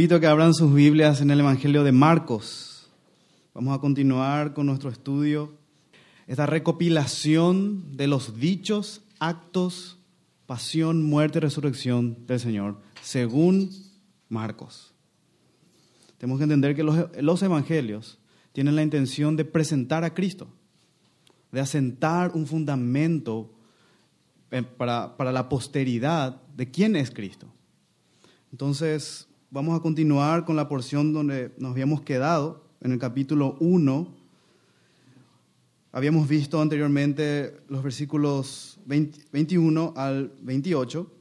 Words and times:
invito 0.00 0.14
a 0.14 0.20
que 0.20 0.26
abran 0.26 0.54
sus 0.54 0.72
Biblias 0.72 1.20
en 1.20 1.30
el 1.30 1.40
Evangelio 1.40 1.84
de 1.84 1.92
Marcos. 1.92 2.88
Vamos 3.52 3.76
a 3.76 3.82
continuar 3.82 4.54
con 4.54 4.64
nuestro 4.64 4.88
estudio, 4.88 5.52
esta 6.26 6.46
recopilación 6.46 7.98
de 7.98 8.06
los 8.06 8.40
dichos, 8.40 9.02
actos, 9.18 9.98
pasión, 10.46 11.02
muerte 11.02 11.36
y 11.36 11.42
resurrección 11.42 12.26
del 12.26 12.40
Señor, 12.40 12.78
según 13.02 13.68
Marcos. 14.30 14.94
Tenemos 16.16 16.38
que 16.38 16.44
entender 16.44 16.74
que 16.74 16.82
los, 16.82 17.42
evangelios 17.42 18.18
tienen 18.54 18.76
la 18.76 18.82
intención 18.82 19.36
de 19.36 19.44
presentar 19.44 20.02
a 20.02 20.14
Cristo, 20.14 20.48
de 21.52 21.60
asentar 21.60 22.30
un 22.32 22.46
fundamento 22.46 23.52
eh, 24.50 24.62
para, 24.62 25.18
para 25.18 25.30
la 25.30 25.50
posteridad 25.50 26.40
de 26.56 26.70
quién 26.70 26.96
es 26.96 27.10
Cristo. 27.10 27.48
Entonces, 28.50 29.26
vamos 29.50 29.76
a 29.76 29.82
continuar 29.82 30.44
con 30.44 30.54
la 30.56 30.68
porción 30.68 31.12
donde 31.12 31.52
nos 31.58 31.72
habíamos 31.72 32.02
quedado, 32.02 32.64
en 32.80 32.92
el 32.92 32.98
capítulo 32.98 33.56
1. 33.60 34.08
Habíamos 35.92 36.28
visto 36.28 36.62
anteriormente 36.62 37.60
los 37.68 37.82
versículos 37.82 38.78
21 38.86 39.92
al 39.96 40.32
28 40.40 41.12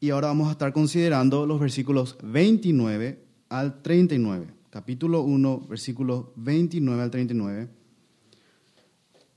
y 0.00 0.10
ahora 0.10 0.28
vamos 0.28 0.48
a 0.48 0.52
estar 0.52 0.72
considerando 0.72 1.46
los 1.46 1.60
versículos 1.60 2.16
29 2.22 3.22
al 3.50 3.82
39. 3.82 4.46
Capítulo 4.70 5.20
1, 5.22 5.66
versículos 5.68 6.26
29 6.36 7.02
al 7.02 7.10
39. 7.10 7.68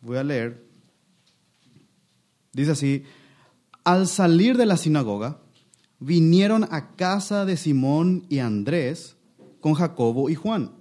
Voy 0.02 0.18
a 0.18 0.24
leer. 0.24 0.64
Dice 2.54 2.72
así, 2.72 3.04
al 3.84 4.08
salir 4.08 4.58
de 4.58 4.66
la 4.66 4.78
sinagoga, 4.78 5.40
vinieron 6.02 6.68
a 6.72 6.92
casa 6.96 7.46
de 7.46 7.56
Simón 7.56 8.26
y 8.28 8.40
Andrés 8.40 9.16
con 9.62 9.76
Jacobo 9.76 10.30
y 10.30 10.36
Juan. 10.36 10.72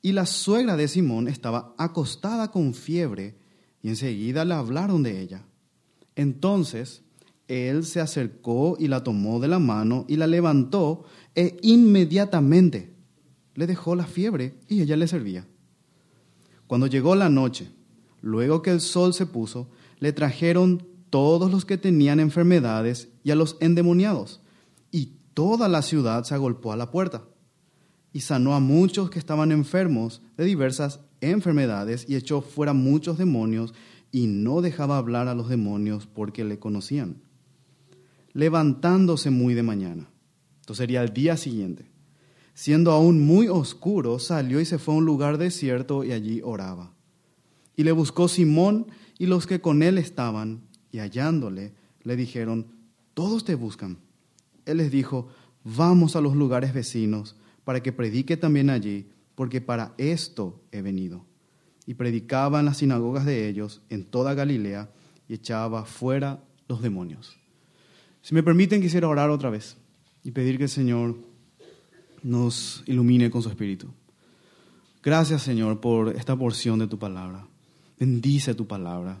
Y 0.00 0.12
la 0.12 0.24
suegra 0.24 0.76
de 0.76 0.88
Simón 0.88 1.28
estaba 1.28 1.74
acostada 1.76 2.50
con 2.50 2.72
fiebre 2.72 3.36
y 3.82 3.88
enseguida 3.88 4.44
le 4.44 4.54
hablaron 4.54 5.02
de 5.02 5.20
ella. 5.20 5.44
Entonces 6.14 7.02
él 7.48 7.84
se 7.84 8.00
acercó 8.00 8.76
y 8.78 8.86
la 8.86 9.02
tomó 9.02 9.40
de 9.40 9.48
la 9.48 9.58
mano 9.58 10.06
y 10.08 10.16
la 10.16 10.28
levantó 10.28 11.04
e 11.34 11.58
inmediatamente 11.62 12.94
le 13.56 13.66
dejó 13.66 13.96
la 13.96 14.06
fiebre 14.06 14.54
y 14.68 14.80
ella 14.80 14.96
le 14.96 15.08
servía. 15.08 15.46
Cuando 16.68 16.86
llegó 16.86 17.16
la 17.16 17.28
noche, 17.28 17.68
luego 18.22 18.62
que 18.62 18.70
el 18.70 18.80
sol 18.80 19.12
se 19.12 19.26
puso, 19.26 19.68
le 19.98 20.12
trajeron 20.12 20.86
todos 21.10 21.50
los 21.50 21.64
que 21.64 21.76
tenían 21.76 22.20
enfermedades 22.20 23.08
y 23.22 23.30
a 23.30 23.34
los 23.34 23.56
endemoniados, 23.60 24.40
y 24.90 25.16
toda 25.34 25.68
la 25.68 25.82
ciudad 25.82 26.24
se 26.24 26.34
agolpó 26.34 26.72
a 26.72 26.76
la 26.76 26.90
puerta. 26.90 27.24
Y 28.12 28.20
sanó 28.20 28.54
a 28.54 28.60
muchos 28.60 29.08
que 29.10 29.20
estaban 29.20 29.52
enfermos 29.52 30.20
de 30.36 30.44
diversas 30.44 31.00
enfermedades 31.20 32.06
y 32.08 32.16
echó 32.16 32.40
fuera 32.40 32.72
muchos 32.72 33.18
demonios 33.18 33.72
y 34.10 34.26
no 34.26 34.60
dejaba 34.62 34.98
hablar 34.98 35.28
a 35.28 35.34
los 35.34 35.48
demonios 35.48 36.06
porque 36.06 36.44
le 36.44 36.58
conocían. 36.58 37.22
Levantándose 38.32 39.30
muy 39.30 39.54
de 39.54 39.62
mañana, 39.62 40.10
esto 40.60 40.74
sería 40.74 41.02
el 41.02 41.12
día 41.12 41.36
siguiente, 41.36 41.90
siendo 42.54 42.92
aún 42.92 43.20
muy 43.20 43.48
oscuro, 43.48 44.18
salió 44.18 44.60
y 44.60 44.64
se 44.64 44.78
fue 44.78 44.94
a 44.94 44.98
un 44.98 45.04
lugar 45.04 45.38
desierto 45.38 46.04
y 46.04 46.12
allí 46.12 46.40
oraba. 46.42 46.94
Y 47.76 47.84
le 47.84 47.92
buscó 47.92 48.28
Simón 48.28 48.86
y 49.18 49.26
los 49.26 49.46
que 49.46 49.60
con 49.60 49.82
él 49.82 49.98
estaban, 49.98 50.62
y 50.92 50.98
hallándole, 50.98 51.74
le 52.02 52.16
dijeron, 52.16 52.79
todos 53.20 53.44
te 53.44 53.54
buscan. 53.54 53.98
Él 54.64 54.78
les 54.78 54.90
dijo, 54.90 55.28
vamos 55.62 56.16
a 56.16 56.22
los 56.22 56.34
lugares 56.34 56.72
vecinos 56.72 57.36
para 57.64 57.82
que 57.82 57.92
predique 57.92 58.38
también 58.38 58.70
allí, 58.70 59.10
porque 59.34 59.60
para 59.60 59.92
esto 59.98 60.62
he 60.72 60.80
venido. 60.80 61.26
Y 61.84 61.92
predicaba 61.92 62.60
en 62.60 62.64
las 62.64 62.78
sinagogas 62.78 63.26
de 63.26 63.46
ellos 63.46 63.82
en 63.90 64.06
toda 64.06 64.32
Galilea 64.32 64.90
y 65.28 65.34
echaba 65.34 65.84
fuera 65.84 66.42
los 66.66 66.80
demonios. 66.80 67.36
Si 68.22 68.34
me 68.34 68.42
permiten, 68.42 68.80
quisiera 68.80 69.06
orar 69.06 69.28
otra 69.28 69.50
vez 69.50 69.76
y 70.24 70.30
pedir 70.30 70.56
que 70.56 70.64
el 70.64 70.70
Señor 70.70 71.18
nos 72.22 72.82
ilumine 72.86 73.30
con 73.30 73.42
su 73.42 73.50
espíritu. 73.50 73.88
Gracias, 75.02 75.42
Señor, 75.42 75.78
por 75.78 76.16
esta 76.16 76.36
porción 76.36 76.78
de 76.78 76.86
tu 76.86 76.98
palabra. 76.98 77.46
Bendice 77.98 78.54
tu 78.54 78.66
palabra 78.66 79.20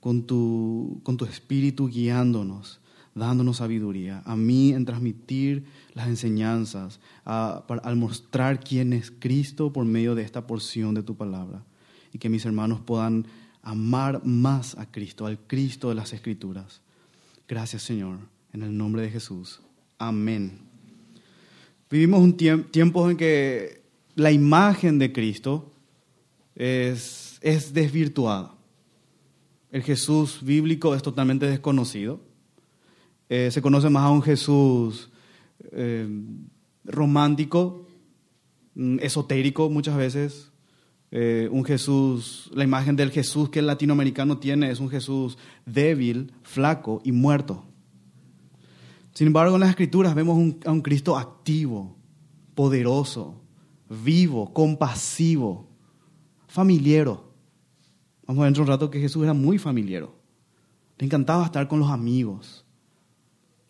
con 0.00 0.26
tu, 0.26 1.00
con 1.04 1.16
tu 1.16 1.24
espíritu 1.26 1.86
guiándonos, 1.86 2.80
dándonos 3.16 3.56
sabiduría, 3.56 4.22
a 4.24 4.36
mí 4.36 4.72
en 4.72 4.84
transmitir 4.84 5.64
las 5.94 6.06
enseñanzas, 6.06 7.00
al 7.24 7.96
mostrar 7.96 8.60
quién 8.60 8.92
es 8.92 9.10
Cristo 9.10 9.72
por 9.72 9.84
medio 9.84 10.14
de 10.14 10.22
esta 10.22 10.46
porción 10.46 10.94
de 10.94 11.02
tu 11.02 11.16
palabra, 11.16 11.64
y 12.12 12.18
que 12.18 12.28
mis 12.28 12.44
hermanos 12.44 12.80
puedan 12.80 13.26
amar 13.62 14.24
más 14.24 14.76
a 14.78 14.90
Cristo, 14.90 15.26
al 15.26 15.38
Cristo 15.38 15.88
de 15.88 15.96
las 15.96 16.12
Escrituras. 16.12 16.82
Gracias 17.48 17.82
Señor, 17.82 18.18
en 18.52 18.62
el 18.62 18.76
nombre 18.76 19.02
de 19.02 19.10
Jesús. 19.10 19.60
Amén. 19.98 20.58
Vivimos 21.90 22.20
un 22.20 22.36
tiempo 22.36 23.10
en 23.10 23.16
que 23.16 23.82
la 24.14 24.30
imagen 24.30 24.98
de 24.98 25.12
Cristo 25.12 25.72
es, 26.54 27.38
es 27.40 27.72
desvirtuada 27.72 28.56
el 29.76 29.82
Jesús 29.82 30.38
bíblico 30.42 30.94
es 30.94 31.02
totalmente 31.02 31.46
desconocido. 31.46 32.20
Eh, 33.28 33.50
se 33.50 33.62
conoce 33.62 33.90
más 33.90 34.04
a 34.04 34.10
un 34.10 34.22
Jesús 34.22 35.10
eh, 35.72 36.08
romántico, 36.84 37.86
mm, 38.74 38.98
esotérico 39.00 39.68
muchas 39.70 39.96
veces. 39.96 40.52
Eh, 41.10 41.48
un 41.50 41.64
Jesús, 41.64 42.50
la 42.54 42.64
imagen 42.64 42.96
del 42.96 43.10
Jesús 43.10 43.48
que 43.48 43.60
el 43.60 43.66
latinoamericano 43.66 44.38
tiene 44.38 44.70
es 44.70 44.80
un 44.80 44.90
Jesús 44.90 45.38
débil, 45.64 46.32
flaco 46.42 47.00
y 47.04 47.12
muerto. 47.12 47.64
Sin 49.14 49.28
embargo, 49.28 49.54
en 49.54 49.60
las 49.60 49.70
Escrituras 49.70 50.14
vemos 50.14 50.54
a 50.66 50.72
un 50.72 50.82
Cristo 50.82 51.16
activo, 51.16 51.96
poderoso, 52.54 53.40
vivo, 53.88 54.52
compasivo, 54.52 55.70
familiero. 56.48 57.32
Vamos 58.26 58.42
a 58.42 58.50
ver 58.50 58.60
un 58.60 58.66
rato 58.66 58.90
que 58.90 59.00
Jesús 59.00 59.22
era 59.22 59.32
muy 59.32 59.58
familiar. 59.58 60.06
Le 60.98 61.06
encantaba 61.06 61.44
estar 61.44 61.68
con 61.68 61.78
los 61.78 61.90
amigos. 61.90 62.65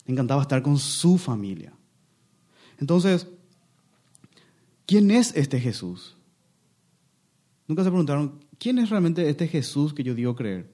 Le 0.07 0.13
encantaba 0.13 0.43
estar 0.43 0.63
con 0.63 0.79
su 0.79 1.19
familia. 1.19 1.73
Entonces, 2.79 3.27
¿quién 4.87 5.11
es 5.11 5.35
este 5.35 5.61
Jesús? 5.61 6.17
Nunca 7.67 7.83
se 7.83 7.91
preguntaron, 7.91 8.45
¿quién 8.59 8.79
es 8.79 8.91
realmente 8.91 9.29
este 9.29 9.49
Jesús 9.49 9.93
que 9.93 10.03
yo 10.03 10.15
digo 10.15 10.37
creer? 10.37 10.71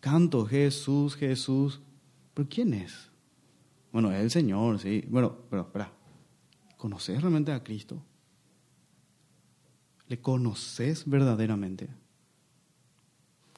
Canto, 0.00 0.44
Jesús, 0.46 1.16
Jesús. 1.16 1.80
¿Pero 2.34 2.48
quién 2.48 2.74
es? 2.74 3.10
Bueno, 3.92 4.12
es 4.12 4.20
el 4.20 4.30
Señor, 4.30 4.78
sí. 4.78 5.04
Bueno, 5.08 5.36
pero 5.48 5.62
espera. 5.62 5.92
¿Conoces 6.76 7.20
realmente 7.20 7.52
a 7.52 7.62
Cristo? 7.62 8.02
¿Le 10.08 10.20
conoces 10.20 11.08
verdaderamente? 11.08 11.88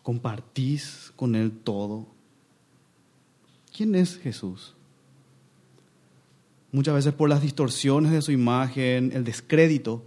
compartís 0.02 1.12
con 1.16 1.34
Él 1.34 1.52
todo. 1.52 2.06
¿Quién 3.74 3.94
es 3.94 4.18
Jesús? 4.18 4.74
Muchas 6.74 6.94
veces 6.94 7.12
por 7.12 7.28
las 7.28 7.42
distorsiones 7.42 8.12
de 8.12 8.22
su 8.22 8.32
imagen, 8.32 9.12
el 9.12 9.24
descrédito 9.24 10.06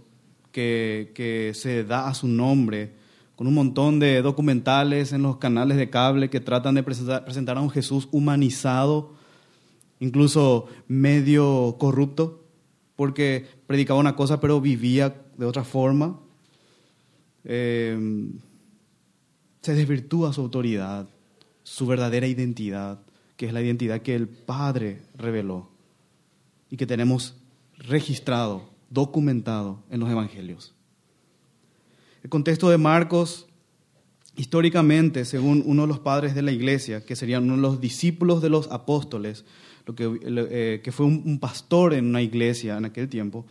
que, 0.50 1.12
que 1.14 1.52
se 1.54 1.84
da 1.84 2.08
a 2.08 2.14
su 2.14 2.26
nombre, 2.26 2.90
con 3.36 3.46
un 3.46 3.54
montón 3.54 4.00
de 4.00 4.20
documentales 4.20 5.12
en 5.12 5.22
los 5.22 5.36
canales 5.36 5.76
de 5.76 5.90
cable 5.90 6.28
que 6.28 6.40
tratan 6.40 6.74
de 6.74 6.82
presentar, 6.82 7.24
presentar 7.24 7.56
a 7.56 7.60
un 7.60 7.70
Jesús 7.70 8.08
humanizado, 8.10 9.14
incluso 10.00 10.66
medio 10.88 11.76
corrupto, 11.78 12.42
porque 12.96 13.46
predicaba 13.68 14.00
una 14.00 14.16
cosa 14.16 14.40
pero 14.40 14.60
vivía 14.60 15.22
de 15.38 15.46
otra 15.46 15.62
forma. 15.62 16.18
Eh, 17.44 17.96
se 19.62 19.74
desvirtúa 19.74 20.32
su 20.32 20.40
autoridad, 20.40 21.08
su 21.62 21.86
verdadera 21.86 22.26
identidad, 22.26 23.02
que 23.36 23.46
es 23.46 23.52
la 23.52 23.62
identidad 23.62 24.02
que 24.02 24.16
el 24.16 24.26
Padre 24.26 25.02
reveló 25.16 25.75
y 26.76 26.78
que 26.78 26.86
tenemos 26.86 27.34
registrado, 27.78 28.68
documentado 28.90 29.82
en 29.90 30.00
los 30.00 30.10
Evangelios. 30.10 30.74
El 32.22 32.28
contexto 32.28 32.68
de 32.68 32.76
Marcos, 32.76 33.46
históricamente, 34.36 35.24
según 35.24 35.62
uno 35.64 35.82
de 35.82 35.88
los 35.88 36.00
padres 36.00 36.34
de 36.34 36.42
la 36.42 36.52
iglesia, 36.52 37.02
que 37.02 37.16
serían 37.16 37.44
uno 37.44 37.56
de 37.56 37.62
los 37.62 37.80
discípulos 37.80 38.42
de 38.42 38.50
los 38.50 38.70
apóstoles, 38.70 39.46
lo 39.86 39.94
que, 39.94 40.20
eh, 40.22 40.80
que 40.84 40.92
fue 40.92 41.06
un, 41.06 41.38
pastor 41.38 41.94
en 41.94 42.04
una 42.04 42.20
iglesia 42.20 42.76
en 42.76 42.84
aquel 42.84 43.08
tiempo, 43.08 43.46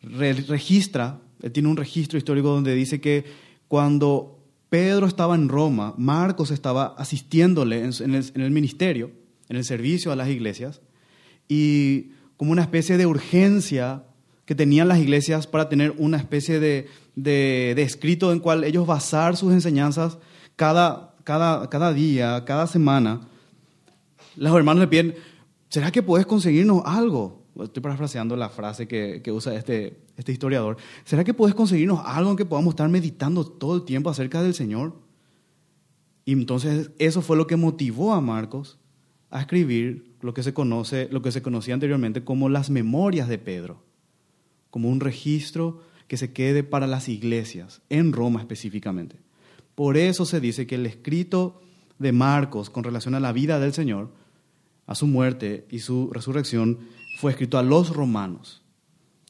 registra, 0.00 1.20
él 1.42 1.52
tiene 1.52 1.68
un 1.68 1.76
registro 1.76 2.16
histórico 2.16 2.48
donde 2.48 2.74
dice 2.74 2.98
que 2.98 3.26
cuando 3.68 4.38
Pedro 4.70 5.06
estaba 5.06 5.34
en 5.34 5.50
Roma, 5.50 5.94
Marcos 5.98 6.50
estaba 6.50 6.94
asistiéndole 6.96 7.84
en 7.84 8.14
el, 8.14 8.50
ministerio, 8.50 9.10
en 9.50 9.56
el 9.58 9.64
servicio 9.64 10.12
a 10.12 10.16
las 10.16 10.30
iglesias, 10.30 10.80
y 11.46 12.13
como 12.36 12.52
una 12.52 12.62
especie 12.62 12.96
de 12.96 13.06
urgencia 13.06 14.04
que 14.44 14.54
tenían 14.54 14.88
las 14.88 14.98
iglesias 14.98 15.46
para 15.46 15.68
tener 15.68 15.94
una 15.96 16.16
especie 16.16 16.60
de, 16.60 16.88
de, 17.16 17.80
escrito 17.82 18.32
en 18.32 18.40
cual 18.40 18.64
ellos 18.64 18.86
basar 18.86 19.36
sus 19.36 19.52
enseñanzas 19.52 20.18
cada, 20.56 21.14
cada, 21.24 21.68
cada 21.70 21.92
día, 21.92 22.44
cada 22.44 22.66
semana. 22.66 23.20
Los 24.36 24.54
hermanos 24.54 24.80
le 24.80 24.88
piden, 24.88 25.14
¿será 25.68 25.90
que 25.90 26.02
puedes 26.02 26.26
conseguirnos 26.26 26.82
algo? 26.84 27.42
Estoy 27.62 27.82
parafraseando 27.82 28.36
la 28.36 28.48
frase 28.48 28.88
que, 28.88 29.22
que 29.22 29.30
usa 29.30 29.54
este, 29.54 30.00
este 30.16 30.32
historiador. 30.32 30.76
¿Será 31.04 31.24
que 31.24 31.32
puedes 31.32 31.54
conseguirnos 31.54 32.00
algo 32.04 32.30
en 32.30 32.36
que 32.36 32.44
podamos 32.44 32.72
estar 32.72 32.88
meditando 32.88 33.46
todo 33.46 33.76
el 33.76 33.84
tiempo 33.84 34.10
acerca 34.10 34.42
del 34.42 34.54
Señor? 34.54 34.94
Y 36.24 36.32
entonces 36.32 36.90
eso 36.98 37.22
fue 37.22 37.36
lo 37.36 37.46
que 37.46 37.56
motivó 37.56 38.12
a 38.12 38.20
Marcos 38.20 38.78
a 39.30 39.40
escribir 39.40 40.13
lo 40.24 40.32
que 40.32 40.42
se 40.42 40.54
conoce, 40.54 41.08
lo 41.10 41.20
que 41.20 41.30
se 41.30 41.42
conocía 41.42 41.74
anteriormente 41.74 42.24
como 42.24 42.48
las 42.48 42.70
memorias 42.70 43.28
de 43.28 43.36
Pedro, 43.36 43.82
como 44.70 44.88
un 44.88 45.00
registro 45.00 45.82
que 46.08 46.16
se 46.16 46.32
quede 46.32 46.62
para 46.62 46.86
las 46.86 47.10
iglesias, 47.10 47.82
en 47.90 48.12
Roma 48.12 48.40
específicamente. 48.40 49.16
Por 49.74 49.98
eso 49.98 50.24
se 50.24 50.40
dice 50.40 50.66
que 50.66 50.76
el 50.76 50.86
escrito 50.86 51.60
de 51.98 52.12
Marcos 52.12 52.70
con 52.70 52.84
relación 52.84 53.14
a 53.14 53.20
la 53.20 53.32
vida 53.32 53.60
del 53.60 53.74
Señor, 53.74 54.12
a 54.86 54.94
su 54.94 55.06
muerte 55.06 55.66
y 55.70 55.80
su 55.80 56.10
resurrección, 56.10 56.78
fue 57.20 57.32
escrito 57.32 57.58
a 57.58 57.62
los 57.62 57.94
romanos. 57.94 58.62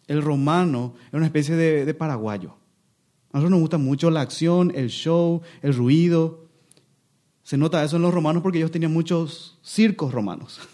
El 0.06 0.22
romano 0.22 0.94
es 1.08 1.14
una 1.14 1.26
especie 1.26 1.56
de, 1.56 1.84
de 1.84 1.94
paraguayo. 1.94 2.56
A 3.32 3.38
nosotros 3.38 3.50
nos 3.50 3.60
gusta 3.60 3.78
mucho 3.78 4.12
la 4.12 4.20
acción, 4.20 4.70
el 4.76 4.90
show, 4.90 5.42
el 5.60 5.74
ruido. 5.74 6.46
Se 7.42 7.56
nota 7.56 7.82
eso 7.82 7.96
en 7.96 8.02
los 8.02 8.14
romanos 8.14 8.44
porque 8.44 8.58
ellos 8.58 8.70
tenían 8.70 8.92
muchos 8.92 9.58
circos 9.62 10.12
romanos, 10.12 10.60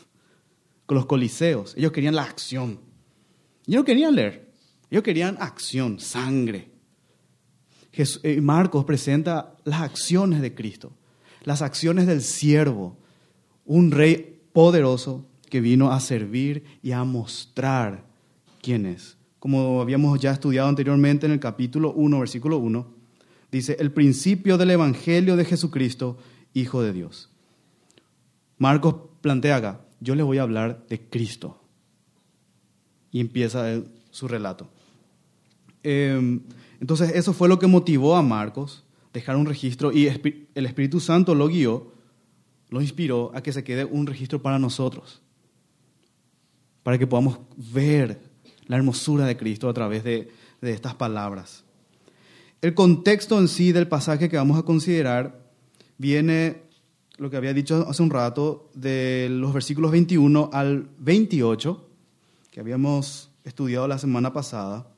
los 0.96 1.06
coliseos. 1.06 1.74
Ellos 1.76 1.92
querían 1.92 2.14
la 2.14 2.24
acción. 2.24 2.80
Ellos 3.66 3.82
no 3.82 3.84
querían 3.84 4.14
leer, 4.16 4.50
ellos 4.90 5.04
querían 5.04 5.36
acción, 5.38 6.00
sangre. 6.00 6.70
Eh, 7.92 8.40
Marcos 8.40 8.84
presenta 8.84 9.54
las 9.64 9.82
acciones 9.82 10.40
de 10.40 10.54
Cristo, 10.54 10.92
las 11.44 11.62
acciones 11.62 12.06
del 12.06 12.22
siervo, 12.22 12.96
un 13.64 13.90
rey 13.90 14.40
poderoso 14.52 15.26
que 15.48 15.60
vino 15.60 15.92
a 15.92 16.00
servir 16.00 16.64
y 16.82 16.92
a 16.92 17.04
mostrar 17.04 18.04
quién 18.62 18.86
es. 18.86 19.16
Como 19.38 19.80
habíamos 19.80 20.18
ya 20.20 20.32
estudiado 20.32 20.68
anteriormente 20.68 21.26
en 21.26 21.32
el 21.32 21.40
capítulo 21.40 21.92
1, 21.92 22.18
versículo 22.18 22.58
1, 22.58 22.92
dice, 23.52 23.76
el 23.78 23.92
principio 23.92 24.58
del 24.58 24.70
Evangelio 24.70 25.36
de 25.36 25.44
Jesucristo, 25.44 26.18
Hijo 26.52 26.82
de 26.82 26.92
Dios. 26.92 27.30
Marcos 28.58 28.96
plantea 29.20 29.56
acá, 29.56 29.80
yo 30.00 30.14
les 30.14 30.24
voy 30.24 30.38
a 30.38 30.42
hablar 30.42 30.86
de 30.88 31.00
Cristo. 31.00 31.60
Y 33.12 33.20
empieza 33.20 33.82
su 34.10 34.28
relato. 34.28 34.68
Em, 35.82 36.40
entonces 36.80 37.12
eso 37.14 37.32
fue 37.32 37.48
lo 37.48 37.58
que 37.58 37.66
motivó 37.66 38.16
a 38.16 38.22
Marcos 38.22 38.84
dejar 39.12 39.36
un 39.36 39.46
registro 39.46 39.92
y 39.92 40.06
el 40.06 40.66
Espíritu 40.66 41.00
Santo 41.00 41.34
lo 41.34 41.48
guió, 41.48 41.92
lo 42.68 42.80
inspiró 42.80 43.32
a 43.34 43.42
que 43.42 43.52
se 43.52 43.64
quede 43.64 43.84
un 43.84 44.06
registro 44.06 44.40
para 44.40 44.58
nosotros, 44.58 45.20
para 46.82 46.98
que 46.98 47.06
podamos 47.06 47.38
ver 47.56 48.20
la 48.66 48.76
hermosura 48.76 49.26
de 49.26 49.36
Cristo 49.36 49.68
a 49.68 49.74
través 49.74 50.04
de, 50.04 50.30
de 50.60 50.72
estas 50.72 50.94
palabras. 50.94 51.64
El 52.62 52.74
contexto 52.74 53.38
en 53.38 53.48
sí 53.48 53.72
del 53.72 53.88
pasaje 53.88 54.28
que 54.28 54.36
vamos 54.36 54.58
a 54.58 54.62
considerar 54.62 55.50
viene, 55.98 56.62
lo 57.20 57.28
que 57.28 57.36
había 57.36 57.52
dicho 57.52 57.86
hace 57.86 58.02
un 58.02 58.08
rato, 58.08 58.70
de 58.72 59.28
los 59.30 59.52
versículos 59.52 59.90
21 59.90 60.48
al 60.54 60.88
28, 61.00 61.86
que 62.50 62.60
habíamos 62.60 63.30
estudiado 63.44 63.86
la 63.86 63.98
semana 63.98 64.32
pasada, 64.32 64.90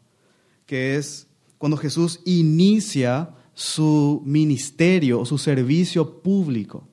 que 0.64 0.94
es 0.94 1.26
cuando 1.58 1.76
Jesús 1.76 2.20
inicia 2.24 3.30
su 3.54 4.22
ministerio 4.24 5.18
o 5.18 5.26
su 5.26 5.36
servicio 5.36 6.22
público. 6.22 6.86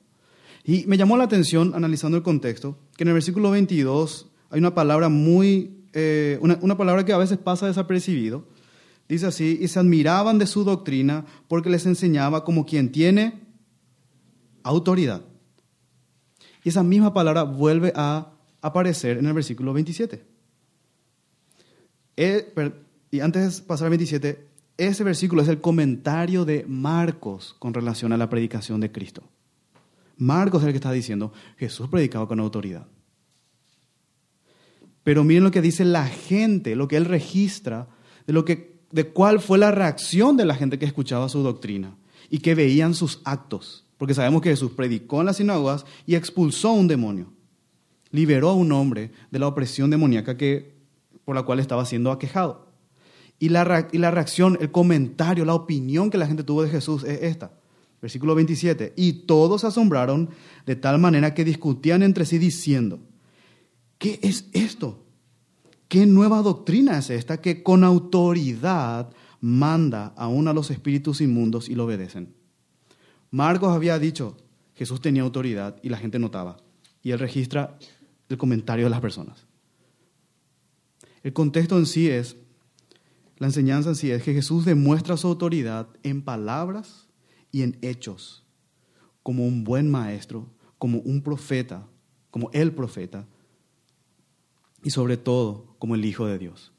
Y 0.64 0.84
me 0.86 0.96
llamó 0.96 1.16
la 1.16 1.24
atención, 1.24 1.76
analizando 1.76 2.16
el 2.16 2.24
contexto, 2.24 2.76
que 2.96 3.04
en 3.04 3.08
el 3.10 3.14
versículo 3.14 3.52
22 3.52 4.26
hay 4.50 4.58
una 4.58 4.74
palabra 4.74 5.08
muy, 5.08 5.84
eh, 5.92 6.40
una, 6.42 6.76
palabra 6.76 7.04
que 7.04 7.12
a 7.12 7.18
veces 7.18 7.38
pasa 7.38 7.68
desapercibido. 7.68 8.48
Dice 9.08 9.26
así, 9.26 9.60
y 9.62 9.68
se 9.68 9.78
admiraban 9.78 10.38
de 10.38 10.48
su 10.48 10.64
doctrina 10.64 11.24
porque 11.46 11.70
les 11.70 11.86
enseñaba 11.86 12.44
como 12.44 12.66
quien 12.66 12.90
tiene 12.90 13.49
autoridad. 14.62 15.22
Y 16.62 16.68
esa 16.68 16.82
misma 16.82 17.14
palabra 17.14 17.42
vuelve 17.42 17.92
a 17.94 18.32
aparecer 18.60 19.18
en 19.18 19.26
el 19.26 19.32
versículo 19.32 19.72
27. 19.72 20.24
Eh, 22.16 22.52
y 23.10 23.20
antes 23.20 23.56
de 23.56 23.62
pasar 23.62 23.86
al 23.86 23.90
27, 23.90 24.46
ese 24.76 25.04
versículo 25.04 25.42
es 25.42 25.48
el 25.48 25.60
comentario 25.60 26.44
de 26.44 26.64
Marcos 26.66 27.54
con 27.58 27.74
relación 27.74 28.12
a 28.12 28.16
la 28.16 28.30
predicación 28.30 28.80
de 28.80 28.92
Cristo. 28.92 29.22
Marcos 30.16 30.62
es 30.62 30.66
el 30.66 30.72
que 30.72 30.78
está 30.78 30.92
diciendo, 30.92 31.32
Jesús 31.56 31.88
predicaba 31.88 32.28
con 32.28 32.40
autoridad. 32.40 32.86
Pero 35.02 35.24
miren 35.24 35.44
lo 35.44 35.50
que 35.50 35.62
dice 35.62 35.84
la 35.84 36.06
gente, 36.06 36.76
lo 36.76 36.88
que 36.88 36.96
él 36.96 37.06
registra, 37.06 37.88
de, 38.26 38.32
lo 38.32 38.44
que, 38.44 38.80
de 38.92 39.08
cuál 39.08 39.40
fue 39.40 39.58
la 39.58 39.70
reacción 39.70 40.36
de 40.36 40.44
la 40.44 40.54
gente 40.54 40.78
que 40.78 40.84
escuchaba 40.84 41.28
su 41.28 41.42
doctrina 41.42 41.96
y 42.28 42.38
que 42.38 42.54
veían 42.54 42.94
sus 42.94 43.20
actos. 43.24 43.86
Porque 44.00 44.14
sabemos 44.14 44.40
que 44.40 44.48
Jesús 44.48 44.72
predicó 44.72 45.20
en 45.20 45.26
las 45.26 45.36
sinagogas 45.36 45.84
y 46.06 46.14
expulsó 46.14 46.70
a 46.70 46.72
un 46.72 46.88
demonio. 46.88 47.26
Liberó 48.10 48.48
a 48.48 48.54
un 48.54 48.72
hombre 48.72 49.10
de 49.30 49.38
la 49.38 49.46
opresión 49.46 49.90
demoníaca 49.90 50.38
que, 50.38 50.72
por 51.26 51.36
la 51.36 51.42
cual 51.42 51.60
estaba 51.60 51.84
siendo 51.84 52.10
aquejado. 52.10 52.66
Y 53.38 53.50
la, 53.50 53.62
reacción, 53.62 54.56
el 54.62 54.70
comentario, 54.70 55.44
la 55.44 55.52
opinión 55.52 56.08
que 56.08 56.16
la 56.16 56.26
gente 56.26 56.44
tuvo 56.44 56.62
de 56.62 56.70
Jesús 56.70 57.04
es 57.04 57.24
esta. 57.24 57.52
Versículo 58.00 58.34
27. 58.34 58.94
Y 58.96 59.12
todos 59.26 59.60
se 59.60 59.66
asombraron 59.66 60.30
de 60.64 60.76
tal 60.76 60.98
manera 60.98 61.34
que 61.34 61.44
discutían 61.44 62.02
entre 62.02 62.24
sí 62.24 62.38
diciendo, 62.38 63.00
¿qué 63.98 64.18
es 64.22 64.48
esto? 64.54 65.04
¿Qué 65.88 66.06
nueva 66.06 66.40
doctrina 66.40 66.96
es 66.96 67.10
esta 67.10 67.42
que 67.42 67.62
con 67.62 67.84
autoridad 67.84 69.10
manda 69.42 70.14
aún 70.16 70.48
a 70.48 70.54
los 70.54 70.70
espíritus 70.70 71.20
inmundos 71.20 71.68
y 71.68 71.74
lo 71.74 71.84
obedecen? 71.84 72.39
Marcos 73.30 73.70
había 73.70 73.98
dicho, 73.98 74.36
Jesús 74.74 75.00
tenía 75.00 75.22
autoridad 75.22 75.76
y 75.82 75.88
la 75.88 75.98
gente 75.98 76.18
notaba. 76.18 76.56
Y 77.02 77.12
él 77.12 77.18
registra 77.18 77.78
el 78.28 78.38
comentario 78.38 78.86
de 78.86 78.90
las 78.90 79.00
personas. 79.00 79.46
El 81.22 81.32
contexto 81.32 81.76
en 81.78 81.86
sí 81.86 82.08
es 82.08 82.36
la 83.40 83.46
enseñanza 83.46 83.88
en 83.88 83.96
sí 83.96 84.10
es 84.10 84.22
que 84.22 84.34
Jesús 84.34 84.66
demuestra 84.66 85.16
su 85.16 85.26
autoridad 85.26 85.88
en 86.02 86.20
palabras 86.20 87.08
y 87.50 87.62
en 87.62 87.78
hechos, 87.80 88.44
como 89.22 89.46
un 89.46 89.64
buen 89.64 89.90
maestro, 89.90 90.50
como 90.76 90.98
un 90.98 91.22
profeta, 91.22 91.88
como 92.30 92.50
el 92.52 92.72
profeta, 92.72 93.26
y 94.82 94.90
sobre 94.90 95.16
todo 95.16 95.74
como 95.78 95.94
el 95.94 96.04
Hijo 96.04 96.26
de 96.26 96.38
Dios. 96.38 96.72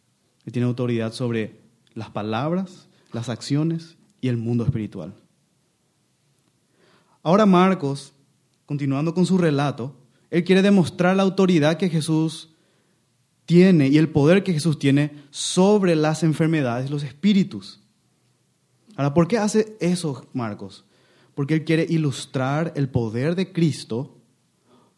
Él 0.46 0.54
tiene 0.54 0.68
autoridad 0.68 1.14
sobre 1.14 1.62
las 1.96 2.12
palabras, 2.12 2.88
las 3.12 3.30
acciones 3.30 3.98
y 4.22 4.28
el 4.28 4.38
mundo 4.38 4.64
espiritual. 4.64 5.16
Ahora 7.24 7.46
Marcos, 7.46 8.14
continuando 8.66 9.14
con 9.14 9.26
su 9.26 9.38
relato, 9.38 9.96
él 10.30 10.44
quiere 10.44 10.62
demostrar 10.62 11.16
la 11.16 11.24
autoridad 11.24 11.78
que 11.78 11.90
Jesús 11.90 12.50
tiene 13.46 13.90
y 13.90 13.98
el 13.98 14.10
poder 14.10 14.44
que 14.44 14.54
Jesús 14.54 14.80
tiene 14.80 15.12
sobre 15.30 15.96
las 15.96 16.24
enfermedades, 16.24 16.90
los 16.90 17.04
espíritus. 17.04 17.82
Ahora, 18.96 19.14
¿por 19.14 19.28
qué 19.28 19.38
hace 19.38 19.76
eso 19.80 20.26
Marcos? 20.34 20.86
Porque 21.36 21.56
él 21.56 21.66
quiere 21.66 21.86
ilustrar 21.90 22.74
el 22.76 22.90
poder 22.90 23.36
de 23.36 23.52
Cristo 23.52 24.18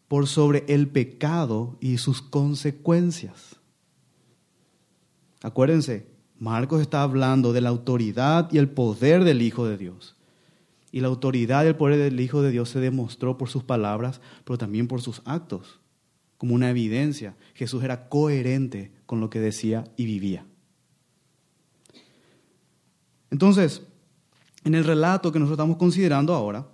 por 0.08 0.26
sobre 0.26 0.64
el 0.68 0.88
pecado 0.88 1.76
y 1.80 1.98
sus 1.98 2.22
consecuencias. 2.22 3.56
Acuérdense, 5.42 6.06
Marcos 6.38 6.80
está 6.80 7.02
hablando 7.02 7.52
de 7.52 7.60
la 7.60 7.70
autoridad 7.70 8.50
y 8.52 8.58
el 8.58 8.68
poder 8.68 9.24
del 9.24 9.42
Hijo 9.42 9.66
de 9.66 9.76
Dios. 9.76 10.13
Y 10.94 11.00
la 11.00 11.08
autoridad 11.08 11.64
y 11.64 11.66
el 11.66 11.74
poder 11.74 11.98
del 11.98 12.20
Hijo 12.20 12.40
de 12.40 12.52
Dios 12.52 12.68
se 12.68 12.78
demostró 12.78 13.36
por 13.36 13.48
sus 13.48 13.64
palabras, 13.64 14.20
pero 14.44 14.58
también 14.58 14.86
por 14.86 15.02
sus 15.02 15.22
actos 15.24 15.80
como 16.38 16.54
una 16.54 16.70
evidencia. 16.70 17.34
Jesús 17.54 17.82
era 17.82 18.08
coherente 18.08 18.92
con 19.04 19.18
lo 19.18 19.28
que 19.28 19.40
decía 19.40 19.82
y 19.96 20.06
vivía. 20.06 20.46
Entonces, 23.28 23.82
en 24.62 24.76
el 24.76 24.84
relato 24.84 25.32
que 25.32 25.40
nosotros 25.40 25.56
estamos 25.56 25.78
considerando 25.78 26.32
ahora, 26.32 26.68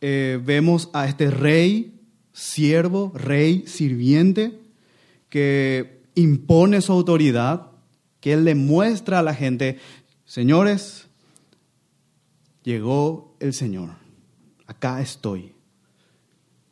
eh, 0.00 0.40
vemos 0.44 0.88
a 0.92 1.08
este 1.08 1.28
rey, 1.28 2.00
siervo, 2.32 3.10
rey, 3.12 3.64
sirviente, 3.66 4.56
que 5.28 6.04
impone 6.14 6.80
su 6.80 6.92
autoridad, 6.92 7.72
que 8.20 8.34
él 8.34 8.44
le 8.44 8.54
muestra 8.54 9.18
a 9.18 9.22
la 9.24 9.34
gente, 9.34 9.80
señores, 10.26 11.08
llegó 12.62 13.36
el 13.40 13.52
Señor, 13.52 13.90
acá 14.66 15.00
estoy 15.00 15.54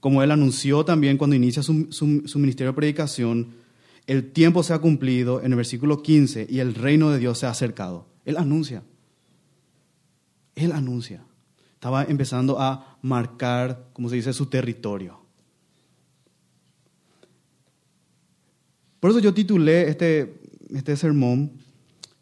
como 0.01 0.23
él 0.23 0.31
anunció 0.31 0.85
también 0.85 1.19
cuando 1.19 1.37
inicia 1.37 1.63
su, 1.63 1.75
ministerio 2.37 2.73
de 2.73 2.77
predicación, 2.77 3.55
el 4.07 4.33
tiempo 4.33 4.63
se 4.63 4.73
ha 4.73 4.79
cumplido 4.79 5.43
en 5.43 5.53
el 5.53 5.57
versículo 5.57 6.03
15 6.03 6.47
y 6.49 6.59
el 6.59 6.75
reino 6.75 7.11
de 7.11 7.19
Dios 7.19 7.39
se 7.39 7.47
ha 7.47 7.51
acercado. 7.51 8.07
Él 8.25 8.39
anuncia. 8.39 8.83
Él 10.55 10.73
anuncia. 10.73 11.23
Estaba 11.75 12.05
empezando 12.05 12.59
a 12.59 12.99
marcar, 13.03 13.89
como 13.93 14.09
se 14.09 14.17
dice, 14.17 14.33
su 14.33 14.47
territorio. 14.47 15.21
Por 19.01 19.11
eso 19.11 19.21
yo 19.21 19.33
titulé 19.33 19.89
este, 19.89 20.41
este 20.75 20.97
sermón, 20.97 21.53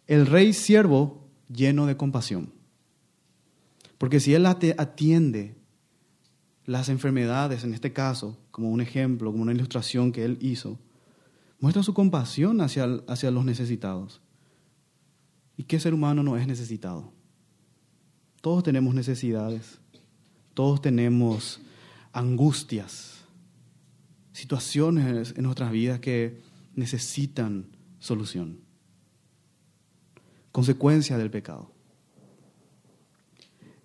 El 0.06 0.26
rey 0.26 0.52
siervo 0.52 1.28
lleno 1.48 1.86
de 1.86 1.96
compasión. 1.96 2.52
Porque 3.98 4.20
si 4.20 4.34
él 4.34 4.46
atiende 4.46 5.56
las 6.64 6.88
enfermedades, 6.88 7.64
en 7.64 7.74
este 7.74 7.92
caso, 7.92 8.38
como 8.50 8.70
un 8.70 8.80
ejemplo, 8.80 9.30
como 9.30 9.42
una 9.42 9.52
ilustración 9.52 10.12
que 10.12 10.24
él 10.24 10.38
hizo, 10.40 10.78
muestra 11.60 11.82
su 11.82 11.94
compasión 11.94 12.60
hacia, 12.60 12.84
hacia 13.08 13.30
los 13.30 13.44
necesitados. 13.44 14.20
¿Y 15.56 15.64
qué 15.64 15.80
ser 15.80 15.94
humano 15.94 16.22
no 16.22 16.36
es 16.36 16.46
necesitado? 16.46 17.12
Todos 18.40 18.62
tenemos 18.62 18.94
necesidades, 18.94 19.80
todos 20.54 20.80
tenemos 20.80 21.60
angustias, 22.12 23.24
situaciones 24.32 25.34
en 25.36 25.42
nuestras 25.42 25.72
vidas 25.72 25.98
que 25.98 26.40
necesitan 26.74 27.66
solución, 27.98 28.60
consecuencia 30.52 31.18
del 31.18 31.30
pecado. 31.30 31.72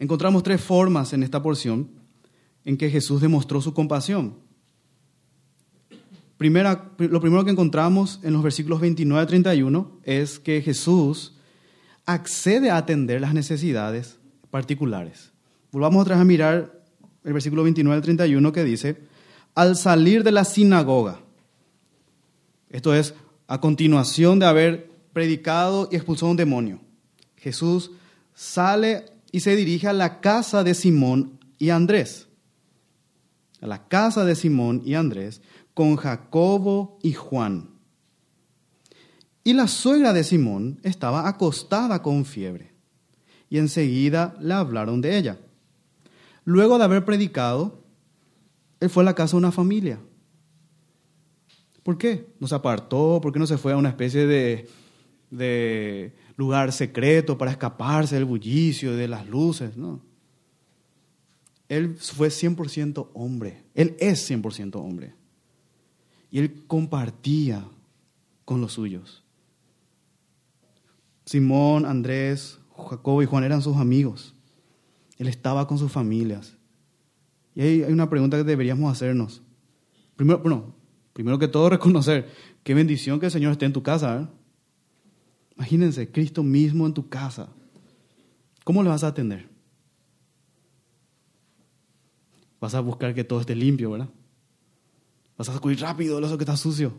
Encontramos 0.04 0.44
tres 0.44 0.60
formas 0.60 1.14
en 1.14 1.24
esta 1.24 1.42
porción 1.42 1.88
en 2.66 2.76
que 2.76 2.90
Jesús 2.90 3.22
demostró 3.22 3.62
su 3.62 3.74
compasión. 3.74 4.36
Primera, 6.36 6.92
lo 6.98 7.22
primero 7.22 7.46
que 7.46 7.52
encontramos 7.52 8.20
en 8.22 8.34
los 8.34 8.44
versículos 8.44 8.82
29 8.82 9.24
a 9.24 9.26
31 9.26 10.00
es 10.04 10.40
que 10.40 10.62
Jesús 10.62 11.38
accede 12.06 12.70
a 12.70 12.76
atender 12.76 13.22
las 13.22 13.34
necesidades 13.34 14.20
particulares. 14.52 15.32
Volvamos 15.72 16.02
otra 16.02 16.20
a 16.20 16.26
mirar 16.26 16.84
el 17.24 17.32
versículo 17.32 17.64
29 17.64 17.96
al 17.96 18.02
31 18.02 18.52
que 18.52 18.66
dice, 18.66 18.98
al 19.56 19.78
salir 19.78 20.26
de 20.26 20.34
la 20.34 20.44
sinagoga, 20.44 21.22
esto 22.70 22.94
es, 22.94 23.14
a 23.48 23.62
continuación 23.62 24.38
de 24.40 24.48
haber 24.48 24.92
predicado 25.14 25.88
y 25.90 25.96
expulsado 25.96 26.30
un 26.30 26.36
demonio, 26.36 26.82
Jesús 27.38 27.92
sale 28.34 29.13
y 29.34 29.40
se 29.40 29.56
dirige 29.56 29.88
a 29.88 29.94
la 29.94 30.22
casa 30.22 30.64
de 30.64 30.76
Simón 30.76 31.40
y 31.58 31.72
Andrés. 31.72 32.28
A 33.62 33.68
la 33.68 33.88
casa 33.88 34.26
de 34.26 34.36
Simón 34.36 34.84
y 34.86 34.94
Andrés 34.94 35.42
con 35.74 35.96
Jacobo 35.96 37.00
y 37.02 37.14
Juan. 37.14 37.72
Y 39.44 39.54
la 39.54 39.68
suegra 39.68 40.14
de 40.14 40.24
Simón 40.24 40.80
estaba 40.84 41.28
acostada 41.28 42.04
con 42.04 42.26
fiebre, 42.26 42.76
y 43.50 43.58
enseguida 43.58 44.38
le 44.40 44.54
hablaron 44.54 45.02
de 45.02 45.18
ella. 45.18 45.40
Luego 46.46 46.78
de 46.78 46.84
haber 46.84 47.04
predicado, 47.04 47.84
él 48.80 48.92
fue 48.92 49.02
a 49.02 49.06
la 49.06 49.16
casa 49.16 49.32
de 49.32 49.40
una 49.40 49.52
familia. 49.52 50.00
¿Por 51.82 51.98
qué? 51.98 52.28
No 52.40 52.48
se 52.48 52.54
apartó, 52.54 53.20
¿por 53.20 53.34
qué 53.34 53.40
no 53.40 53.48
se 53.48 53.58
fue 53.58 53.74
a 53.74 53.78
una 53.78 53.90
especie 53.90 54.28
de, 54.28 54.70
de 55.32 56.14
lugar 56.36 56.72
secreto 56.72 57.38
para 57.38 57.52
escaparse 57.52 58.16
del 58.16 58.26
bullicio, 58.26 58.96
de 58.96 59.08
las 59.08 59.28
luces? 59.28 59.78
No. 59.78 60.02
Él 61.70 61.96
fue 61.96 62.28
100% 62.28 63.10
hombre. 63.14 63.64
Él 63.74 63.96
es 64.00 64.30
100% 64.30 64.76
hombre. 64.76 65.14
Y 66.30 66.40
él 66.40 66.64
compartía 66.68 67.66
con 68.46 68.62
los 68.62 68.74
suyos. 68.74 69.24
Simón, 71.26 71.86
Andrés, 71.86 72.60
Jacobo 72.76 73.24
y 73.24 73.26
Juan 73.26 73.44
eran 73.44 73.62
sus 73.62 73.78
amigos. 73.78 74.34
Él 75.18 75.28
estaba 75.28 75.68
con 75.68 75.78
sus 75.78 75.92
familias. 75.92 76.58
Y 77.56 77.62
hay, 77.62 77.84
hay 77.84 77.94
una 77.94 78.10
pregunta 78.10 78.38
que 78.38 78.44
deberíamos 78.44 78.92
hacernos. 78.92 79.42
Primero, 80.16 80.40
bueno, 80.40 80.76
primero 81.14 81.40
que 81.40 81.48
todo 81.48 81.70
reconocer 81.72 82.30
qué 82.64 82.74
bendición 82.74 83.20
que 83.20 83.28
el 83.28 83.32
Señor 83.32 83.52
esté 83.52 83.66
en 83.66 83.74
tu 83.74 83.84
casa. 83.84 84.22
¿eh? 84.22 84.28
Imagínense, 85.56 86.12
Cristo 86.12 86.44
mismo 86.44 86.86
en 86.86 86.94
tu 86.94 87.10
casa. 87.10 87.50
¿Cómo 88.64 88.82
le 88.84 88.90
vas 88.90 89.04
a 89.04 89.08
atender? 89.08 89.50
Vas 92.60 92.76
a 92.76 92.80
buscar 92.80 93.14
que 93.14 93.24
todo 93.24 93.42
esté 93.42 93.56
limpio, 93.56 93.92
¿verdad? 93.92 94.10
Vas 95.38 95.50
a 95.50 95.54
sacudir 95.54 95.80
rápido 95.80 96.20
eso 96.20 96.38
que 96.38 96.44
está 96.44 96.56
sucio. 96.56 96.94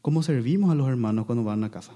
¿Cómo 0.00 0.22
servimos 0.22 0.70
a 0.70 0.74
los 0.74 0.88
hermanos 0.88 1.26
cuando 1.26 1.44
van 1.44 1.62
a 1.64 1.70
casa? 1.70 1.92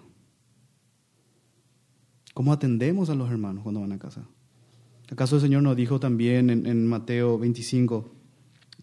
¿Cómo 2.34 2.52
atendemos 2.52 3.08
a 3.08 3.14
los 3.14 3.30
hermanos 3.30 3.62
cuando 3.62 3.80
van 3.80 3.92
a 3.92 3.98
casa? 3.98 4.26
¿Acaso 5.10 5.36
el 5.36 5.42
Señor 5.42 5.62
nos 5.62 5.76
dijo 5.76 6.00
también 6.00 6.50
en, 6.50 6.66
en, 6.66 6.86
Mateo 6.86 7.38
25, 7.38 8.12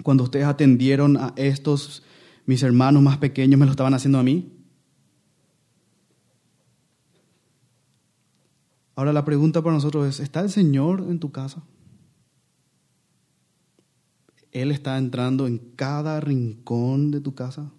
cuando 0.04 0.24
ustedes 0.24 0.46
atendieron 0.46 1.18
a 1.18 1.34
estos, 1.36 2.04
mis 2.46 2.64
hermanos 2.64 3.04
más 3.04 3.18
pequeños, 3.18 3.60
me 3.60 3.66
lo 3.66 3.72
estaban 3.72 3.94
haciendo 3.94 4.20
a 4.20 4.24
mí? 4.24 4.61
Ahora 9.02 9.14
la 9.14 9.26
pregunta 9.26 9.64
para 9.64 9.74
nosotros 9.74 10.08
es, 10.08 10.20
¿está 10.20 10.42
el 10.42 10.52
Señor 10.52 11.04
en 11.10 11.18
tu 11.18 11.32
casa? 11.32 11.64
Él 14.52 14.70
está 14.70 14.96
entrando 15.00 15.48
en 15.48 15.58
cada 15.58 16.20
rincón 16.20 17.10
de 17.10 17.20
tu 17.20 17.34
casa. 17.34 17.72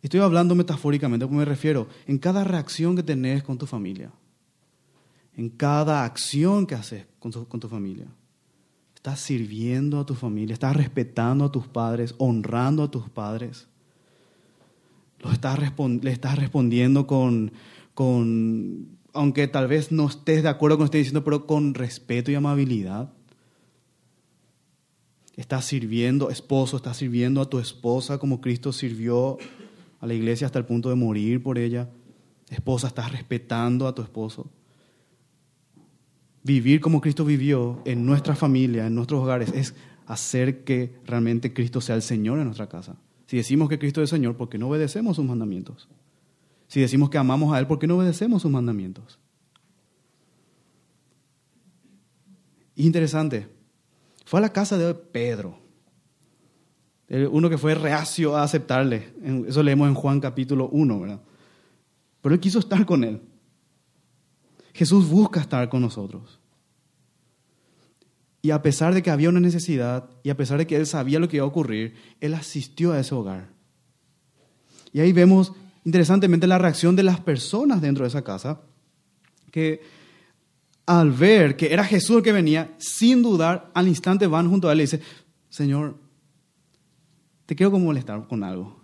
Estoy 0.00 0.20
hablando 0.20 0.54
metafóricamente, 0.54 1.26
¿cómo 1.26 1.40
me 1.40 1.44
refiero? 1.44 1.86
En 2.06 2.16
cada 2.16 2.44
reacción 2.44 2.96
que 2.96 3.02
tenés 3.02 3.42
con 3.42 3.58
tu 3.58 3.66
familia, 3.66 4.10
en 5.36 5.50
cada 5.50 6.04
acción 6.04 6.66
que 6.66 6.74
haces 6.74 7.04
con 7.18 7.30
tu, 7.30 7.46
con 7.46 7.60
tu 7.60 7.68
familia. 7.68 8.06
Estás 8.94 9.20
sirviendo 9.20 10.00
a 10.00 10.06
tu 10.06 10.14
familia, 10.14 10.54
estás 10.54 10.74
respetando 10.74 11.44
a 11.44 11.52
tus 11.52 11.68
padres, 11.68 12.14
honrando 12.16 12.84
a 12.84 12.90
tus 12.90 13.10
padres. 13.10 13.68
Estás 15.30 15.58
le 15.58 16.10
estás 16.10 16.38
respondiendo 16.38 17.06
con, 17.06 17.52
con, 17.98 18.96
aunque 19.12 19.48
tal 19.48 19.66
vez 19.66 19.90
no 19.90 20.06
estés 20.06 20.44
de 20.44 20.48
acuerdo 20.48 20.76
con 20.76 20.84
lo 20.84 20.84
que 20.84 20.98
estoy 20.98 21.00
diciendo, 21.00 21.24
pero 21.24 21.48
con 21.48 21.74
respeto 21.74 22.30
y 22.30 22.36
amabilidad. 22.36 23.12
Estás 25.34 25.64
sirviendo, 25.64 26.30
esposo, 26.30 26.76
estás 26.76 26.98
sirviendo 26.98 27.40
a 27.40 27.50
tu 27.50 27.58
esposa 27.58 28.18
como 28.18 28.40
Cristo 28.40 28.72
sirvió 28.72 29.36
a 29.98 30.06
la 30.06 30.14
iglesia 30.14 30.46
hasta 30.46 30.60
el 30.60 30.64
punto 30.64 30.90
de 30.90 30.94
morir 30.94 31.42
por 31.42 31.58
ella. 31.58 31.90
Esposa, 32.50 32.86
estás 32.86 33.10
respetando 33.10 33.88
a 33.88 33.96
tu 33.96 34.02
esposo. 34.02 34.48
Vivir 36.44 36.80
como 36.80 37.00
Cristo 37.00 37.24
vivió 37.24 37.82
en 37.84 38.06
nuestra 38.06 38.36
familia, 38.36 38.86
en 38.86 38.94
nuestros 38.94 39.24
hogares, 39.24 39.52
es 39.52 39.74
hacer 40.06 40.62
que 40.62 41.00
realmente 41.04 41.52
Cristo 41.52 41.80
sea 41.80 41.96
el 41.96 42.02
Señor 42.02 42.38
en 42.38 42.44
nuestra 42.44 42.68
casa. 42.68 42.94
Si 43.26 43.36
decimos 43.36 43.68
que 43.68 43.80
Cristo 43.80 44.00
es 44.00 44.12
el 44.12 44.18
Señor, 44.18 44.36
¿por 44.36 44.48
qué 44.48 44.56
no 44.56 44.68
obedecemos 44.68 45.16
sus 45.16 45.24
mandamientos? 45.24 45.88
Si 46.68 46.80
decimos 46.80 47.10
que 47.10 47.18
amamos 47.18 47.52
a 47.52 47.58
Él, 47.58 47.66
¿por 47.66 47.78
qué 47.78 47.86
no 47.86 47.96
obedecemos 47.96 48.42
sus 48.42 48.50
mandamientos? 48.50 49.18
Interesante, 52.76 53.48
fue 54.24 54.38
a 54.38 54.42
la 54.42 54.52
casa 54.52 54.78
de 54.78 54.94
Pedro, 54.94 55.58
uno 57.08 57.50
que 57.50 57.58
fue 57.58 57.74
reacio 57.74 58.36
a 58.36 58.42
aceptarle. 58.42 59.12
Eso 59.48 59.62
leemos 59.62 59.88
en 59.88 59.94
Juan 59.94 60.20
capítulo 60.20 60.68
1, 60.68 61.00
¿verdad? 61.00 61.22
Pero 62.20 62.34
él 62.34 62.40
quiso 62.40 62.58
estar 62.58 62.84
con 62.84 63.02
él. 63.02 63.22
Jesús 64.74 65.08
busca 65.08 65.40
estar 65.40 65.68
con 65.70 65.80
nosotros. 65.80 66.38
Y 68.42 68.50
a 68.50 68.62
pesar 68.62 68.94
de 68.94 69.02
que 69.02 69.10
había 69.10 69.30
una 69.30 69.40
necesidad, 69.40 70.10
y 70.22 70.30
a 70.30 70.36
pesar 70.36 70.58
de 70.58 70.66
que 70.66 70.76
él 70.76 70.86
sabía 70.86 71.18
lo 71.18 71.28
que 71.28 71.38
iba 71.38 71.44
a 71.44 71.48
ocurrir, 71.48 71.96
él 72.20 72.34
asistió 72.34 72.92
a 72.92 73.00
ese 73.00 73.14
hogar. 73.14 73.48
Y 74.92 75.00
ahí 75.00 75.12
vemos 75.12 75.52
interesantemente 75.88 76.46
la 76.46 76.58
reacción 76.58 76.94
de 76.96 77.02
las 77.02 77.18
personas 77.18 77.80
dentro 77.80 78.04
de 78.04 78.08
esa 78.08 78.22
casa, 78.22 78.60
que 79.50 79.80
al 80.84 81.12
ver 81.12 81.56
que 81.56 81.72
era 81.72 81.82
Jesús 81.82 82.18
el 82.18 82.22
que 82.22 82.32
venía, 82.32 82.74
sin 82.76 83.22
dudar, 83.22 83.70
al 83.72 83.88
instante 83.88 84.26
van 84.26 84.50
junto 84.50 84.68
a 84.68 84.72
él 84.72 84.76
y 84.76 84.80
le 84.80 84.82
dice, 84.84 85.00
Señor, 85.48 85.96
te 87.46 87.56
quiero 87.56 87.70
como 87.70 87.86
molestar 87.86 88.28
con 88.28 88.44
algo. 88.44 88.78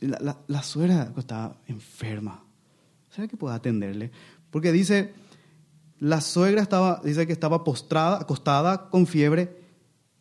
la, 0.00 0.36
la, 0.48 0.62
suegra 0.64 1.12
estaba 1.16 1.60
enferma. 1.68 2.42
¿Será 3.10 3.28
que 3.28 3.36
puedo 3.36 3.54
atenderle? 3.54 4.10
Porque 4.50 4.72
dice, 4.72 5.14
la 6.00 6.20
suegra 6.20 6.60
estaba, 6.60 7.00
dice 7.04 7.24
que 7.24 7.32
estaba 7.32 7.62
postrada, 7.62 8.20
acostada, 8.20 8.90
con 8.90 9.06
fiebre, 9.06 9.62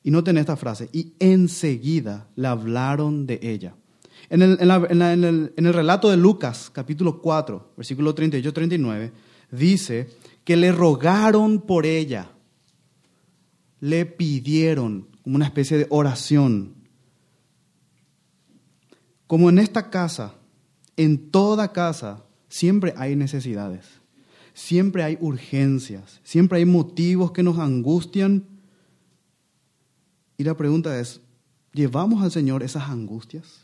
y 0.03 0.11
no 0.11 0.23
tiene 0.23 0.41
esta 0.41 0.55
frase, 0.55 0.87
y 0.93 1.13
enseguida 1.17 2.27
le 2.35 2.47
hablaron 2.47 3.25
de 3.25 3.39
ella. 3.41 3.73
En 4.29 4.41
el, 4.41 5.73
relato 5.73 6.09
de 6.09 6.17
Lucas, 6.17 6.69
capítulo 6.71 7.21
4, 7.21 7.73
versículo 7.77 8.15
38-39, 8.15 9.11
dice 9.51 10.09
que 10.43 10.55
le 10.55 10.71
rogaron 10.71 11.61
por 11.61 11.85
ella, 11.85 12.31
le 13.79 14.05
pidieron 14.05 15.07
como 15.23 15.35
una 15.35 15.45
especie 15.45 15.77
de 15.77 15.87
oración. 15.89 16.75
como 19.27 19.49
en 19.49 19.57
esta 19.57 19.89
casa, 19.89 20.35
en 20.95 21.31
toda 21.31 21.71
casa, 21.71 22.23
siempre 22.49 22.93
hay 22.97 23.15
necesidades, 23.15 23.85
siempre 24.53 25.03
hay 25.03 25.17
urgencias, 25.19 26.19
siempre 26.23 26.59
hay 26.59 26.65
motivos 26.65 27.31
que 27.31 27.41
nos 27.41 27.57
angustian. 27.57 28.45
Y 30.37 30.43
la 30.43 30.55
pregunta 30.55 30.99
es, 30.99 31.19
¿llevamos 31.71 32.21
al 32.21 32.31
Señor 32.31 32.61
esas 32.61 32.89
angustias? 32.89 33.62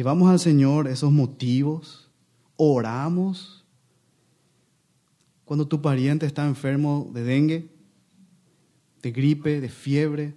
¿Llevamos 0.00 0.30
al 0.30 0.38
Señor 0.38 0.88
esos 0.88 1.12
motivos? 1.12 2.08
¿Oramos? 2.56 3.66
Cuando 5.44 5.68
tu 5.68 5.82
pariente 5.82 6.24
está 6.24 6.46
enfermo 6.46 7.10
de 7.12 7.22
dengue, 7.22 7.70
de 9.02 9.12
gripe, 9.12 9.60
de 9.60 9.68
fiebre, 9.68 10.34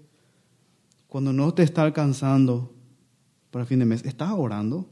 cuando 1.07 1.31
no 1.31 1.53
te 1.53 1.63
está 1.63 1.83
alcanzando 1.83 2.73
para 3.51 3.65
fin 3.65 3.79
de 3.79 3.85
mes, 3.85 4.03
¿estás 4.03 4.33
orando? 4.35 4.85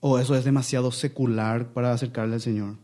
¿O 0.00 0.18
eso 0.18 0.34
es 0.34 0.44
demasiado 0.44 0.90
secular 0.90 1.72
para 1.72 1.92
acercarle 1.92 2.34
al 2.34 2.40
Señor? 2.40 2.74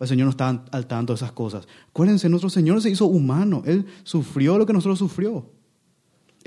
El 0.00 0.08
Señor 0.08 0.24
no 0.24 0.30
está 0.30 0.64
al 0.72 0.86
tanto 0.86 1.12
de 1.12 1.18
esas 1.18 1.32
cosas. 1.32 1.68
Acuérdense, 1.90 2.30
nuestro 2.30 2.48
Señor 2.48 2.80
se 2.80 2.88
hizo 2.88 3.04
humano. 3.04 3.62
Él 3.66 3.84
sufrió 4.04 4.56
lo 4.56 4.64
que 4.64 4.72
nosotros 4.72 4.98
sufrió. 4.98 5.57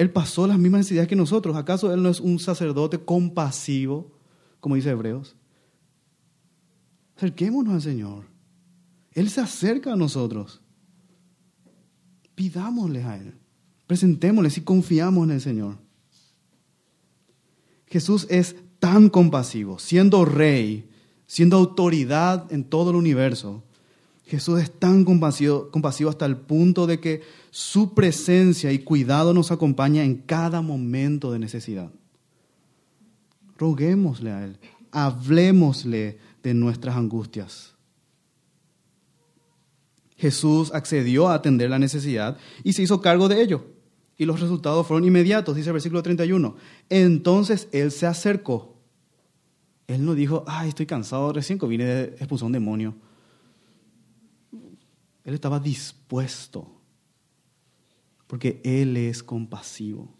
Él 0.01 0.09
pasó 0.09 0.47
las 0.47 0.57
mismas 0.57 0.79
necesidades 0.79 1.07
que 1.07 1.15
nosotros. 1.15 1.55
¿Acaso 1.55 1.93
Él 1.93 2.01
no 2.01 2.09
es 2.09 2.19
un 2.19 2.39
sacerdote 2.39 2.97
compasivo, 2.97 4.17
como 4.59 4.73
dice 4.73 4.89
Hebreos? 4.89 5.35
Acerquémonos 7.15 7.75
al 7.75 7.83
Señor. 7.83 8.25
Él 9.11 9.29
se 9.29 9.41
acerca 9.41 9.93
a 9.93 9.95
nosotros. 9.95 10.59
Pidámosle 12.33 13.03
a 13.03 13.15
Él. 13.15 13.35
Presentémosle 13.85 14.49
si 14.49 14.61
confiamos 14.61 15.25
en 15.25 15.35
el 15.35 15.41
Señor. 15.41 15.77
Jesús 17.85 18.25
es 18.31 18.55
tan 18.79 19.07
compasivo, 19.07 19.77
siendo 19.77 20.25
rey, 20.25 20.89
siendo 21.27 21.57
autoridad 21.57 22.51
en 22.51 22.63
todo 22.63 22.89
el 22.89 22.95
universo. 22.95 23.63
Jesús 24.31 24.61
es 24.61 24.71
tan 24.71 25.03
compasivo, 25.03 25.69
compasivo 25.71 26.09
hasta 26.09 26.25
el 26.25 26.37
punto 26.37 26.87
de 26.87 27.01
que 27.01 27.21
su 27.49 27.93
presencia 27.93 28.71
y 28.71 28.79
cuidado 28.79 29.33
nos 29.33 29.51
acompaña 29.51 30.05
en 30.05 30.19
cada 30.19 30.61
momento 30.61 31.33
de 31.33 31.39
necesidad. 31.39 31.91
Roguémosle 33.57 34.31
a 34.31 34.45
Él, 34.45 34.57
hablemosle 34.89 36.17
de 36.41 36.53
nuestras 36.53 36.95
angustias. 36.95 37.75
Jesús 40.15 40.71
accedió 40.73 41.27
a 41.27 41.33
atender 41.33 41.69
la 41.69 41.77
necesidad 41.77 42.37
y 42.63 42.71
se 42.71 42.83
hizo 42.83 43.01
cargo 43.01 43.27
de 43.27 43.41
ello 43.41 43.65
y 44.17 44.23
los 44.23 44.39
resultados 44.39 44.87
fueron 44.87 45.03
inmediatos, 45.03 45.57
dice 45.57 45.71
el 45.71 45.73
versículo 45.73 46.01
31. 46.01 46.55
Entonces 46.87 47.67
él 47.73 47.91
se 47.91 48.05
acercó. 48.07 48.77
Él 49.87 50.05
no 50.05 50.15
dijo, 50.15 50.45
ay, 50.47 50.69
estoy 50.69 50.85
cansado, 50.85 51.33
recién 51.33 51.59
que 51.59 51.65
vine 51.65 51.83
de 51.83 52.27
un 52.41 52.51
demonio. 52.53 52.95
Él 55.23 55.33
estaba 55.33 55.59
dispuesto, 55.59 56.67
porque 58.27 58.61
Él 58.63 58.97
es 58.97 59.23
compasivo. 59.23 60.13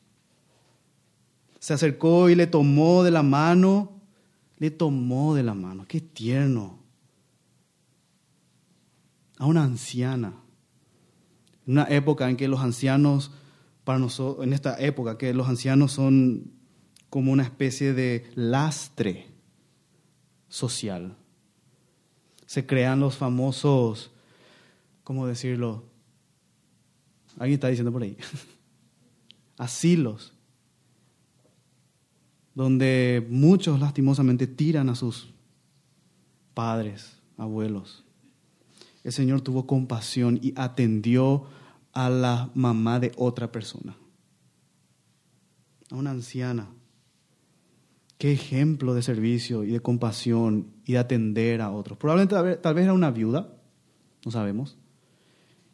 Se 1.60 1.74
acercó 1.74 2.29
y 2.29 2.36
le 2.36 2.48
tomó 2.48 3.03
de 3.03 3.12
la 3.12 3.24
mano, 3.24 4.01
le 4.58 4.72
tomó 4.72 5.36
de 5.36 5.43
la 5.43 5.53
mano, 5.53 5.86
qué 5.88 6.01
tierno. 6.01 6.79
A 9.38 9.45
una 9.45 9.63
anciana, 9.63 10.34
en 11.65 11.73
una 11.73 11.86
época 11.86 12.30
en 12.30 12.38
que 12.38 12.47
los 12.47 12.60
ancianos 12.62 13.32
para 13.84 13.99
nosotros, 13.99 14.45
en 14.45 14.54
esta 14.54 14.80
época, 14.80 15.17
que 15.17 15.34
los 15.34 15.47
ancianos 15.47 15.93
son 15.93 16.52
como 17.10 17.32
una 17.32 17.43
especie 17.43 17.93
de 17.93 18.30
lastre 18.36 19.28
social. 20.47 21.17
Se 22.45 22.65
crean 22.65 22.99
los 22.99 23.17
famosos, 23.17 24.12
¿cómo 25.03 25.27
decirlo? 25.27 25.85
Alguien 27.37 27.55
está 27.55 27.67
diciendo 27.67 27.91
por 27.91 28.03
ahí. 28.03 28.17
Asilos, 29.57 30.33
donde 32.53 33.25
muchos 33.29 33.79
lastimosamente 33.79 34.47
tiran 34.47 34.89
a 34.89 34.95
sus 34.95 35.33
padres, 36.53 37.17
abuelos. 37.37 38.03
El 39.03 39.11
Señor 39.11 39.41
tuvo 39.41 39.65
compasión 39.65 40.39
y 40.41 40.53
atendió 40.55 41.45
a 41.93 42.09
la 42.09 42.51
mamá 42.53 42.99
de 42.99 43.11
otra 43.17 43.51
persona, 43.51 43.95
a 45.89 45.95
una 45.95 46.11
anciana. 46.11 46.69
Qué 48.17 48.31
ejemplo 48.33 48.93
de 48.93 49.01
servicio 49.01 49.63
y 49.63 49.71
de 49.71 49.79
compasión 49.79 50.67
y 50.85 50.93
de 50.93 50.99
atender 50.99 51.61
a 51.61 51.71
otros. 51.71 51.97
Probablemente 51.97 52.57
tal 52.57 52.75
vez 52.75 52.83
era 52.83 52.93
una 52.93 53.09
viuda, 53.09 53.57
no 54.23 54.31
sabemos. 54.31 54.77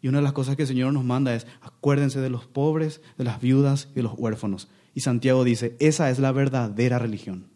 Y 0.07 0.09
una 0.09 0.19
de 0.19 0.23
las 0.23 0.31
cosas 0.31 0.55
que 0.55 0.61
el 0.61 0.69
Señor 0.69 0.93
nos 0.93 1.03
manda 1.03 1.35
es, 1.35 1.45
acuérdense 1.59 2.21
de 2.21 2.29
los 2.29 2.45
pobres, 2.45 3.01
de 3.17 3.25
las 3.25 3.41
viudas 3.41 3.89
y 3.91 3.95
de 3.95 4.03
los 4.03 4.13
huérfanos. 4.17 4.69
Y 4.95 5.01
Santiago 5.01 5.43
dice, 5.43 5.75
esa 5.81 6.09
es 6.09 6.17
la 6.17 6.31
verdadera 6.31 6.97
religión. 6.97 7.49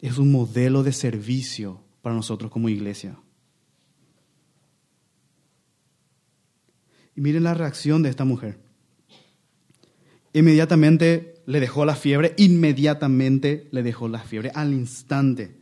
Es 0.00 0.16
un 0.16 0.32
modelo 0.32 0.82
de 0.82 0.94
servicio 0.94 1.82
para 2.00 2.14
nosotros 2.14 2.50
como 2.50 2.70
iglesia. 2.70 3.18
Y 7.14 7.20
miren 7.20 7.44
la 7.44 7.52
reacción 7.52 8.02
de 8.02 8.08
esta 8.08 8.24
mujer. 8.24 8.60
Inmediatamente 10.32 11.42
le 11.44 11.60
dejó 11.60 11.84
la 11.84 11.96
fiebre, 11.96 12.32
inmediatamente 12.38 13.68
le 13.72 13.82
dejó 13.82 14.08
la 14.08 14.20
fiebre, 14.20 14.52
al 14.54 14.72
instante. 14.72 15.54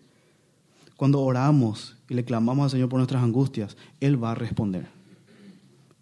Cuando 0.96 1.20
oramos 1.20 1.97
y 2.08 2.14
le 2.14 2.24
clamamos 2.24 2.64
al 2.64 2.70
Señor 2.70 2.88
por 2.88 2.98
nuestras 2.98 3.22
angustias, 3.22 3.76
Él 4.00 4.22
va 4.22 4.32
a 4.32 4.34
responder. 4.34 4.88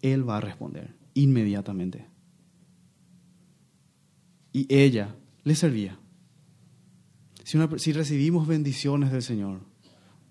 Él 0.01 0.27
va 0.27 0.37
a 0.37 0.41
responder 0.41 0.95
inmediatamente. 1.13 2.05
Y 4.53 4.73
ella 4.73 5.15
le 5.43 5.55
servía. 5.55 5.99
Si, 7.43 7.57
si 7.77 7.93
recibimos 7.93 8.47
bendiciones 8.47 9.11
del 9.11 9.21
Señor, 9.21 9.61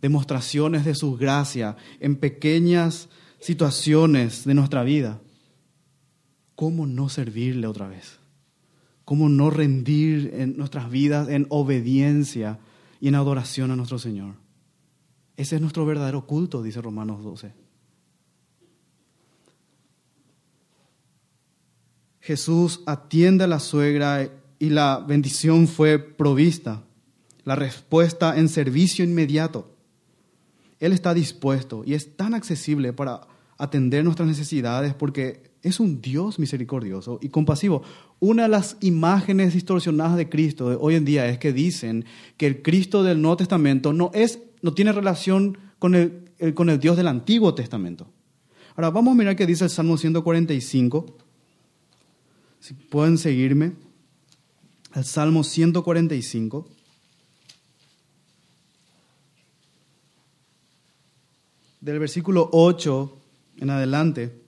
demostraciones 0.01 0.85
de 0.85 0.95
su 0.95 1.17
gracia 1.17 1.77
en 2.01 2.17
pequeñas 2.17 3.09
situaciones 3.41 4.45
de 4.45 4.55
nuestra 4.55 4.83
vida, 4.83 5.21
¿cómo 6.55 6.87
no 6.87 7.09
servirle 7.09 7.67
otra 7.67 7.89
vez? 7.89 8.19
¿Cómo 9.05 9.29
no 9.29 9.51
rendir 9.51 10.33
en 10.35 10.57
nuestras 10.57 10.91
vidas 10.91 11.29
en 11.29 11.47
obediencia 11.49 12.59
y 13.01 13.09
en 13.09 13.15
adoración 13.15 13.71
a 13.71 13.77
nuestro 13.77 13.99
Señor? 13.99 14.46
Ese 15.37 15.57
es 15.57 15.61
nuestro 15.61 15.85
verdadero 15.85 16.27
culto, 16.27 16.62
dice 16.62 16.81
Romanos 16.81 17.22
12. 17.22 17.53
Jesús 22.20 22.81
atiende 22.87 23.44
a 23.44 23.46
la 23.46 23.61
suegra 23.61 24.29
y 24.59 24.70
la 24.70 24.99
bendición 24.99 25.68
fue 25.68 25.99
provista, 25.99 26.83
la 27.44 27.55
respuesta 27.55 28.37
en 28.37 28.49
servicio 28.49 29.05
inmediato. 29.05 29.77
Él 30.81 30.92
está 30.92 31.14
dispuesto 31.14 31.85
y 31.85 31.94
es 31.94 32.16
tan 32.16 32.35
accesible 32.35 32.92
para 32.92 33.20
atender 33.59 34.05
nuestras 34.05 34.29
necesidades 34.29 34.95
porque 34.95 35.51
es 35.62 35.81
un 35.81 36.01
Dios 36.01 36.38
misericordioso 36.38 37.19
y 37.23 37.29
compasivo. 37.29 37.83
Una 38.21 38.45
de 38.45 38.49
las 38.49 38.77
imágenes 38.81 39.55
distorsionadas 39.55 40.16
de 40.16 40.29
Cristo 40.29 40.71
de 40.71 40.77
hoy 40.79 40.95
en 40.95 41.05
día 41.05 41.27
es 41.27 41.38
que 41.38 41.53
dicen 41.53 42.05
que 42.37 42.47
el 42.47 42.62
Cristo 42.62 43.03
del 43.03 43.21
Nuevo 43.21 43.38
Testamento 43.38 43.92
no, 43.92 44.11
es, 44.14 44.40
no 44.62 44.75
tiene 44.75 44.92
relación 44.92 45.59
con 45.79 45.95
el, 45.95 46.55
con 46.55 46.71
el 46.71 46.79
Dios 46.79 46.97
del 46.97 47.09
Antiguo 47.09 47.55
Testamento. 47.55 48.09
Ahora 48.77 48.90
vamos 48.90 49.12
a 49.12 49.16
mirar 49.16 49.37
qué 49.37 49.47
dice 49.47 49.64
el 49.64 49.71
Salmo 49.71 49.97
145. 49.97 51.16
Si 52.61 52.75
pueden 52.75 53.19
seguirme. 53.19 53.73
El 54.95 55.05
Salmo 55.05 55.45
145. 55.45 56.69
Del 61.81 61.99
versículo 61.99 62.49
8 62.53 63.23
en 63.59 63.71
adelante, 63.71 64.42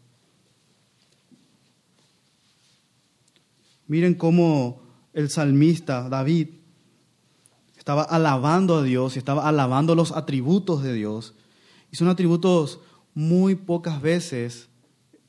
miren 3.86 4.14
cómo 4.14 4.82
el 5.12 5.30
salmista 5.30 6.08
David 6.08 6.48
estaba 7.76 8.02
alabando 8.02 8.76
a 8.76 8.82
Dios 8.82 9.16
y 9.16 9.18
estaba 9.18 9.48
alabando 9.48 9.94
los 9.94 10.12
atributos 10.12 10.82
de 10.82 10.92
Dios. 10.92 11.34
Y 11.90 11.96
son 11.96 12.08
atributos 12.08 12.80
muy 13.14 13.54
pocas 13.54 14.02
veces 14.02 14.68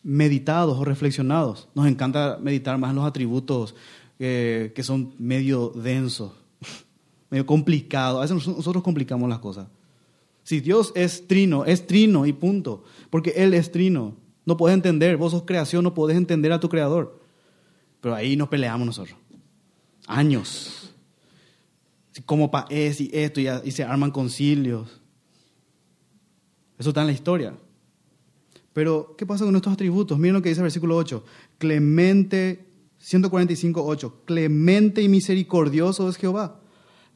meditados 0.03 0.77
o 0.77 0.83
reflexionados. 0.83 1.69
Nos 1.73 1.87
encanta 1.87 2.37
meditar 2.41 2.77
más 2.77 2.89
en 2.89 2.97
los 2.97 3.05
atributos 3.05 3.75
eh, 4.19 4.73
que 4.75 4.83
son 4.83 5.13
medio 5.17 5.69
densos, 5.69 6.33
medio 7.29 7.45
complicados. 7.45 8.17
A 8.17 8.21
veces 8.33 8.47
nosotros 8.47 8.83
complicamos 8.83 9.29
las 9.29 9.39
cosas. 9.39 9.67
Si 10.49 10.61
Dios 10.61 10.91
es 10.95 11.27
trino, 11.27 11.63
es 11.63 11.85
trino 11.85 12.25
y 12.25 12.33
punto. 12.33 12.83
Porque 13.11 13.33
Él 13.35 13.53
es 13.53 13.71
trino. 13.71 14.15
No 14.45 14.57
puedes 14.57 14.73
entender, 14.73 15.15
vos 15.15 15.31
sos 15.31 15.43
creación, 15.43 15.83
no 15.83 15.93
puedes 15.93 16.17
entender 16.17 16.51
a 16.51 16.59
tu 16.59 16.69
creador. 16.69 17.21
Pero 18.01 18.15
ahí 18.15 18.35
nos 18.35 18.49
peleamos 18.49 18.87
nosotros. 18.87 19.15
años. 20.07 20.91
Como 22.25 22.49
es 22.71 22.99
y 22.99 23.11
esto, 23.13 23.39
y, 23.39 23.69
se 23.69 23.83
arman 23.83 24.09
concilios. 24.09 24.99
Eso 26.79 26.89
está 26.89 27.01
en 27.01 27.07
la 27.07 27.13
historia. 27.13 27.55
Pero, 28.73 29.13
¿qué 29.19 29.27
pasa 29.27 29.45
con 29.45 29.55
estos 29.55 29.71
atributos? 29.71 30.17
Miren 30.17 30.33
lo 30.33 30.41
que 30.41 30.49
dice 30.49 30.61
el 30.61 30.63
versículo 30.63 30.97
8. 30.97 31.23
Clemente, 31.59 32.65
145, 32.97 33.85
8. 33.85 34.21
Clemente 34.25 35.03
y 35.03 35.09
misericordioso 35.09 36.09
es 36.09 36.17
Jehová. 36.17 36.59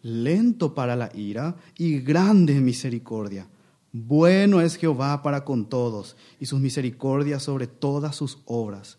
Lento 0.03 0.75
para 0.75 0.95
la 0.95 1.09
ira 1.15 1.55
y 1.77 1.99
grande 1.99 2.59
misericordia. 2.59 3.47
Bueno 3.93 4.59
es 4.59 4.75
Jehová 4.75 5.21
para 5.23 5.45
con 5.45 5.65
todos 5.69 6.17
y 6.39 6.45
sus 6.45 6.59
misericordias 6.59 7.43
sobre 7.43 7.67
todas 7.67 8.15
sus 8.15 8.39
obras. 8.45 8.97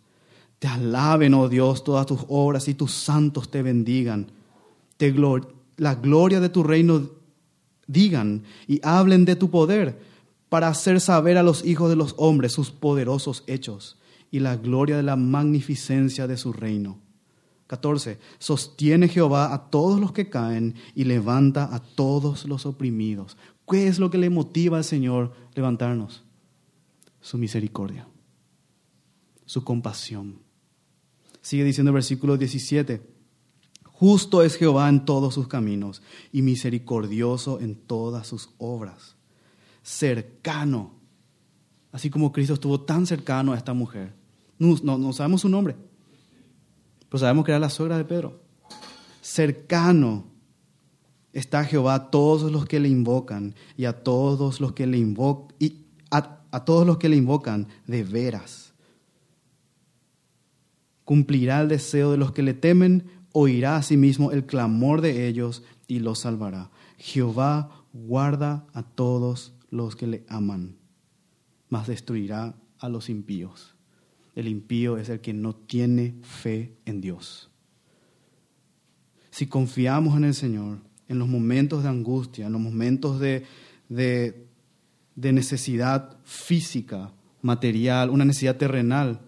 Te 0.59 0.67
alaben, 0.67 1.35
oh 1.35 1.49
Dios, 1.49 1.85
todas 1.85 2.07
tus 2.07 2.21
obras 2.29 2.69
y 2.69 2.75
tus 2.75 2.93
santos 2.93 3.51
te 3.51 3.63
bendigan. 3.63 4.31
Te 4.97 5.15
la 5.77 5.95
gloria 5.95 6.41
de 6.41 6.49
tu 6.49 6.63
reino 6.63 7.11
digan 7.87 8.45
y 8.67 8.81
hablen 8.83 9.27
de 9.27 9.37
tu 9.37 9.51
poder 9.51 10.01
para 10.49 10.69
hacer 10.69 11.01
saber 11.01 11.37
a 11.37 11.43
los 11.43 11.67
hijos 11.67 11.91
de 11.91 11.97
los 11.97 12.15
hombres 12.17 12.53
sus 12.53 12.71
poderosos 12.71 13.45
hechos 13.47 13.99
y 14.31 14.39
la 14.39 14.57
gloria 14.57 14.97
de 14.97 15.03
la 15.03 15.17
magnificencia 15.17 16.27
de 16.27 16.37
su 16.37 16.53
reino. 16.53 17.04
14. 17.67 18.19
Sostiene 18.39 19.09
Jehová 19.09 19.55
a 19.55 19.71
todos 19.71 20.01
los 20.01 20.13
que 20.13 20.29
caen 20.29 20.75
y 20.95 21.05
levanta 21.05 21.75
a 21.75 21.81
todos 21.81 22.45
los 22.45 22.67
oprimidos. 22.67 23.37
¿Qué 23.69 23.89
es 23.89 23.99
lo 23.99 24.11
que 24.11 24.19
le 24.19 24.31
motiva 24.31 24.77
al 24.77 24.85
Señor 24.85 25.33
levantarnos? 25.55 26.25
Su 27.21 27.39
misericordia, 27.39 28.07
su 29.47 29.65
compasión, 29.65 30.45
Sigue 31.45 31.63
diciendo 31.63 31.91
el 31.91 31.95
versículo 31.97 32.39
17. 32.39 33.03
Justo 33.85 34.43
es 34.43 34.57
Jehová 34.57 34.89
en 34.89 35.05
todos 35.05 35.35
sus 35.35 35.47
caminos 35.47 36.01
y 36.33 36.41
misericordioso 36.41 37.61
en 37.61 37.75
todas 37.75 38.27
sus 38.27 38.49
obras. 38.57 39.17
Cercano, 39.83 40.95
así 41.93 42.09
como 42.09 42.33
Cristo 42.33 42.55
estuvo 42.55 42.81
tan 42.81 43.05
cercano 43.05 43.53
a 43.53 43.59
esta 43.59 43.75
mujer. 43.75 44.15
No, 44.59 44.75
no, 44.83 45.13
sabemos 45.13 45.43
su 45.43 45.51
nombre, 45.51 45.77
pero 47.15 47.21
sabemos 47.21 47.45
que 47.45 47.57
la 47.57 47.71
suegra 47.71 47.97
de 47.97 48.05
Pedro. 48.05 48.41
Cercano 49.23 50.25
está 51.33 51.65
Jehová 51.65 51.95
a 51.95 52.11
todos 52.11 52.51
los 52.51 52.67
que 52.67 52.81
le 52.81 52.89
invocan 52.89 53.55
y 53.77 53.85
a 53.85 54.03
todos 54.03 54.61
los 54.61 54.73
que 54.73 54.89
le 54.89 54.99
invocan 54.99 55.55
y 55.61 55.85
a 56.11 56.65
todos 56.65 56.85
los 56.85 56.99
que 56.99 57.09
le 57.09 57.15
invocan 57.15 57.69
de 57.87 58.03
veras 58.03 58.75
cumplirá 61.05 61.61
el 61.61 61.69
deseo 61.69 62.11
de 62.11 62.17
los 62.17 62.33
que 62.33 62.43
le 62.43 62.53
temen, 62.53 63.05
oirá 63.31 63.77
a 63.77 63.83
sí 63.83 63.97
mismo 63.97 64.33
el 64.33 64.45
clamor 64.45 65.01
de 65.01 65.29
ellos 65.29 65.63
y 65.87 66.01
los 66.01 66.19
salvará. 66.19 66.73
Jehová 66.99 67.87
guarda 67.93 68.67
a 68.73 68.83
todos 68.83 69.55
los 69.71 69.95
que 69.95 70.09
le 70.09 70.25
aman, 70.29 70.79
mas 71.69 71.87
destruirá 71.87 72.57
a 72.81 72.89
los 72.89 73.09
impíos. 73.09 73.74
El 74.35 74.49
impío 74.49 74.97
es 74.97 75.09
el 75.09 75.21
que 75.21 75.33
no 75.33 75.55
tiene 75.55 76.15
fe 76.23 76.77
en 76.85 77.01
Dios. 77.01 77.51
Si 79.31 79.47
confiamos 79.47 80.17
en 80.17 80.25
el 80.25 80.35
Señor, 80.35 80.79
en 81.09 81.19
los 81.19 81.29
momentos 81.29 81.83
de 81.83 81.89
angustia, 81.89 82.47
en 82.47 82.53
los 82.53 82.61
momentos 82.61 83.21
de, 83.21 83.45
de, 83.89 84.47
necesidad 85.17 86.17
física, 86.25 87.13
material, 87.43 88.11
una 88.11 88.25
necesidad 88.25 88.57
terrenal, 88.57 89.21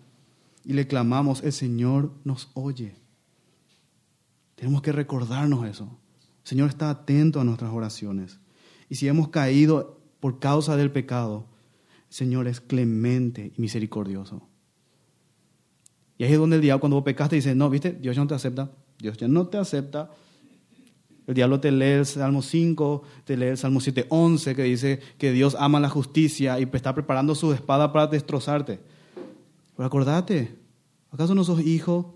y 0.64 0.72
le 0.72 0.86
clamamos, 0.86 1.42
el 1.42 1.52
Señor 1.52 2.12
nos 2.24 2.50
oye. 2.54 2.96
Tenemos 4.56 4.82
que 4.82 4.92
recordarnos 4.92 5.66
eso. 5.68 5.84
El 6.42 6.48
Señor 6.48 6.70
está 6.70 6.90
atento 6.90 7.40
a 7.40 7.44
nuestras 7.44 7.72
oraciones. 7.72 8.40
Y 8.88 8.96
si 8.96 9.06
hemos 9.06 9.28
caído 9.28 10.00
por 10.18 10.40
causa 10.40 10.76
del 10.76 10.90
pecado, 10.90 11.46
el 12.08 12.14
Señor 12.14 12.48
es 12.48 12.60
clemente 12.60 13.52
y 13.56 13.60
misericordioso. 13.60 14.48
Y 16.18 16.24
ahí 16.24 16.32
es 16.32 16.38
donde 16.38 16.56
el 16.56 16.62
diablo, 16.62 16.80
cuando 16.80 16.96
vos 16.96 17.04
pecaste, 17.04 17.36
dice, 17.36 17.54
no, 17.54 17.68
viste, 17.68 17.92
Dios 17.92 18.16
ya 18.16 18.22
no 18.22 18.28
te 18.28 18.34
acepta. 18.34 18.70
Dios 18.98 19.16
ya 19.16 19.28
no 19.28 19.46
te 19.48 19.58
acepta. 19.58 20.10
El 21.26 21.34
diablo 21.34 21.58
te 21.60 21.72
lee 21.72 21.84
el 21.84 22.06
Salmo 22.06 22.40
5, 22.40 23.02
te 23.24 23.36
lee 23.36 23.46
el 23.46 23.58
Salmo 23.58 23.80
7, 23.80 24.06
11, 24.08 24.54
que 24.54 24.62
dice 24.62 25.00
que 25.18 25.32
Dios 25.32 25.56
ama 25.58 25.80
la 25.80 25.88
justicia 25.88 26.58
y 26.60 26.68
está 26.72 26.94
preparando 26.94 27.34
su 27.34 27.52
espada 27.52 27.92
para 27.92 28.06
destrozarte. 28.06 28.78
Pero 29.76 29.86
acordate, 29.86 30.54
¿acaso 31.10 31.34
no 31.34 31.42
sos 31.42 31.60
hijo? 31.60 32.14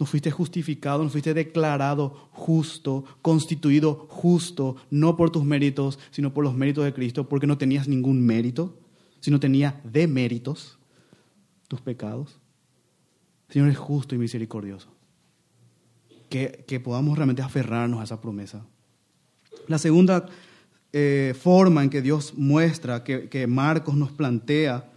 ¿No 0.00 0.06
fuiste 0.06 0.30
justificado? 0.30 1.04
¿No 1.04 1.10
fuiste 1.10 1.32
declarado 1.32 2.28
justo, 2.32 3.04
constituido 3.22 4.06
justo, 4.08 4.76
no 4.90 5.16
por 5.16 5.30
tus 5.30 5.44
méritos, 5.44 5.98
sino 6.10 6.34
por 6.34 6.42
los 6.42 6.54
méritos 6.54 6.84
de 6.84 6.92
Cristo, 6.92 7.28
porque 7.28 7.46
no 7.46 7.56
tenías 7.56 7.86
ningún 7.86 8.20
mérito, 8.20 8.76
sino 9.20 9.38
tenía 9.38 9.80
de 9.84 10.08
méritos 10.08 10.78
tus 11.68 11.80
pecados? 11.80 12.39
Señor 13.50 13.68
es 13.68 13.78
justo 13.78 14.14
y 14.14 14.18
misericordioso. 14.18 14.88
Que, 16.28 16.64
que 16.66 16.78
podamos 16.80 17.18
realmente 17.18 17.42
aferrarnos 17.42 18.00
a 18.00 18.04
esa 18.04 18.20
promesa. 18.20 18.64
La 19.66 19.78
segunda 19.78 20.26
eh, 20.92 21.34
forma 21.40 21.82
en 21.82 21.90
que 21.90 22.02
Dios 22.02 22.34
muestra, 22.36 23.02
que, 23.02 23.28
que 23.28 23.46
Marcos 23.46 23.96
nos 23.96 24.12
plantea, 24.12 24.90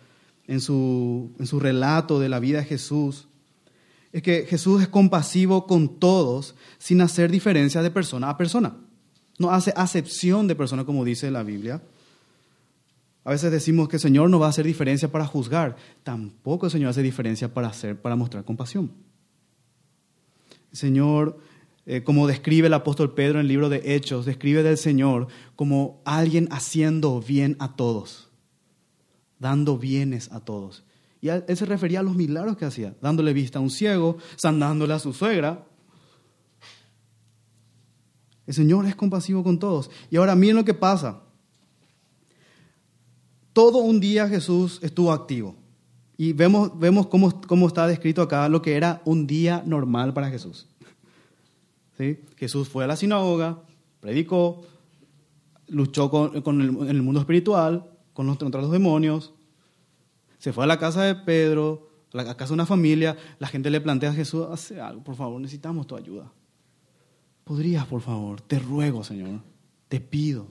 en 0.48 0.60
su, 0.60 1.34
en 1.40 1.48
su 1.48 1.60
relato 1.60 2.20
de 2.20 2.30
la 2.30 2.40
vida 2.40 2.60
de 2.60 2.66
Jesús, 2.66 3.28
es 4.12 4.22
que 4.22 4.46
Jesús 4.46 4.82
es 4.82 4.88
compasivo 4.88 5.66
con 5.66 6.00
todos 6.00 6.56
sin 6.78 7.02
hacer 7.02 7.32
diferencia 7.32 7.82
de 7.82 7.92
persona 7.92 8.30
a 8.30 8.38
persona. 8.38 8.76
No 9.40 9.52
hace 9.52 9.74
acepción 9.76 10.48
de 10.48 10.56
persona 10.56 10.86
como 10.86 11.04
dice 11.04 11.32
la 11.32 11.44
Biblia. 11.44 11.82
A 13.24 13.32
veces 13.32 13.52
decimos 13.52 13.88
que 13.88 13.98
el 13.98 14.02
Señor 14.02 14.30
no 14.30 14.40
va 14.40 14.48
a 14.48 14.50
hacer 14.50 14.66
diferencia 14.66 15.12
para 15.12 15.26
juzgar. 15.26 15.76
Tampoco 16.04 16.66
el 16.66 16.72
Señor 16.72 16.90
hace 16.90 17.02
diferencia 17.02 17.54
para, 17.54 17.68
hacer, 17.68 18.02
para 18.02 18.16
mostrar 18.16 18.44
compasión. 18.44 18.92
El 20.72 20.78
Señor, 20.78 21.40
eh, 21.86 22.04
como 22.04 22.28
describe 22.28 22.68
el 22.68 22.74
apóstol 22.74 23.14
Pedro 23.14 23.40
en 23.40 23.42
el 23.42 23.48
libro 23.48 23.70
de 23.70 23.96
Hechos, 23.96 24.26
describe 24.26 24.64
del 24.64 24.78
Señor 24.78 25.28
como 25.56 26.02
alguien 26.06 26.48
haciendo 26.52 27.22
bien 27.22 27.56
a 27.60 27.76
todos 27.76 28.30
dando 29.44 29.78
bienes 29.78 30.32
a 30.32 30.40
todos. 30.40 30.84
Y 31.22 31.30
él 31.30 31.44
se 31.56 31.66
refería 31.66 32.00
a 32.00 32.04
los 32.04 32.16
milagros 32.16 32.58
que 32.58 32.66
hacía, 32.66 32.96
dándole 33.02 33.34
vista 33.34 33.60
a 33.60 33.62
un 33.62 33.70
ciego, 33.70 34.18
sanándole 34.36 34.94
a 34.94 35.00
su 35.00 35.14
suegra. 35.14 35.66
El 38.48 38.54
Señor 38.54 38.86
es 38.88 38.96
compasivo 38.96 39.44
con 39.44 39.60
todos. 39.60 39.92
Y 40.10 40.18
ahora 40.18 40.36
miren 40.36 40.56
lo 40.56 40.66
que 40.66 40.74
pasa. 40.74 41.22
Todo 43.54 43.78
un 43.78 44.00
día 44.00 44.28
Jesús 44.28 44.80
estuvo 44.82 45.12
activo. 45.12 45.56
Y 46.18 46.34
vemos, 46.34 46.78
vemos 46.78 47.08
cómo, 47.08 47.42
cómo 47.42 47.68
está 47.68 47.88
descrito 47.88 48.22
acá 48.22 48.50
lo 48.50 48.62
que 48.62 48.76
era 48.76 49.02
un 49.06 49.26
día 49.26 49.64
normal 49.66 50.14
para 50.14 50.30
Jesús. 50.30 50.68
¿Sí? 51.98 52.20
Jesús 52.38 52.70
fue 52.70 52.84
a 52.84 52.88
la 52.88 52.96
sinagoga, 52.96 53.60
predicó, 54.00 54.62
luchó 55.68 56.10
con, 56.10 56.36
en 56.36 56.90
el 56.90 57.02
mundo 57.02 57.20
espiritual, 57.20 57.86
con 58.14 58.28
los, 58.28 58.38
contra 58.38 58.62
los 58.62 58.72
demonios, 58.72 59.34
se 60.38 60.52
fue 60.52 60.66
a 60.66 60.68
la 60.68 60.78
casa 60.78 61.04
de 61.04 61.16
Pedro, 61.16 61.90
a 62.14 62.18
la 62.18 62.36
casa 62.36 62.50
de 62.50 62.56
una 62.56 62.66
familia, 62.66 63.16
la 63.40 63.48
gente 63.48 63.70
le 63.70 63.82
plantea 63.82 64.10
a 64.10 64.14
Jesús, 64.14 64.48
hace 64.52 64.82
algo, 64.82 65.04
por 65.04 65.16
favor, 65.16 65.40
necesitamos 65.40 65.88
tu 65.88 65.96
ayuda. 65.96 66.32
¿Podrías, 67.44 67.86
por 67.86 68.02
favor? 68.02 68.42
Te 68.42 68.60
ruego, 68.60 69.04
Señor, 69.04 69.40
te 69.88 70.00
pido. 70.00 70.48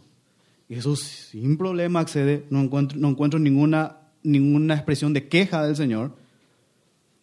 Y 0.68 0.74
Jesús 0.74 1.00
sin 1.00 1.56
problema 1.56 2.00
accede, 2.00 2.46
no 2.50 2.60
encuentro, 2.60 2.98
no 2.98 3.08
encuentro 3.08 3.38
ninguna, 3.38 3.98
ninguna 4.22 4.74
expresión 4.74 5.12
de 5.12 5.28
queja 5.28 5.62
del 5.64 5.76
Señor. 5.76 6.16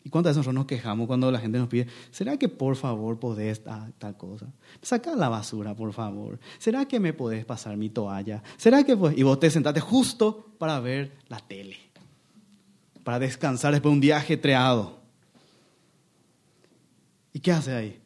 ¿Y 0.03 0.09
cuántas 0.09 0.31
veces 0.31 0.37
nosotros 0.37 0.55
nos 0.55 0.65
quejamos 0.65 1.07
cuando 1.07 1.31
la 1.31 1.39
gente 1.39 1.57
nos 1.57 1.67
pide, 1.67 1.87
¿será 2.11 2.37
que 2.37 2.47
por 2.47 2.75
favor 2.75 3.19
podés 3.19 3.63
tal, 3.63 3.93
tal 3.97 4.15
cosa? 4.17 4.47
Saca 4.81 5.15
la 5.15 5.29
basura, 5.29 5.75
por 5.75 5.91
favor. 5.93 6.39
¿Será 6.57 6.85
que 6.85 6.99
me 6.99 7.13
podés 7.13 7.45
pasar 7.45 7.75
mi 7.75 7.89
toalla? 7.89 8.41
¿Será 8.57 8.83
que 8.83 8.93
Y 9.15 9.23
vos 9.23 9.39
te 9.39 9.49
sentaste 9.49 9.81
justo 9.81 10.53
para 10.57 10.79
ver 10.79 11.17
la 11.27 11.39
tele, 11.39 11.77
para 13.03 13.19
descansar 13.19 13.71
después 13.71 13.91
de 13.91 13.95
un 13.95 14.01
día 14.01 14.17
ajetreado. 14.17 14.99
¿Y 17.33 17.39
qué 17.39 17.51
hace 17.51 17.73
ahí? 17.73 17.99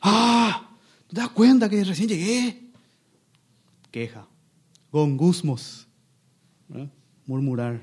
¡Ah! 0.00 0.70
¿Te 1.08 1.16
das 1.16 1.28
cuenta 1.30 1.68
que 1.68 1.82
recién 1.84 2.08
llegué? 2.08 2.70
Queja, 3.90 4.26
gongusmos, 4.96 5.86
murmurar 7.26 7.82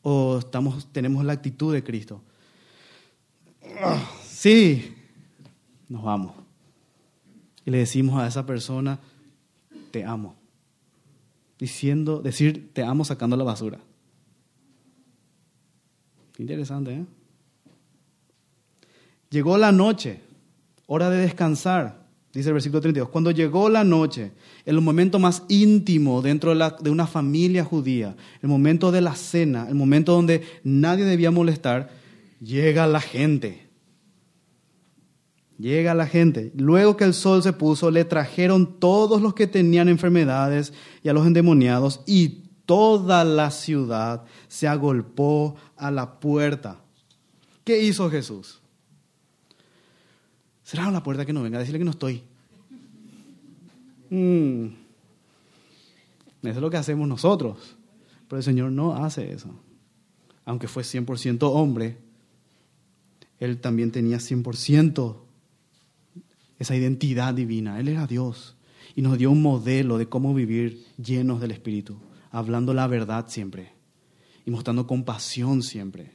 o 0.00 0.38
estamos, 0.38 0.90
tenemos 0.92 1.22
la 1.24 1.34
actitud 1.34 1.74
de 1.74 1.84
Cristo? 1.84 2.22
Sí, 4.24 4.94
nos 5.88 6.02
vamos. 6.02 6.34
Y 7.66 7.70
le 7.70 7.78
decimos 7.78 8.18
a 8.18 8.26
esa 8.26 8.46
persona, 8.46 8.98
te 9.90 10.04
amo. 10.04 10.36
Diciendo, 11.58 12.22
decir 12.22 12.72
te 12.72 12.82
amo 12.82 13.04
sacando 13.04 13.36
la 13.36 13.44
basura. 13.44 13.78
Interesante, 16.38 16.94
¿eh? 16.94 17.04
Llegó 19.28 19.58
la 19.58 19.70
noche, 19.70 20.20
hora 20.86 21.10
de 21.10 21.18
descansar, 21.18 22.01
dice 22.32 22.48
el 22.48 22.54
versículo 22.54 22.80
32. 22.80 23.08
Cuando 23.10 23.30
llegó 23.30 23.68
la 23.68 23.84
noche, 23.84 24.32
el 24.64 24.80
momento 24.80 25.18
más 25.18 25.42
íntimo 25.48 26.22
dentro 26.22 26.54
de, 26.54 26.72
de 26.80 26.90
una 26.90 27.06
familia 27.06 27.64
judía, 27.64 28.16
el 28.40 28.48
momento 28.48 28.90
de 28.90 29.00
la 29.00 29.14
cena, 29.14 29.66
el 29.68 29.74
momento 29.74 30.12
donde 30.12 30.42
nadie 30.64 31.04
debía 31.04 31.30
molestar, 31.30 31.90
llega 32.40 32.86
la 32.86 33.00
gente. 33.00 33.68
Llega 35.58 35.94
la 35.94 36.06
gente. 36.06 36.52
Luego 36.56 36.96
que 36.96 37.04
el 37.04 37.14
sol 37.14 37.42
se 37.42 37.52
puso, 37.52 37.90
le 37.90 38.04
trajeron 38.04 38.80
todos 38.80 39.20
los 39.20 39.34
que 39.34 39.46
tenían 39.46 39.88
enfermedades 39.88 40.72
y 41.02 41.08
a 41.08 41.12
los 41.12 41.26
endemoniados 41.26 42.00
y 42.06 42.42
toda 42.66 43.24
la 43.24 43.50
ciudad 43.50 44.24
se 44.48 44.66
agolpó 44.66 45.56
a 45.76 45.90
la 45.90 46.18
puerta. 46.18 46.80
¿Qué 47.64 47.82
hizo 47.82 48.10
Jesús? 48.10 48.61
Cerraron 50.72 50.94
la 50.94 51.02
puerta 51.02 51.26
que 51.26 51.34
no 51.34 51.42
venga, 51.42 51.58
decirle 51.58 51.80
que 51.80 51.84
no 51.84 51.90
estoy. 51.90 52.22
Mm. 54.08 54.68
Eso 56.44 56.50
es 56.50 56.56
lo 56.56 56.70
que 56.70 56.78
hacemos 56.78 57.06
nosotros. 57.06 57.76
Pero 58.26 58.38
el 58.38 58.42
Señor 58.42 58.72
no 58.72 58.96
hace 58.96 59.34
eso. 59.34 59.54
Aunque 60.46 60.68
fue 60.68 60.82
100% 60.82 61.40
hombre, 61.42 61.98
Él 63.38 63.60
también 63.60 63.90
tenía 63.90 64.16
100% 64.16 65.16
esa 66.58 66.74
identidad 66.74 67.34
divina. 67.34 67.78
Él 67.78 67.88
era 67.88 68.06
Dios 68.06 68.56
y 68.96 69.02
nos 69.02 69.18
dio 69.18 69.30
un 69.30 69.42
modelo 69.42 69.98
de 69.98 70.08
cómo 70.08 70.32
vivir 70.32 70.86
llenos 70.96 71.42
del 71.42 71.50
Espíritu, 71.50 71.98
hablando 72.30 72.72
la 72.72 72.86
verdad 72.86 73.26
siempre 73.28 73.72
y 74.46 74.50
mostrando 74.50 74.86
compasión 74.86 75.62
siempre. 75.62 76.12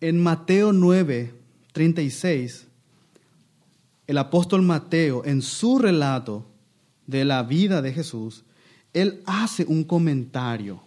En 0.00 0.22
Mateo 0.22 0.72
9, 0.72 1.42
36, 1.74 2.68
el 4.06 4.18
apóstol 4.18 4.62
Mateo, 4.62 5.24
en 5.24 5.42
su 5.42 5.80
relato 5.80 6.46
de 7.04 7.24
la 7.24 7.42
vida 7.42 7.82
de 7.82 7.92
Jesús, 7.92 8.44
él 8.92 9.22
hace 9.26 9.64
un 9.66 9.82
comentario 9.82 10.80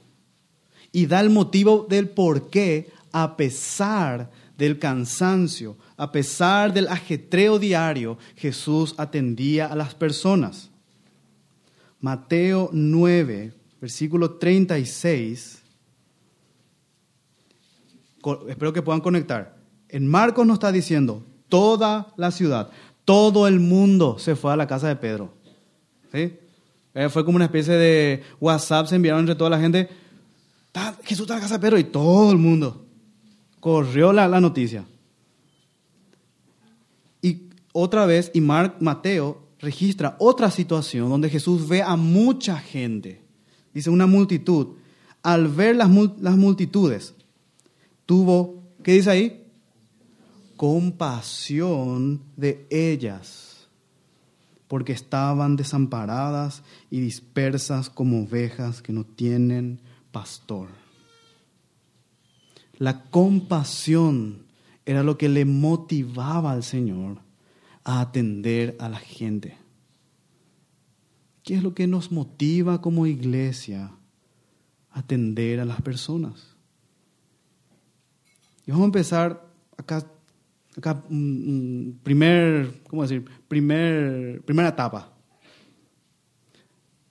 y 0.93 1.05
da 1.05 1.19
el 1.19 1.29
motivo 1.29 1.85
del 1.89 2.07
por 2.07 2.49
qué, 2.49 2.89
a 3.11 3.35
pesar 3.35 4.31
del 4.57 4.79
cansancio, 4.79 5.75
a 5.97 6.09
pesar 6.09 6.73
del 6.73 6.87
ajetreo 6.87 7.59
diario, 7.59 8.17
Jesús 8.37 8.95
atendía 8.97 9.67
a 9.67 9.75
las 9.75 9.93
personas. 9.93 10.69
Mateo 11.99 12.69
9, 12.71 13.51
versículo 13.81 14.35
36. 14.35 15.61
Espero 18.47 18.71
que 18.71 18.81
puedan 18.81 19.01
conectar. 19.01 19.56
En 19.89 20.07
Marcos 20.07 20.45
nos 20.45 20.55
está 20.55 20.71
diciendo, 20.71 21.23
toda 21.49 22.13
la 22.17 22.31
ciudad, 22.31 22.69
todo 23.05 23.47
el 23.47 23.59
mundo 23.59 24.19
se 24.19 24.35
fue 24.35 24.51
a 24.51 24.57
la 24.57 24.67
casa 24.67 24.87
de 24.87 24.95
Pedro. 24.95 25.33
¿Sí? 26.11 26.33
Eh, 26.93 27.09
fue 27.09 27.23
como 27.23 27.35
una 27.35 27.45
especie 27.45 27.73
de 27.75 28.23
WhatsApp, 28.39 28.87
se 28.87 28.95
enviaron 28.95 29.21
entre 29.21 29.35
toda 29.35 29.49
la 29.49 29.59
gente, 29.59 29.89
Jesús 31.03 31.21
está 31.21 31.33
en 31.33 31.39
la 31.39 31.43
casa 31.43 31.55
de 31.55 31.61
Pedro 31.61 31.79
y 31.79 31.85
todo 31.85 32.31
el 32.31 32.37
mundo. 32.37 32.85
Corrió 33.59 34.13
la, 34.13 34.27
la 34.27 34.39
noticia. 34.39 34.85
Y 37.21 37.49
otra 37.71 38.05
vez, 38.05 38.31
y 38.33 38.41
Mateo 38.41 39.47
registra 39.59 40.15
otra 40.19 40.51
situación 40.51 41.09
donde 41.09 41.29
Jesús 41.29 41.67
ve 41.67 41.81
a 41.81 41.95
mucha 41.95 42.59
gente. 42.59 43.23
Dice 43.73 43.89
una 43.89 44.05
multitud. 44.05 44.75
Al 45.23 45.47
ver 45.47 45.75
las, 45.75 45.89
las 46.19 46.37
multitudes, 46.37 47.15
tuvo, 48.05 48.63
¿qué 48.83 48.93
dice 48.93 49.09
ahí? 49.09 49.46
Compasión 50.57 52.23
de 52.35 52.67
ellas, 52.69 53.69
porque 54.67 54.91
estaban 54.91 55.55
desamparadas 55.55 56.63
y 56.89 56.99
dispersas 56.99 57.89
como 57.89 58.23
ovejas 58.23 58.81
que 58.81 58.91
no 58.91 59.05
tienen 59.05 59.79
pastor. 60.11 60.67
La 62.77 63.03
compasión 63.05 64.45
era 64.85 65.03
lo 65.03 65.17
que 65.17 65.29
le 65.29 65.45
motivaba 65.45 66.51
al 66.51 66.63
Señor 66.63 67.19
a 67.83 68.01
atender 68.01 68.75
a 68.79 68.89
la 68.89 68.99
gente. 68.99 69.57
¿Qué 71.43 71.55
es 71.55 71.63
lo 71.63 71.73
que 71.73 71.87
nos 71.87 72.11
motiva 72.11 72.81
como 72.81 73.05
iglesia 73.05 73.91
a 74.91 74.99
atender 74.99 75.59
a 75.61 75.65
las 75.65 75.81
personas? 75.81 76.57
Y 78.65 78.71
vamos 78.71 78.83
a 78.83 78.87
empezar 78.87 79.47
acá 79.77 80.05
acá, 80.77 81.01
primer, 82.03 82.81
¿cómo 82.87 83.01
decir? 83.01 83.25
Primer, 83.47 84.43
primera 84.45 84.69
etapa. 84.69 85.11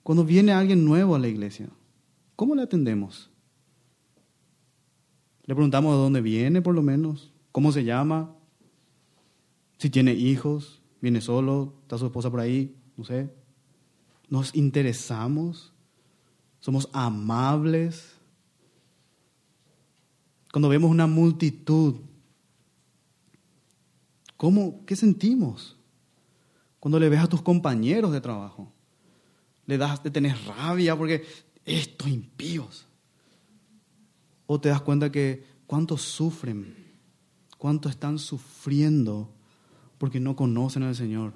Cuando 0.03 0.23
viene 0.23 0.53
alguien 0.53 0.85
nuevo 0.85 1.15
a 1.15 1.19
la 1.19 1.27
iglesia, 1.27 1.67
¿cómo 2.35 2.55
le 2.55 2.61
atendemos? 2.61 3.29
Le 5.43 5.53
preguntamos 5.53 5.93
de 5.93 5.97
dónde 5.97 6.21
viene, 6.21 6.61
por 6.61 6.75
lo 6.75 6.81
menos, 6.81 7.33
cómo 7.51 7.71
se 7.71 7.83
llama, 7.83 8.33
si 9.77 9.89
tiene 9.89 10.13
hijos, 10.13 10.81
viene 11.01 11.21
solo, 11.21 11.73
está 11.81 11.97
su 11.97 12.05
esposa 12.05 12.31
por 12.31 12.39
ahí, 12.39 12.75
no 12.95 13.03
sé. 13.03 13.29
Nos 14.29 14.55
interesamos, 14.55 15.73
somos 16.59 16.89
amables. 16.93 18.15
Cuando 20.51 20.69
vemos 20.69 20.89
una 20.89 21.07
multitud 21.07 21.95
¿Cómo, 24.37 24.85
¿Qué 24.85 24.95
sentimos 24.95 25.75
cuando 26.79 26.99
le 26.99 27.09
ves 27.09 27.19
a 27.19 27.27
tus 27.27 27.41
compañeros 27.41 28.11
de 28.11 28.21
trabajo? 28.21 28.71
Le 29.65 29.77
das 29.77 30.01
de 30.03 30.11
tener 30.11 30.37
rabia 30.45 30.95
porque 30.95 31.25
estos 31.65 32.07
impíos. 32.07 32.87
O 34.45 34.61
te 34.61 34.69
das 34.69 34.81
cuenta 34.81 35.11
que 35.11 35.43
cuántos 35.65 36.03
sufren, 36.03 36.73
cuántos 37.57 37.91
están 37.91 38.19
sufriendo 38.19 39.33
porque 39.97 40.19
no 40.19 40.35
conocen 40.35 40.83
al 40.83 40.95
Señor. 40.95 41.33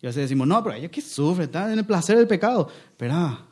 Y 0.00 0.06
así 0.06 0.20
decimos, 0.20 0.46
no, 0.46 0.62
pero 0.62 0.76
ellos 0.76 0.90
que 0.90 1.00
sufren, 1.00 1.46
están 1.46 1.72
en 1.72 1.78
el 1.78 1.86
placer 1.86 2.18
del 2.18 2.28
pecado. 2.28 2.68
Espera, 2.90 3.46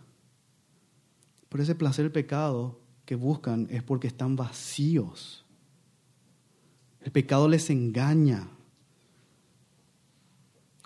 pero 1.48 1.62
ese 1.62 1.74
placer 1.74 2.04
del 2.04 2.12
pecado 2.12 2.80
que 3.04 3.14
buscan 3.14 3.66
es 3.70 3.82
porque 3.82 4.08
están 4.08 4.36
vacíos 4.36 5.44
el 7.02 7.12
pecado 7.12 7.48
les 7.48 7.70
engaña. 7.70 8.48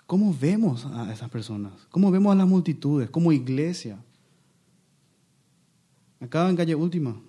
¿Cómo 0.05 0.35
vemos 0.39 0.85
a 0.85 1.11
esas 1.11 1.29
personas? 1.29 1.73
¿Cómo 1.89 2.11
vemos 2.11 2.31
a 2.31 2.35
las 2.35 2.47
multitudes 2.47 3.09
como 3.09 3.31
iglesia? 3.31 3.97
Acá 6.19 6.49
en 6.49 6.55
calle 6.55 6.75
última, 6.75 7.19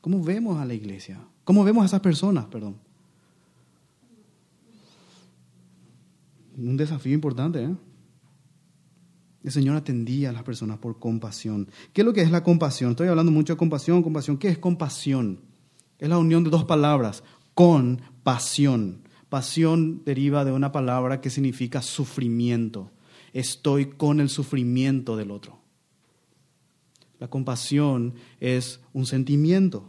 ¿cómo 0.00 0.22
vemos 0.22 0.58
a 0.58 0.64
la 0.64 0.74
iglesia? 0.74 1.20
¿Cómo 1.44 1.64
vemos 1.64 1.82
a 1.82 1.86
esas 1.86 2.00
personas, 2.00 2.46
perdón? 2.46 2.76
Un 6.56 6.76
desafío 6.76 7.14
importante, 7.14 7.64
¿eh? 7.64 7.74
El 9.42 9.50
Señor 9.50 9.76
atendía 9.76 10.30
a 10.30 10.32
las 10.32 10.44
personas 10.44 10.78
por 10.78 10.98
compasión. 11.00 11.68
¿Qué 11.92 12.02
es 12.02 12.04
lo 12.04 12.12
que 12.12 12.22
es 12.22 12.30
la 12.30 12.44
compasión? 12.44 12.92
Estoy 12.92 13.08
hablando 13.08 13.32
mucho 13.32 13.54
de 13.54 13.56
compasión, 13.56 14.02
compasión. 14.02 14.38
¿Qué 14.38 14.48
es 14.48 14.58
compasión? 14.58 15.40
Es 15.98 16.08
la 16.08 16.18
unión 16.18 16.44
de 16.44 16.50
dos 16.50 16.64
palabras, 16.64 17.24
con 17.54 18.02
pasión. 18.22 19.02
Pasión 19.28 20.02
deriva 20.04 20.44
de 20.44 20.52
una 20.52 20.72
palabra 20.72 21.20
que 21.20 21.30
significa 21.30 21.82
sufrimiento. 21.82 22.90
Estoy 23.32 23.86
con 23.86 24.20
el 24.20 24.28
sufrimiento 24.28 25.16
del 25.16 25.30
otro. 25.30 25.58
La 27.18 27.28
compasión 27.28 28.14
es 28.40 28.80
un 28.92 29.06
sentimiento 29.06 29.88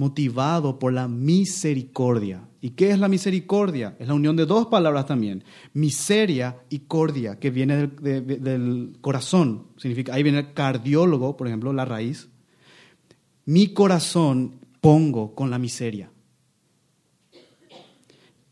motivado 0.00 0.78
por 0.78 0.92
la 0.92 1.08
misericordia. 1.08 2.42
¿Y 2.62 2.70
qué 2.70 2.90
es 2.90 2.98
la 2.98 3.08
misericordia? 3.08 3.96
Es 3.98 4.08
la 4.08 4.14
unión 4.14 4.34
de 4.34 4.46
dos 4.46 4.66
palabras 4.66 5.06
también. 5.06 5.44
Miseria 5.74 6.56
y 6.70 6.80
cordia, 6.80 7.38
que 7.38 7.50
viene 7.50 7.86
del, 7.86 8.96
corazón. 9.00 9.66
Significa, 9.76 10.14
ahí 10.14 10.22
viene 10.22 10.38
el 10.38 10.52
cardiólogo, 10.54 11.36
por 11.36 11.46
ejemplo, 11.46 11.72
la 11.72 11.84
raíz. 11.84 12.28
Mi 13.44 13.74
corazón 13.74 14.56
pongo 14.80 15.34
con 15.34 15.50
la 15.50 15.58
miseria. 15.58 16.10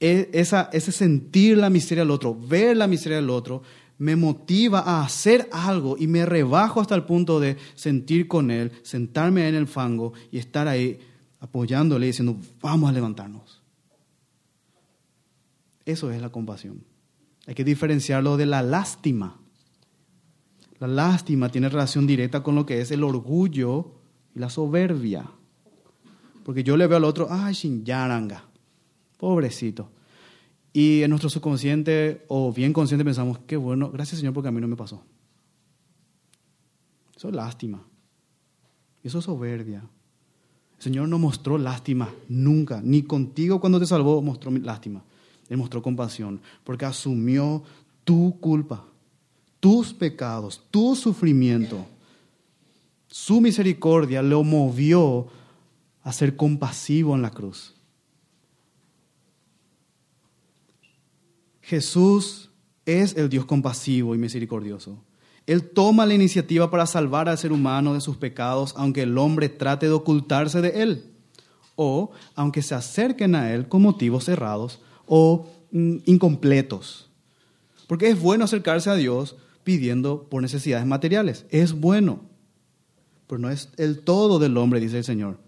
E, 0.00 0.30
ese 0.32 0.92
sentir 0.92 1.58
la 1.58 1.70
miseria 1.70 2.02
del 2.04 2.10
otro, 2.10 2.34
ver 2.34 2.76
la 2.76 2.86
miseria 2.86 3.16
del 3.16 3.30
otro, 3.30 3.62
me 3.98 4.14
motiva 4.14 4.80
a 4.80 5.02
hacer 5.02 5.48
algo 5.50 5.96
y 5.98 6.06
me 6.06 6.24
rebajo 6.24 6.80
hasta 6.80 6.94
el 6.94 7.04
punto 7.04 7.40
de 7.40 7.56
sentir 7.74 8.28
con 8.28 8.50
él, 8.50 8.72
sentarme 8.82 9.48
en 9.48 9.56
el 9.56 9.66
fango 9.66 10.12
y 10.30 10.38
estar 10.38 10.68
ahí 10.68 11.00
apoyándole 11.40 12.06
y 12.06 12.10
diciendo, 12.10 12.36
vamos 12.60 12.88
a 12.88 12.92
levantarnos. 12.92 13.60
Eso 15.84 16.10
es 16.10 16.20
la 16.20 16.30
compasión. 16.30 16.84
Hay 17.46 17.54
que 17.54 17.64
diferenciarlo 17.64 18.36
de 18.36 18.46
la 18.46 18.62
lástima. 18.62 19.40
La 20.78 20.86
lástima 20.86 21.48
tiene 21.48 21.68
relación 21.68 22.06
directa 22.06 22.42
con 22.42 22.54
lo 22.54 22.66
que 22.66 22.80
es 22.80 22.90
el 22.90 23.02
orgullo 23.02 23.94
y 24.34 24.38
la 24.38 24.50
soberbia. 24.50 25.30
porque 26.44 26.62
yo 26.62 26.76
le 26.76 26.86
veo 26.86 26.96
al 26.96 27.04
otro, 27.04 27.28
ay, 27.30 27.54
yaranga, 27.84 28.47
pobrecito. 29.18 29.90
Y 30.72 31.02
en 31.02 31.10
nuestro 31.10 31.28
subconsciente 31.28 32.24
o 32.28 32.52
bien 32.52 32.72
consciente 32.72 33.04
pensamos, 33.04 33.40
qué 33.46 33.56
bueno, 33.56 33.90
gracias 33.90 34.20
Señor 34.20 34.32
porque 34.32 34.48
a 34.48 34.52
mí 34.52 34.60
no 34.60 34.68
me 34.68 34.76
pasó. 34.76 35.02
Eso 37.14 37.28
es 37.28 37.34
lástima. 37.34 37.82
Eso 39.02 39.18
es 39.18 39.24
soberbia. 39.24 39.82
El 40.76 40.82
Señor 40.82 41.08
no 41.08 41.18
mostró 41.18 41.58
lástima 41.58 42.14
nunca, 42.28 42.80
ni 42.82 43.02
contigo 43.02 43.60
cuando 43.60 43.80
te 43.80 43.86
salvó 43.86 44.22
mostró 44.22 44.50
lástima. 44.52 45.02
Él 45.48 45.56
mostró 45.56 45.82
compasión, 45.82 46.40
porque 46.62 46.84
asumió 46.84 47.62
tu 48.04 48.38
culpa, 48.38 48.84
tus 49.60 49.92
pecados, 49.92 50.62
tu 50.70 50.94
sufrimiento. 50.94 51.84
Su 53.08 53.40
misericordia 53.40 54.22
lo 54.22 54.44
movió 54.44 55.26
a 56.02 56.12
ser 56.12 56.36
compasivo 56.36 57.16
en 57.16 57.22
la 57.22 57.30
cruz. 57.30 57.74
Jesús 61.68 62.48
es 62.86 63.14
el 63.18 63.28
Dios 63.28 63.44
compasivo 63.44 64.14
y 64.14 64.18
misericordioso. 64.18 65.04
Él 65.46 65.68
toma 65.68 66.06
la 66.06 66.14
iniciativa 66.14 66.70
para 66.70 66.86
salvar 66.86 67.28
al 67.28 67.36
ser 67.36 67.52
humano 67.52 67.92
de 67.92 68.00
sus 68.00 68.16
pecados, 68.16 68.72
aunque 68.78 69.02
el 69.02 69.18
hombre 69.18 69.50
trate 69.50 69.84
de 69.84 69.92
ocultarse 69.92 70.62
de 70.62 70.82
Él, 70.82 71.12
o 71.76 72.10
aunque 72.34 72.62
se 72.62 72.74
acerquen 72.74 73.34
a 73.34 73.52
Él 73.52 73.68
con 73.68 73.82
motivos 73.82 74.24
cerrados 74.24 74.80
o 75.06 75.46
mm, 75.70 75.96
incompletos. 76.06 77.10
Porque 77.86 78.08
es 78.08 78.18
bueno 78.18 78.46
acercarse 78.46 78.88
a 78.88 78.94
Dios 78.94 79.36
pidiendo 79.62 80.26
por 80.30 80.40
necesidades 80.40 80.86
materiales. 80.86 81.44
Es 81.50 81.74
bueno. 81.74 82.22
Pero 83.26 83.40
no 83.40 83.50
es 83.50 83.68
el 83.76 83.98
todo 84.00 84.38
del 84.38 84.56
hombre, 84.56 84.80
dice 84.80 84.96
el 84.96 85.04
Señor. 85.04 85.38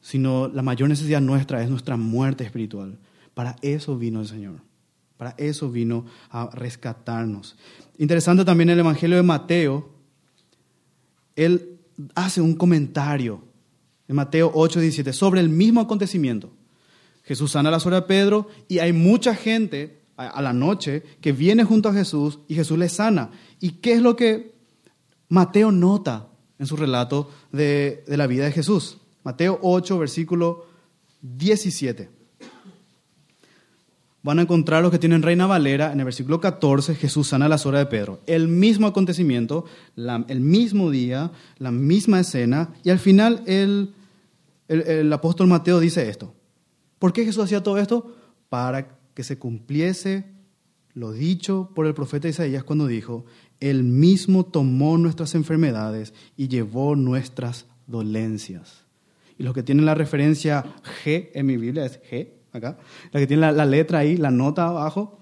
Sino 0.00 0.48
la 0.48 0.62
mayor 0.62 0.88
necesidad 0.88 1.20
nuestra 1.20 1.62
es 1.62 1.68
nuestra 1.68 1.98
muerte 1.98 2.44
espiritual. 2.44 2.98
Para 3.34 3.56
eso 3.62 3.96
vino 3.96 4.20
el 4.20 4.26
Señor. 4.26 4.60
Para 5.16 5.34
eso 5.38 5.70
vino 5.70 6.06
a 6.30 6.50
rescatarnos. 6.52 7.56
Interesante 7.98 8.44
también 8.44 8.70
el 8.70 8.78
Evangelio 8.78 9.16
de 9.16 9.22
Mateo. 9.22 9.90
Él 11.36 11.78
hace 12.14 12.40
un 12.40 12.54
comentario 12.54 13.44
en 14.08 14.16
Mateo 14.16 14.50
8, 14.52 14.80
17 14.80 15.12
sobre 15.12 15.40
el 15.40 15.48
mismo 15.48 15.80
acontecimiento. 15.80 16.50
Jesús 17.22 17.52
sana 17.52 17.70
la 17.70 17.78
suegra 17.78 18.00
de 18.00 18.06
Pedro 18.08 18.48
y 18.68 18.80
hay 18.80 18.92
mucha 18.92 19.34
gente 19.34 20.02
a 20.16 20.42
la 20.42 20.52
noche 20.52 21.02
que 21.20 21.32
viene 21.32 21.64
junto 21.64 21.88
a 21.88 21.94
Jesús 21.94 22.40
y 22.48 22.54
Jesús 22.54 22.78
le 22.78 22.88
sana. 22.88 23.30
¿Y 23.60 23.72
qué 23.72 23.92
es 23.92 24.02
lo 24.02 24.16
que 24.16 24.54
Mateo 25.28 25.72
nota 25.72 26.28
en 26.58 26.66
su 26.66 26.76
relato 26.76 27.30
de, 27.52 28.04
de 28.06 28.16
la 28.16 28.26
vida 28.26 28.44
de 28.44 28.52
Jesús? 28.52 28.98
Mateo 29.22 29.58
8, 29.62 29.98
versículo 29.98 30.66
17 31.22 32.21
van 34.22 34.38
a 34.38 34.42
encontrar 34.42 34.82
los 34.82 34.92
que 34.92 34.98
tienen 34.98 35.22
Reina 35.22 35.46
Valera, 35.46 35.92
en 35.92 35.98
el 35.98 36.04
versículo 36.04 36.40
14, 36.40 36.94
Jesús 36.94 37.28
sana 37.28 37.48
la 37.48 37.58
suegra 37.58 37.80
de 37.80 37.86
Pedro. 37.86 38.20
El 38.26 38.48
mismo 38.48 38.86
acontecimiento, 38.86 39.64
el 39.96 40.40
mismo 40.40 40.90
día, 40.90 41.32
la 41.58 41.70
misma 41.70 42.20
escena, 42.20 42.72
y 42.84 42.90
al 42.90 42.98
final 42.98 43.42
el, 43.46 43.94
el 44.68 45.12
apóstol 45.12 45.48
Mateo 45.48 45.80
dice 45.80 46.08
esto. 46.08 46.34
¿Por 46.98 47.12
qué 47.12 47.24
Jesús 47.24 47.44
hacía 47.44 47.62
todo 47.62 47.78
esto? 47.78 48.14
Para 48.48 48.98
que 49.14 49.24
se 49.24 49.38
cumpliese 49.38 50.24
lo 50.94 51.12
dicho 51.12 51.70
por 51.74 51.86
el 51.86 51.94
profeta 51.94 52.28
Isaías 52.28 52.64
cuando 52.64 52.86
dijo, 52.86 53.24
Él 53.60 53.82
mismo 53.82 54.44
tomó 54.44 54.98
nuestras 54.98 55.34
enfermedades 55.34 56.14
y 56.36 56.48
llevó 56.48 56.94
nuestras 56.96 57.66
dolencias. 57.86 58.84
Y 59.38 59.42
los 59.42 59.54
que 59.54 59.62
tienen 59.62 59.86
la 59.86 59.94
referencia 59.94 60.64
G 61.04 61.30
en 61.34 61.46
mi 61.46 61.56
Biblia 61.56 61.86
es 61.86 62.00
G, 62.02 62.28
acá, 62.52 62.78
la 63.10 63.20
que 63.20 63.26
tiene 63.26 63.52
la, 63.52 63.66
letra 63.66 64.00
ahí, 64.00 64.16
la 64.16 64.30
nota 64.30 64.68
abajo, 64.68 65.20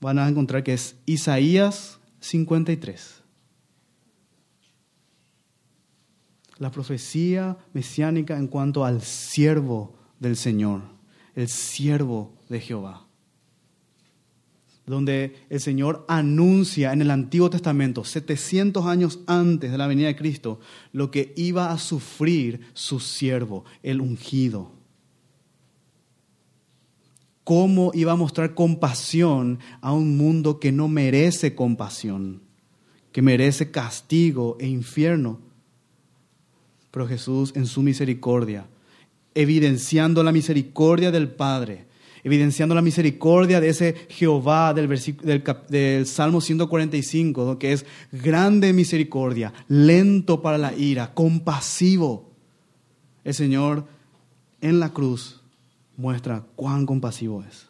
van 0.00 0.18
a 0.18 0.28
encontrar 0.28 0.62
que 0.62 0.74
es 0.74 0.96
Isaías 1.06 1.98
53. 2.20 3.22
La 6.58 6.70
profecía 6.70 7.56
mesiánica 7.72 8.36
en 8.38 8.46
cuanto 8.46 8.84
al 8.84 9.02
siervo 9.02 9.96
del 10.20 10.36
Señor, 10.36 10.82
el 11.34 11.48
siervo 11.48 12.34
de 12.48 12.60
Jehová. 12.60 13.06
Donde 14.86 15.46
el 15.48 15.60
Señor 15.60 16.04
anuncia 16.08 16.92
en 16.92 17.02
el 17.02 17.10
Antiguo 17.10 17.50
Testamento, 17.50 18.04
700 18.04 18.84
años 18.86 19.20
antes 19.26 19.70
de 19.70 19.78
la 19.78 19.86
venida 19.86 20.08
de 20.08 20.16
Cristo, 20.16 20.60
lo 20.92 21.10
que 21.10 21.32
iba 21.36 21.72
a 21.72 21.78
sufrir 21.78 22.60
su 22.74 22.98
siervo, 23.00 23.64
el 23.82 24.00
ungido 24.00 24.81
cómo 27.44 27.90
iba 27.94 28.12
a 28.12 28.16
mostrar 28.16 28.54
compasión 28.54 29.58
a 29.80 29.92
un 29.92 30.16
mundo 30.16 30.60
que 30.60 30.72
no 30.72 30.88
merece 30.88 31.54
compasión, 31.54 32.42
que 33.10 33.22
merece 33.22 33.70
castigo 33.70 34.56
e 34.60 34.66
infierno. 34.66 35.40
Pero 36.90 37.08
Jesús 37.08 37.52
en 37.56 37.66
su 37.66 37.82
misericordia, 37.82 38.66
evidenciando 39.34 40.22
la 40.22 40.32
misericordia 40.32 41.10
del 41.10 41.28
Padre, 41.28 41.86
evidenciando 42.22 42.74
la 42.74 42.82
misericordia 42.82 43.60
de 43.60 43.70
ese 43.70 43.94
Jehová 44.10 44.72
del, 44.74 44.88
del, 45.68 46.06
Salmo 46.06 46.40
145, 46.40 47.58
que 47.58 47.72
es 47.72 47.84
grande 48.12 48.72
misericordia, 48.72 49.52
lento 49.68 50.42
para 50.42 50.58
la 50.58 50.74
ira, 50.74 51.12
compasivo. 51.14 52.30
El 53.24 53.34
Señor 53.34 53.86
en 54.60 54.78
la 54.78 54.92
cruz 54.92 55.41
muestra 55.96 56.44
cuán 56.56 56.86
compasivo 56.86 57.42
es. 57.42 57.68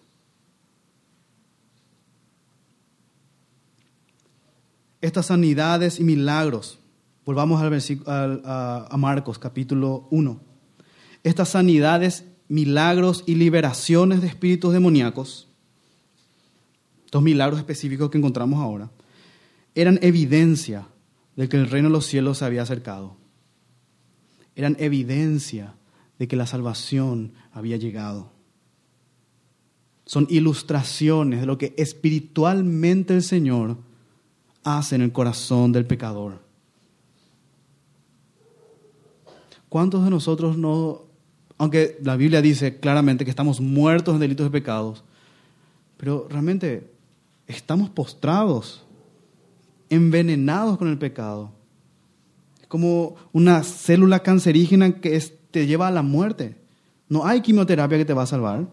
Estas 5.00 5.26
sanidades 5.26 5.98
y 5.98 6.04
milagros, 6.04 6.78
volvamos 7.24 7.60
al 7.60 8.42
a 8.46 8.96
Marcos 8.96 9.38
capítulo 9.38 10.06
1. 10.10 10.40
Estas 11.24 11.50
sanidades, 11.50 12.24
milagros 12.48 13.24
y 13.26 13.34
liberaciones 13.34 14.20
de 14.20 14.28
espíritus 14.28 14.72
demoníacos, 14.72 15.48
estos 17.04 17.22
milagros 17.22 17.58
específicos 17.58 18.10
que 18.10 18.18
encontramos 18.18 18.60
ahora, 18.60 18.90
eran 19.74 19.98
evidencia 20.02 20.86
de 21.36 21.48
que 21.48 21.56
el 21.56 21.68
reino 21.68 21.88
de 21.88 21.94
los 21.94 22.06
cielos 22.06 22.38
se 22.38 22.44
había 22.44 22.62
acercado. 22.62 23.16
Eran 24.54 24.76
evidencia 24.78 25.74
de 26.22 26.28
que 26.28 26.36
la 26.36 26.46
salvación 26.46 27.32
había 27.50 27.76
llegado. 27.78 28.30
Son 30.06 30.24
ilustraciones 30.30 31.40
de 31.40 31.46
lo 31.46 31.58
que 31.58 31.74
espiritualmente 31.76 33.12
el 33.12 33.24
Señor 33.24 33.76
hace 34.62 34.94
en 34.94 35.02
el 35.02 35.10
corazón 35.10 35.72
del 35.72 35.84
pecador. 35.84 36.38
¿Cuántos 39.68 40.04
de 40.04 40.10
nosotros 40.10 40.56
no, 40.56 41.06
aunque 41.58 41.98
la 42.04 42.14
Biblia 42.14 42.40
dice 42.40 42.78
claramente 42.78 43.24
que 43.24 43.30
estamos 43.32 43.60
muertos 43.60 44.14
en 44.14 44.20
delitos 44.20 44.46
de 44.46 44.50
pecados, 44.52 45.02
pero 45.96 46.28
realmente 46.30 46.88
estamos 47.48 47.90
postrados, 47.90 48.84
envenenados 49.90 50.78
con 50.78 50.86
el 50.86 50.98
pecado? 50.98 51.50
Es 52.60 52.68
como 52.68 53.16
una 53.32 53.64
célula 53.64 54.20
cancerígena 54.20 55.00
que 55.00 55.16
es 55.16 55.41
te 55.52 55.66
lleva 55.66 55.86
a 55.86 55.92
la 55.92 56.02
muerte. 56.02 56.56
No 57.08 57.24
hay 57.24 57.42
quimioterapia 57.42 57.98
que 57.98 58.04
te 58.04 58.14
va 58.14 58.22
a 58.22 58.26
salvar. 58.26 58.66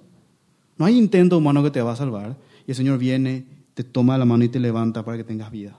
No 0.77 0.85
hay 0.85 0.97
intento 0.97 1.37
humano 1.37 1.61
que 1.61 1.71
te 1.71 1.81
va 1.81 1.91
a 1.91 1.97
salvar. 1.97 2.37
Y 2.65 2.71
el 2.71 2.75
Señor 2.75 2.97
viene, 2.97 3.45
te 3.73 3.83
toma 3.83 4.17
la 4.17 4.25
mano 4.25 4.43
y 4.43 4.49
te 4.49 4.59
levanta 4.59 5.05
para 5.05 5.17
que 5.17 5.23
tengas 5.23 5.51
vida. 5.51 5.77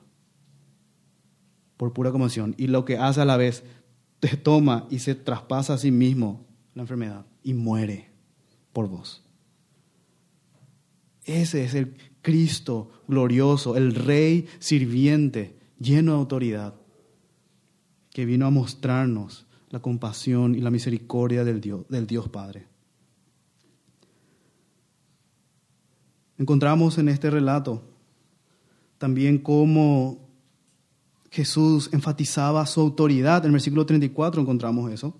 Por 1.77 1.93
pura 1.93 2.13
conmoción. 2.13 2.55
Y 2.59 2.69
lo 2.69 2.85
que 2.85 2.99
hace 2.99 3.23
a 3.23 3.25
la 3.25 3.37
vez, 3.37 3.65
te 4.21 4.37
toma 4.37 4.87
y 4.91 4.99
se 4.99 5.15
traspasa 5.15 5.75
a 5.75 5.79
sí 5.79 5.91
mismo 5.91 6.45
la 6.75 6.83
enfermedad 6.83 7.25
y 7.43 7.55
muere 7.55 8.11
por 8.73 8.89
vos. 8.89 9.23
Ese 11.25 11.65
es 11.65 11.75
el 11.75 11.95
Cristo 12.23 12.91
glorioso, 13.09 13.77
el 13.77 13.95
Rey 13.95 14.47
sirviente, 14.59 15.57
lleno 15.79 16.13
de 16.13 16.19
autoridad, 16.19 16.75
que 18.11 18.25
vino 18.25 18.47
a 18.47 18.51
mostrarnos 18.51 19.47
la 19.71 19.81
compasión 19.81 20.55
y 20.55 20.61
la 20.61 20.71
misericordia 20.71 21.45
del 21.45 21.61
Dios, 21.61 21.87
del 21.89 22.07
Dios 22.07 22.29
Padre. 22.29 22.67
Encontramos 26.39 26.99
en 26.99 27.09
este 27.09 27.31
relato 27.31 27.83
también 28.99 29.39
cómo 29.39 30.29
Jesús 31.31 31.89
enfatizaba 31.93 32.67
su 32.67 32.81
autoridad. 32.81 33.39
En 33.45 33.47
el 33.47 33.53
versículo 33.53 33.87
34 33.87 34.43
encontramos 34.43 34.91
eso. 34.91 35.17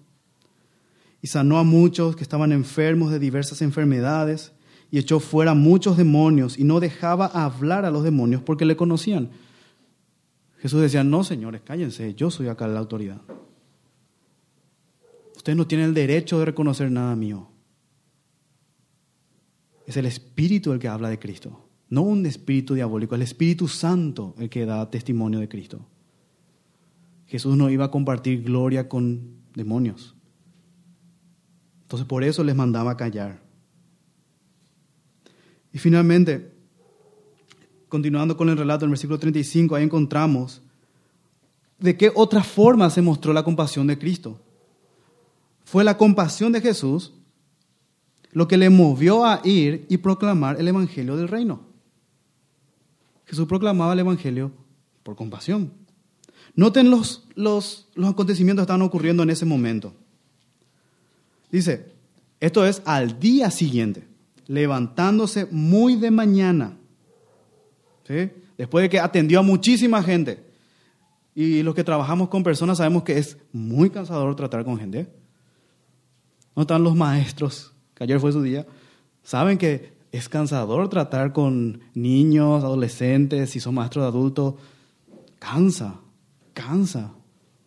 Y 1.23 1.29
sanó 1.29 1.59
a 1.59 1.63
muchos 1.63 2.17
que 2.17 2.23
estaban 2.23 2.53
enfermos 2.53 3.13
de 3.13 3.19
diversas 3.19 3.63
enfermedades 3.63 4.53
y 4.91 4.99
echó 4.99 5.21
fuera 5.21 5.55
muchos 5.55 5.97
demonios 5.97 6.59
y 6.59 6.65
no 6.65 6.81
dejaba 6.81 7.27
hablar 7.27 7.85
a 7.85 7.91
los 7.91 8.03
demonios 8.03 8.43
porque 8.43 8.65
le 8.65 8.77
conocían. 8.77 9.31
Jesús 10.59 10.81
decía, 10.81 11.05
no, 11.05 11.23
señores, 11.23 11.63
cállense, 11.63 12.15
yo 12.15 12.31
soy 12.31 12.49
acá 12.49 12.67
la 12.67 12.81
autoridad. 12.81 13.21
Ustedes 15.41 15.57
no 15.57 15.67
tienen 15.67 15.87
el 15.87 15.95
derecho 15.95 16.39
de 16.39 16.45
reconocer 16.45 16.91
nada 16.91 17.17
mío. 17.17 17.49
Es 19.87 19.97
el 19.97 20.05
Espíritu 20.05 20.71
el 20.71 20.79
que 20.79 20.87
habla 20.87 21.09
de 21.09 21.19
Cristo, 21.19 21.67
no 21.89 22.03
un 22.03 22.27
espíritu 22.27 22.75
diabólico, 22.75 23.15
el 23.15 23.23
Espíritu 23.23 23.67
Santo 23.67 24.35
el 24.37 24.51
que 24.51 24.67
da 24.67 24.91
testimonio 24.91 25.41
de 25.41 25.49
Cristo. 25.49 25.81
Jesús 27.27 27.57
no 27.57 27.71
iba 27.71 27.87
a 27.87 27.91
compartir 27.91 28.43
gloria 28.43 28.87
con 28.87 29.39
demonios. 29.55 30.15
Entonces 31.85 32.07
por 32.07 32.23
eso 32.23 32.45
les 32.45 32.55
mandaba 32.55 32.99
callar. 32.99 33.41
Y 35.73 35.79
finalmente, 35.79 36.53
continuando 37.89 38.37
con 38.37 38.51
el 38.51 38.59
relato 38.59 38.81
del 38.81 38.91
versículo 38.91 39.19
35, 39.19 39.75
ahí 39.75 39.85
encontramos 39.85 40.61
de 41.79 41.97
qué 41.97 42.13
otra 42.15 42.43
forma 42.43 42.91
se 42.91 43.01
mostró 43.01 43.33
la 43.33 43.43
compasión 43.43 43.87
de 43.87 43.99
Cristo. 43.99 44.39
Fue 45.71 45.85
la 45.85 45.97
compasión 45.97 46.51
de 46.51 46.61
Jesús 46.61 47.13
lo 48.33 48.49
que 48.49 48.57
le 48.57 48.71
movió 48.71 49.25
a 49.25 49.41
ir 49.45 49.87
y 49.89 49.99
proclamar 49.99 50.59
el 50.59 50.67
Evangelio 50.67 51.17
del 51.17 51.29
reino. 51.29 51.61
Jesús 53.25 53.47
proclamaba 53.47 53.93
el 53.93 54.01
Evangelio 54.01 54.51
por 55.05 55.15
compasión. 55.15 55.73
Noten 56.57 56.91
los, 56.91 57.29
los, 57.37 57.87
los 57.95 58.11
acontecimientos 58.11 58.63
que 58.63 58.65
estaban 58.65 58.83
ocurriendo 58.83 59.23
en 59.23 59.31
ese 59.31 59.47
momento. 59.47 59.95
Dice, 61.53 61.93
esto 62.41 62.67
es 62.67 62.83
al 62.85 63.21
día 63.21 63.53
siguiente, 63.53 64.09
levantándose 64.49 65.47
muy 65.53 65.95
de 65.95 66.11
mañana. 66.11 66.77
¿sí? 68.09 68.29
Después 68.59 68.83
de 68.83 68.89
que 68.89 68.99
atendió 68.99 69.39
a 69.39 69.43
muchísima 69.43 70.03
gente. 70.03 70.43
Y 71.33 71.63
los 71.63 71.77
que 71.77 71.85
trabajamos 71.85 72.29
con 72.29 72.43
personas 72.43 72.79
sabemos 72.79 73.05
que 73.05 73.19
es 73.19 73.37
muy 73.53 73.89
cansador 73.89 74.35
tratar 74.35 74.65
con 74.65 74.77
gente. 74.77 75.20
No 76.57 76.63
están 76.63 76.85
los 76.85 76.97
maestros, 76.97 77.73
que 77.95 78.05
ayer 78.05 78.21
fue 78.21 78.33
su 78.33 78.43
día. 78.43 78.67
Saben 79.23 79.59
que 79.59 79.93
es 80.13 80.29
cansador 80.29 80.89
tratar 80.89 81.33
con 81.33 81.81
niños, 81.95 82.65
adolescentes, 82.65 83.51
si 83.51 83.61
son 83.61 83.75
maestros 83.75 84.05
de 84.05 84.09
adultos. 84.09 84.55
Cansa, 85.39 86.01
cansa. 86.53 87.13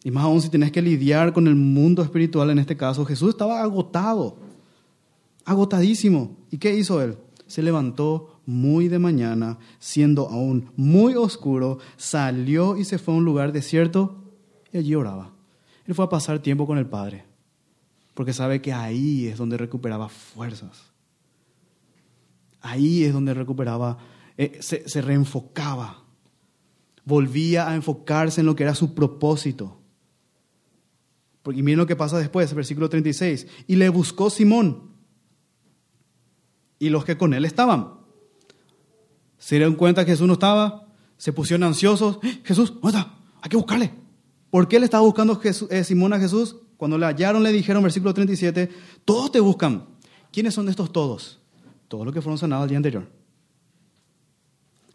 Y 0.03 0.11
más 0.11 0.25
aún 0.25 0.41
si 0.41 0.49
tienes 0.49 0.71
que 0.71 0.81
lidiar 0.81 1.31
con 1.31 1.47
el 1.47 1.55
mundo 1.55 2.03
espiritual 2.03 2.49
en 2.49 2.59
este 2.59 2.75
caso. 2.75 3.05
Jesús 3.05 3.29
estaba 3.29 3.61
agotado, 3.61 4.38
agotadísimo. 5.45 6.36
¿Y 6.51 6.57
qué 6.57 6.75
hizo 6.75 7.01
él? 7.01 7.17
Se 7.47 7.61
levantó 7.63 8.41
muy 8.45 8.89
de 8.89 8.99
mañana, 8.99 9.57
siendo 9.79 10.27
aún 10.27 10.71
muy 10.75 11.15
oscuro, 11.15 11.79
salió 11.95 12.75
y 12.77 12.84
se 12.84 12.97
fue 12.97 13.13
a 13.13 13.17
un 13.17 13.25
lugar 13.25 13.53
desierto 13.53 14.17
y 14.71 14.77
allí 14.77 14.95
oraba. 14.95 15.31
Él 15.86 15.95
fue 15.95 16.05
a 16.05 16.09
pasar 16.09 16.39
tiempo 16.39 16.67
con 16.67 16.77
el 16.77 16.86
Padre, 16.86 17.25
porque 18.14 18.34
sabe 18.34 18.61
que 18.61 18.74
ahí 18.74 19.28
es 19.28 19.38
donde 19.38 19.57
recuperaba 19.57 20.09
fuerzas. 20.09 20.91
Ahí 22.61 23.03
es 23.03 23.14
donde 23.14 23.34
recuperaba, 23.34 23.97
eh, 24.38 24.59
se, 24.61 25.01
reenfocaba, 25.01 26.03
volvía 27.03 27.68
a 27.68 27.76
enfocarse 27.76 28.41
en 28.41 28.47
lo 28.47 28.55
que 28.55 28.64
era 28.64 28.76
su 28.76 28.93
propósito. 28.93 29.80
Porque 31.41 31.61
miren 31.61 31.80
lo 31.80 31.88
que 31.88 31.97
pasa 31.97 32.18
después, 32.18 32.53
versículo 32.53 32.89
36. 32.89 33.47
Y 33.68 33.76
le 33.76 33.89
buscó 33.89 34.30
Simón 34.30 34.93
y 36.80 36.89
los 36.89 37.03
que 37.03 37.18
con 37.18 37.34
él 37.34 37.43
estaban. 37.43 37.95
Se 39.38 39.55
dieron 39.55 39.76
cuenta 39.76 40.05
que 40.05 40.11
Jesús 40.11 40.28
no 40.28 40.34
estaba, 40.34 40.88
se 41.18 41.34
pusieron 41.34 41.64
ansiosos. 41.64 42.20
¡Eh, 42.24 42.41
Jesús, 42.45 42.74
¿dónde 42.82 42.99
está? 42.99 43.18
Hay 43.41 43.49
que 43.49 43.57
buscarle. 43.57 43.93
¿Por 44.49 44.70
qué 44.70 44.80
le 44.80 44.86
estaba 44.86 45.03
buscando 45.03 45.41
eh, 45.43 45.84
Simón 45.84 46.14
a 46.14 46.20
Jesús? 46.20 46.57
Cuando 46.84 46.97
le 46.97 47.05
hallaron 47.05 47.43
le 47.43 47.53
dijeron, 47.53 47.81
versículo 47.81 48.13
37, 48.13 48.69
todos 49.05 49.31
te 49.31 49.39
buscan. 49.39 49.86
¿Quiénes 50.34 50.53
son 50.53 50.67
estos 50.67 50.91
todos? 50.91 51.39
Todos 51.88 52.03
los 52.03 52.13
que 52.13 52.21
fueron 52.21 52.38
sanados 52.38 52.65
el 52.65 52.71
día 52.71 52.77
anterior. 52.77 53.07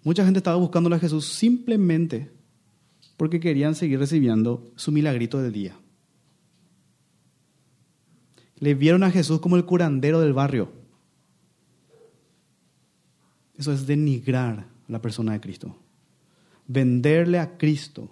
Mucha 0.02 0.22
gente 0.22 0.36
estaba 0.36 0.58
buscándole 0.58 0.96
a 0.96 0.98
Jesús 0.98 1.24
simplemente 1.24 2.30
porque 3.16 3.40
querían 3.40 3.74
seguir 3.74 3.98
recibiendo 3.98 4.70
su 4.76 4.92
milagrito 4.92 5.40
del 5.40 5.50
día. 5.50 5.78
Le 8.58 8.74
vieron 8.74 9.02
a 9.02 9.10
Jesús 9.10 9.40
como 9.40 9.56
el 9.56 9.64
curandero 9.64 10.20
del 10.20 10.34
barrio. 10.34 10.70
Eso 13.56 13.72
es 13.72 13.86
denigrar 13.86 14.66
la 14.88 15.00
persona 15.00 15.32
de 15.32 15.40
Cristo. 15.40 15.74
Venderle 16.66 17.38
a 17.38 17.56
Cristo 17.56 18.10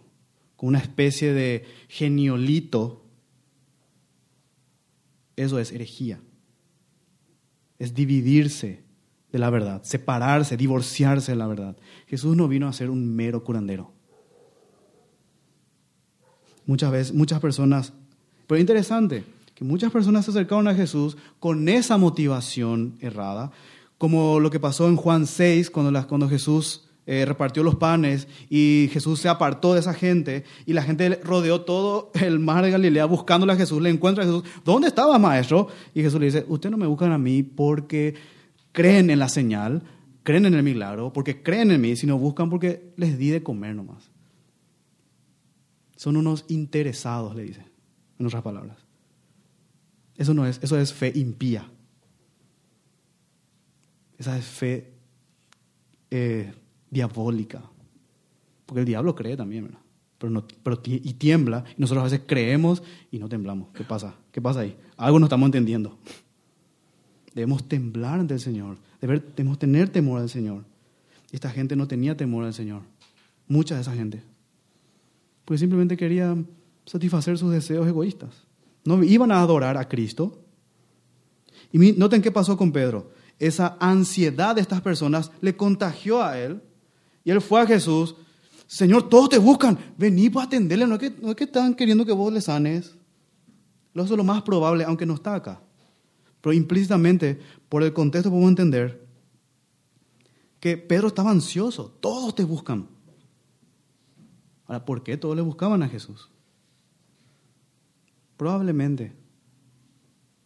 con 0.56 0.70
una 0.70 0.78
especie 0.78 1.34
de 1.34 1.66
geniolito, 1.88 3.02
eso 5.36 5.58
es 5.58 5.72
herejía. 5.72 6.20
Es 7.78 7.94
dividirse 7.94 8.84
de 9.30 9.38
la 9.38 9.50
verdad, 9.50 9.82
separarse, 9.82 10.56
divorciarse 10.56 11.32
de 11.32 11.36
la 11.36 11.46
verdad. 11.46 11.76
Jesús 12.06 12.36
no 12.36 12.48
vino 12.48 12.68
a 12.68 12.72
ser 12.72 12.90
un 12.90 13.14
mero 13.14 13.44
curandero. 13.44 13.92
Muchas 16.64 16.90
veces, 16.90 17.14
muchas 17.14 17.40
personas, 17.40 17.92
pero 18.46 18.60
interesante, 18.60 19.24
que 19.54 19.64
muchas 19.64 19.92
personas 19.92 20.24
se 20.24 20.30
acercaron 20.30 20.68
a 20.68 20.74
Jesús 20.74 21.16
con 21.38 21.68
esa 21.68 21.96
motivación 21.96 22.96
errada, 23.00 23.52
como 23.98 24.40
lo 24.40 24.50
que 24.50 24.60
pasó 24.60 24.88
en 24.88 24.96
Juan 24.96 25.26
6, 25.26 25.70
cuando, 25.70 26.06
cuando 26.08 26.28
Jesús 26.28 26.85
eh, 27.08 27.24
repartió 27.24 27.62
los 27.62 27.76
panes 27.76 28.26
y 28.50 28.90
Jesús 28.92 29.20
se 29.20 29.28
apartó 29.28 29.74
de 29.74 29.80
esa 29.80 29.94
gente 29.94 30.42
y 30.66 30.72
la 30.72 30.82
gente 30.82 31.20
rodeó 31.22 31.60
todo 31.60 32.10
el 32.14 32.40
mar 32.40 32.64
de 32.64 32.72
Galilea 32.72 33.04
buscándole 33.04 33.52
a 33.52 33.56
Jesús, 33.56 33.80
le 33.80 33.90
encuentra 33.90 34.24
a 34.24 34.26
Jesús, 34.26 34.42
¿dónde 34.64 34.88
estaba 34.88 35.16
maestro? 35.18 35.68
Y 35.94 36.02
Jesús 36.02 36.18
le 36.18 36.26
dice, 36.26 36.44
ustedes 36.48 36.72
no 36.72 36.78
me 36.78 36.86
buscan 36.86 37.12
a 37.12 37.18
mí 37.18 37.44
porque 37.44 38.14
creen 38.72 39.10
en 39.10 39.20
la 39.20 39.28
señal, 39.28 39.84
creen 40.24 40.46
en 40.46 40.54
el 40.54 40.64
milagro, 40.64 41.12
porque 41.12 41.42
creen 41.42 41.70
en 41.70 41.80
mí, 41.80 41.94
sino 41.94 42.18
buscan 42.18 42.50
porque 42.50 42.92
les 42.96 43.16
di 43.16 43.30
de 43.30 43.42
comer 43.42 43.76
nomás. 43.76 44.10
Son 45.94 46.16
unos 46.16 46.44
interesados, 46.48 47.36
le 47.36 47.44
dice, 47.44 47.64
en 48.18 48.26
otras 48.26 48.42
palabras. 48.42 48.78
Eso 50.16 50.34
no 50.34 50.44
es, 50.44 50.58
eso 50.62 50.78
es 50.78 50.92
fe 50.92 51.12
impía. 51.14 51.70
Esa 54.18 54.36
es 54.36 54.44
fe 54.44 54.92
eh, 56.10 56.52
diabólica. 56.90 57.62
Porque 58.64 58.80
el 58.80 58.86
diablo 58.86 59.14
cree 59.14 59.36
también. 59.36 59.70
Pero, 60.18 60.30
no, 60.30 60.46
pero 60.62 60.80
y 60.84 61.14
tiembla. 61.14 61.64
Y 61.76 61.80
nosotros 61.80 62.02
a 62.02 62.04
veces 62.04 62.22
creemos 62.26 62.82
y 63.10 63.18
no 63.18 63.28
temblamos. 63.28 63.68
¿Qué 63.74 63.84
pasa? 63.84 64.14
¿Qué 64.32 64.40
pasa 64.40 64.60
ahí? 64.60 64.76
Algo 64.96 65.18
no 65.18 65.26
estamos 65.26 65.46
entendiendo. 65.46 65.98
Debemos 67.34 67.68
temblar 67.68 68.20
ante 68.20 68.34
el 68.34 68.40
Señor. 68.40 68.78
Debemos 69.00 69.58
tener 69.58 69.88
temor 69.90 70.20
al 70.20 70.30
Señor. 70.30 70.64
Esta 71.30 71.50
gente 71.50 71.76
no 71.76 71.86
tenía 71.86 72.16
temor 72.16 72.44
al 72.44 72.54
Señor. 72.54 72.82
Mucha 73.46 73.74
de 73.74 73.82
esa 73.82 73.94
gente. 73.94 74.22
Porque 75.44 75.58
simplemente 75.58 75.96
quería 75.96 76.36
satisfacer 76.86 77.36
sus 77.38 77.52
deseos 77.52 77.86
egoístas. 77.86 78.46
No 78.84 79.02
iban 79.04 79.30
a 79.30 79.40
adorar 79.40 79.76
a 79.76 79.88
Cristo. 79.88 80.42
Y 81.72 81.92
noten 81.92 82.22
qué 82.22 82.32
pasó 82.32 82.56
con 82.56 82.72
Pedro 82.72 83.12
esa 83.38 83.76
ansiedad 83.80 84.54
de 84.54 84.62
estas 84.62 84.80
personas 84.80 85.30
le 85.40 85.56
contagió 85.56 86.22
a 86.22 86.38
él. 86.38 86.62
Y 87.26 87.32
él 87.32 87.40
fue 87.40 87.60
a 87.60 87.66
Jesús, 87.66 88.14
Señor, 88.68 89.08
todos 89.08 89.30
te 89.30 89.38
buscan, 89.38 89.76
vení 89.98 90.30
para 90.30 90.46
atenderle, 90.46 90.86
no 90.86 90.94
es 90.94 91.00
que, 91.00 91.10
no 91.10 91.30
es 91.30 91.34
que 91.34 91.42
están 91.42 91.74
queriendo 91.74 92.06
que 92.06 92.12
vos 92.12 92.32
le 92.32 92.40
sanes. 92.40 92.94
Eso 93.94 94.04
es 94.04 94.10
lo 94.10 94.22
más 94.22 94.42
probable, 94.42 94.84
aunque 94.84 95.06
no 95.06 95.14
está 95.14 95.34
acá. 95.34 95.60
Pero 96.40 96.52
implícitamente, 96.52 97.40
por 97.68 97.82
el 97.82 97.92
contexto 97.92 98.30
podemos 98.30 98.50
entender 98.50 99.04
que 100.60 100.78
Pedro 100.78 101.08
estaba 101.08 101.32
ansioso, 101.32 101.96
todos 101.98 102.32
te 102.32 102.44
buscan. 102.44 102.86
Ahora, 104.66 104.84
¿por 104.84 105.02
qué 105.02 105.16
todos 105.16 105.34
le 105.34 105.42
buscaban 105.42 105.82
a 105.82 105.88
Jesús? 105.88 106.30
Probablemente 108.36 109.16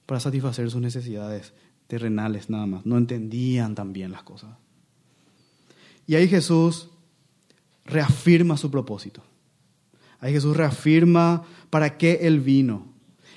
para 0.07 0.19
satisfacer 0.19 0.71
sus 0.71 0.81
necesidades 0.81 1.53
terrenales 1.89 2.49
nada 2.49 2.65
más, 2.65 2.87
no 2.87 2.97
entendían 2.97 3.75
también 3.75 4.13
las 4.13 4.23
cosas. 4.23 4.57
Y 6.07 6.15
ahí 6.15 6.29
Jesús 6.29 6.89
reafirma 7.85 8.57
su 8.57 8.71
propósito. 8.71 9.23
Ahí 10.21 10.33
Jesús 10.33 10.57
reafirma 10.57 11.45
para 11.71 11.97
qué 11.97 12.21
Él 12.23 12.41
vino. 12.41 12.87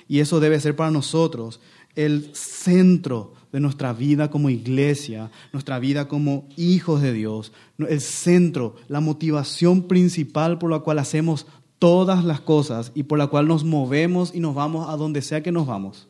Y 0.06 0.20
eso 0.20 0.40
debe 0.40 0.60
ser 0.60 0.76
para 0.76 0.90
nosotros 0.90 1.60
el 1.94 2.34
centro 2.34 3.34
de 3.52 3.60
nuestra 3.60 3.92
vida 3.92 4.30
como 4.30 4.50
iglesia, 4.50 5.30
nuestra 5.52 5.78
vida 5.78 6.08
como 6.08 6.48
hijos 6.56 7.00
de 7.00 7.12
Dios, 7.12 7.52
el 7.78 8.00
centro, 8.00 8.74
la 8.88 9.00
motivación 9.00 9.86
principal 9.86 10.58
por 10.58 10.70
la 10.70 10.80
cual 10.80 10.98
hacemos 10.98 11.46
todas 11.78 12.24
las 12.24 12.40
cosas 12.40 12.92
y 12.94 13.04
por 13.04 13.18
la 13.18 13.28
cual 13.28 13.46
nos 13.46 13.64
movemos 13.64 14.34
y 14.34 14.40
nos 14.40 14.54
vamos 14.54 14.88
a 14.88 14.96
donde 14.96 15.22
sea 15.22 15.42
que 15.42 15.52
nos 15.52 15.66
vamos. 15.66 16.08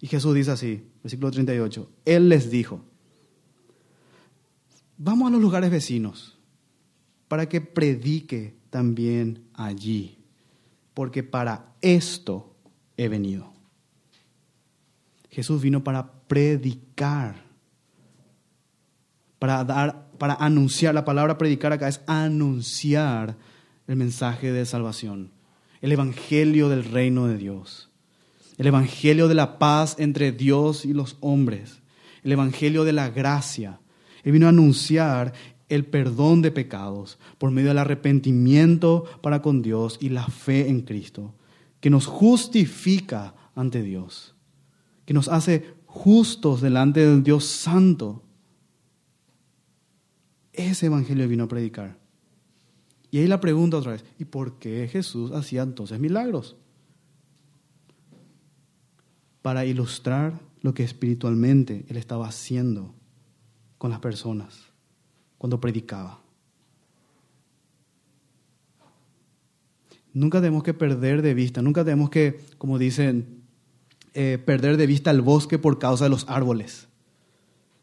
Y 0.00 0.06
Jesús 0.06 0.34
dice 0.34 0.52
así, 0.52 0.84
versículo 1.02 1.30
38, 1.30 1.88
Él 2.04 2.28
les 2.28 2.50
dijo, 2.50 2.80
vamos 4.96 5.28
a 5.28 5.32
los 5.32 5.40
lugares 5.40 5.70
vecinos 5.70 6.38
para 7.28 7.48
que 7.48 7.60
predique 7.60 8.54
también 8.70 9.44
allí, 9.54 10.18
porque 10.94 11.22
para 11.22 11.74
esto 11.80 12.54
he 12.96 13.08
venido. 13.08 13.52
Jesús 15.30 15.60
vino 15.60 15.82
para 15.82 16.12
predicar, 16.28 17.42
para 19.38 19.64
dar, 19.64 20.10
para 20.18 20.34
anunciar. 20.34 20.94
La 20.94 21.04
palabra 21.04 21.38
predicar 21.38 21.72
acá 21.72 21.88
es 21.88 22.00
anunciar 22.06 23.36
el 23.88 23.96
mensaje 23.96 24.52
de 24.52 24.64
salvación, 24.64 25.32
el 25.80 25.92
evangelio 25.92 26.68
del 26.68 26.84
reino 26.84 27.26
de 27.26 27.36
Dios, 27.36 27.90
el 28.58 28.68
evangelio 28.68 29.26
de 29.26 29.34
la 29.34 29.58
paz 29.58 29.96
entre 29.98 30.30
Dios 30.30 30.84
y 30.84 30.92
los 30.92 31.16
hombres, 31.20 31.80
el 32.22 32.32
evangelio 32.32 32.84
de 32.84 32.92
la 32.92 33.10
gracia. 33.10 33.80
Él 34.24 34.32
vino 34.32 34.46
a 34.46 34.50
anunciar 34.50 35.32
el 35.68 35.84
perdón 35.86 36.42
de 36.42 36.50
pecados 36.50 37.18
por 37.38 37.50
medio 37.50 37.68
del 37.68 37.78
arrepentimiento 37.78 39.04
para 39.22 39.42
con 39.42 39.62
Dios 39.62 39.98
y 40.00 40.08
la 40.08 40.26
fe 40.26 40.68
en 40.68 40.82
Cristo, 40.82 41.34
que 41.80 41.90
nos 41.90 42.06
justifica 42.06 43.34
ante 43.54 43.82
Dios, 43.82 44.34
que 45.04 45.14
nos 45.14 45.28
hace 45.28 45.74
justos 45.86 46.60
delante 46.60 47.06
del 47.06 47.22
Dios 47.22 47.44
Santo. 47.44 48.22
Ese 50.52 50.86
evangelio 50.86 51.28
vino 51.28 51.44
a 51.44 51.48
predicar. 51.48 51.98
Y 53.10 53.18
ahí 53.18 53.26
la 53.26 53.40
pregunta 53.40 53.76
otra 53.76 53.92
vez, 53.92 54.04
¿y 54.18 54.24
por 54.24 54.58
qué 54.58 54.88
Jesús 54.90 55.32
hacía 55.32 55.62
entonces 55.62 56.00
milagros? 56.00 56.56
Para 59.42 59.66
ilustrar 59.66 60.40
lo 60.62 60.74
que 60.74 60.82
espiritualmente 60.82 61.84
él 61.88 61.96
estaba 61.96 62.26
haciendo 62.26 62.94
con 63.78 63.90
las 63.90 64.00
personas 64.00 64.74
cuando 65.38 65.60
predicaba. 65.60 66.20
Nunca 70.12 70.40
tenemos 70.40 70.62
que 70.62 70.74
perder 70.74 71.22
de 71.22 71.34
vista, 71.34 71.60
nunca 71.60 71.84
tenemos 71.84 72.08
que, 72.08 72.40
como 72.56 72.78
dicen, 72.78 73.42
eh, 74.14 74.38
perder 74.44 74.76
de 74.76 74.86
vista 74.86 75.10
el 75.10 75.22
bosque 75.22 75.58
por 75.58 75.78
causa 75.80 76.04
de 76.04 76.10
los 76.10 76.28
árboles. 76.28 76.86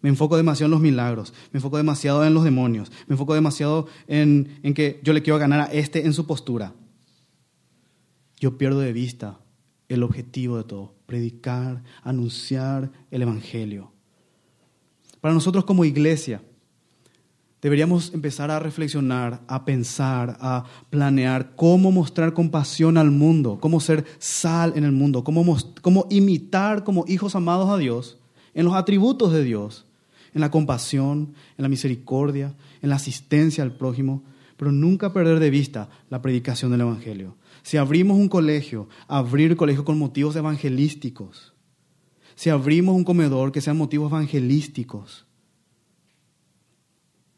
Me 0.02 0.10
enfoco 0.10 0.38
demasiado 0.38 0.68
en 0.68 0.72
los 0.72 0.82
milagros, 0.82 1.34
me 1.52 1.58
enfoco 1.58 1.78
demasiado 1.78 2.26
en 2.26 2.34
los 2.34 2.44
demonios, 2.44 2.92
me 3.08 3.14
enfoco 3.14 3.36
demasiado 3.36 3.88
en, 4.08 4.60
en 4.64 4.74
que 4.74 5.02
yo 5.04 5.14
le 5.14 5.22
quiero 5.22 5.38
ganar 5.38 5.60
a 5.60 5.66
este 5.66 6.06
en 6.06 6.14
su 6.14 6.26
postura. 6.26 6.74
Yo 8.40 8.58
pierdo 8.58 8.80
de 8.80 8.94
vista 8.94 9.40
el 9.90 10.04
objetivo 10.04 10.58
de 10.58 10.64
todo, 10.64 10.96
predicar, 11.06 11.84
anunciar 12.02 12.92
el 13.12 13.22
Evangelio. 13.24 13.91
Para 15.22 15.34
nosotros 15.34 15.66
como 15.66 15.86
iglesia, 15.86 16.42
deberíamos 17.62 18.14
empezar 18.14 18.50
a 18.50 18.60
reflexionar, 18.60 19.42
a 19.48 19.64
pensar, 19.64 20.38
a 20.42 20.66
planear 20.90 21.56
cómo 21.56 21.92
mostrar 21.92 22.34
compasión 22.34 22.98
al 22.98 23.12
mundo, 23.12 23.60
cómo 23.62 23.80
ser 23.80 24.06
sal 24.18 24.74
en 24.76 24.84
el 24.84 24.92
mundo, 24.92 25.24
cómo, 25.24 25.58
cómo 25.82 26.08
imitar 26.10 26.84
como 26.84 27.06
hijos 27.08 27.36
amados 27.36 27.70
a 27.70 27.78
Dios 27.78 28.18
en 28.54 28.66
los 28.66 28.74
atributos 28.74 29.32
de 29.32 29.44
Dios, 29.44 29.86
en 30.34 30.42
la 30.42 30.50
compasión, 30.52 31.34
en 31.58 31.64
la 31.64 31.70
misericordia, 31.70 32.56
en 32.82 32.90
la 32.90 32.96
asistencia 32.96 33.64
al 33.64 33.74
prójimo, 33.74 34.24
pero 34.58 34.72
nunca 34.72 35.14
perder 35.14 35.40
de 35.40 35.50
vista 35.50 35.90
la 36.10 36.22
predicación 36.22 36.72
del 36.72 36.82
Evangelio. 36.82 37.36
Si 37.64 37.78
abrimos 37.78 38.18
un 38.18 38.28
colegio, 38.28 38.88
abrir 39.08 39.56
colegio 39.56 39.86
con 39.86 40.00
motivos 40.00 40.36
evangelísticos. 40.36 41.54
Si 42.42 42.50
abrimos 42.50 42.96
un 42.96 43.04
comedor, 43.04 43.52
que 43.52 43.62
sean 43.62 43.78
motivos 43.78 44.12
evangelísticos 44.12 45.28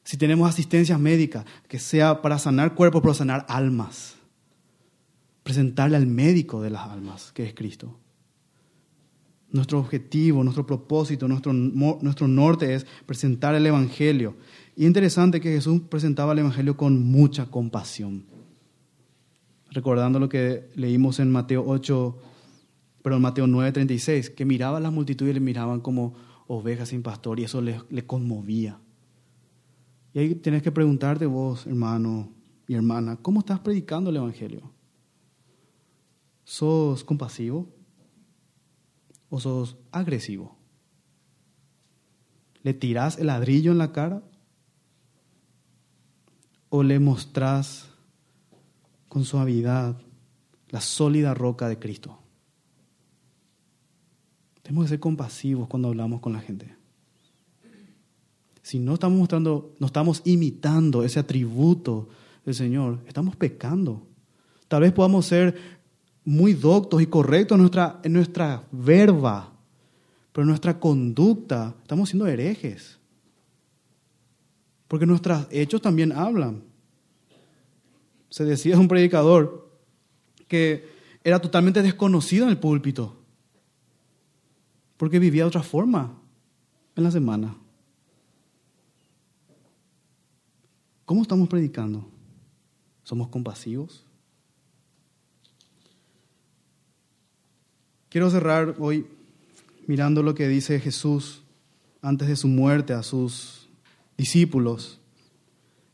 si 0.06 0.18
tenemos 0.18 0.50
asistencia 0.50 0.98
médica, 0.98 1.46
que 1.68 1.80
sea 1.80 2.22
para 2.22 2.40
sanar 2.40 2.74
cuerpos, 2.74 3.02
pero 3.02 3.14
sanar 3.14 3.46
almas. 3.50 4.16
Presentarle 5.44 5.98
al 5.98 6.08
médico 6.08 6.62
de 6.62 6.70
las 6.70 6.88
almas, 6.88 7.34
que 7.34 7.44
es 7.46 7.54
Cristo. 7.54 8.00
Nuestro 9.52 9.80
objetivo, 9.80 10.42
nuestro 10.44 10.66
propósito, 10.66 11.28
nuestro, 11.28 11.52
nuestro 11.52 12.28
norte 12.28 12.74
es 12.74 12.86
presentar 13.06 13.56
el 13.56 13.66
Evangelio. 13.66 14.36
Y 14.76 14.86
interesante 14.86 15.42
que 15.42 15.52
Jesús 15.52 15.82
presentaba 15.90 16.34
el 16.34 16.40
Evangelio 16.40 16.78
con 16.78 17.04
mucha 17.04 17.46
compasión. 17.48 18.26
Recordando 19.72 20.20
lo 20.20 20.30
que 20.30 20.70
leímos 20.76 21.20
en 21.20 21.30
Mateo 21.30 21.64
8, 21.66 22.18
pero 23.04 23.18
en 23.18 23.22
Mateo 23.22 23.46
9, 23.46 23.72
36, 23.74 24.30
que 24.30 24.46
miraba 24.46 24.78
a 24.78 24.82
las 24.82 24.94
multitudes 24.94 25.32
y 25.32 25.34
le 25.34 25.40
miraban 25.42 25.82
como 25.82 26.16
ovejas 26.48 26.90
sin 26.90 27.04
pastor 27.04 27.40
y 27.40 27.44
eso 27.44 27.62
le, 27.62 28.08
conmovía. 28.08 28.80
Y 30.14 30.20
ahí 30.20 30.36
tienes 30.36 30.64
que 30.64 30.72
preguntarte 30.72 31.26
vos, 31.26 31.68
hermano 31.68 32.32
y 32.66 32.76
hermana, 32.76 33.18
¿cómo 33.22 33.42
estás 33.42 33.60
predicando 33.60 34.10
el 34.10 34.16
Evangelio? 34.16 34.72
¿Sos 36.46 37.04
compasivo 37.04 37.68
o 39.30 39.40
sos 39.40 39.76
agresivo? 39.92 40.56
¿Le 42.62 42.74
tirás 42.74 43.18
el 43.18 43.28
ladrillo 43.28 43.74
en 43.74 43.80
la 43.80 43.92
cara? 43.92 44.24
¿O 46.70 46.84
le 46.84 47.00
mostrás 47.00 47.90
con 49.10 49.26
suavidad 49.26 50.02
la 50.70 50.80
sólida 50.80 51.34
roca 51.34 51.68
de 51.68 51.78
Cristo? 51.80 52.23
Tenemos 54.64 54.86
que 54.86 54.90
ser 54.90 55.00
compasivos 55.00 55.68
cuando 55.68 55.90
hablamos 55.90 56.20
con 56.20 56.34
la 56.34 56.40
gente 56.40 56.84
si 58.64 58.80
no 58.80 58.94
estamos 58.94 59.20
mostrando, 59.20 59.76
no 59.78 59.88
estamos 59.88 60.22
imitando 60.24 61.04
ese 61.04 61.20
atributo 61.20 62.08
del 62.46 62.56
Señor, 62.56 63.00
estamos 63.06 63.36
pecando. 63.36 64.08
Tal 64.70 64.82
vez 64.82 64.94
podamos 64.94 65.26
ser 65.26 65.84
muy 66.24 66.54
doctos 66.54 67.02
y 67.02 67.08
correctos 67.08 67.58
en 67.58 67.62
nuestra, 67.62 68.00
en 68.04 68.14
nuestra 68.14 68.64
verba, 68.72 69.54
pero 70.32 70.44
en 70.44 70.48
nuestra 70.48 70.80
conducta 70.80 71.76
estamos 71.82 72.10
siendo 72.10 72.26
herejes. 72.26 73.00
Porque 74.88 75.06
nuestros 75.06 75.46
hechos 75.52 75.82
también 75.82 76.14
hablan. 76.14 76.64
Se 78.30 78.46
decía 78.46 78.80
un 78.80 78.88
predicador 78.88 79.70
que 80.48 80.88
era 81.24 81.40
totalmente 81.40 81.82
desconocido 81.82 82.46
en 82.46 82.52
el 82.52 82.58
púlpito, 82.58 83.23
porque 84.98 85.20
vivía 85.20 85.44
de 85.44 85.48
otra 85.48 85.64
forma 85.64 86.14
en 86.96 87.04
la 87.04 87.12
semana. 87.12 87.56
¿Cómo 91.06 91.22
estamos 91.22 91.50
predicando? 91.50 92.08
¿Somos 93.04 93.28
compasivos? 93.28 94.06
Quiero 98.10 98.30
cerrar 98.30 98.76
hoy 98.80 99.08
mirando 99.88 100.24
lo 100.24 100.36
que 100.36 100.48
dice 100.48 100.80
Jesús 100.80 101.42
antes 102.02 102.28
de 102.28 102.36
su 102.36 102.48
muerte 102.48 102.94
a 102.94 103.04
sus 103.04 103.68
discípulos, 104.18 105.00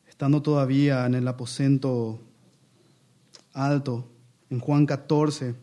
estando 0.08 0.42
todavía 0.42 1.06
en 1.06 1.16
el 1.16 1.28
aposento 1.28 2.20
alto, 3.54 4.08
en 4.50 4.60
Juan 4.60 4.86
14. 4.86 5.56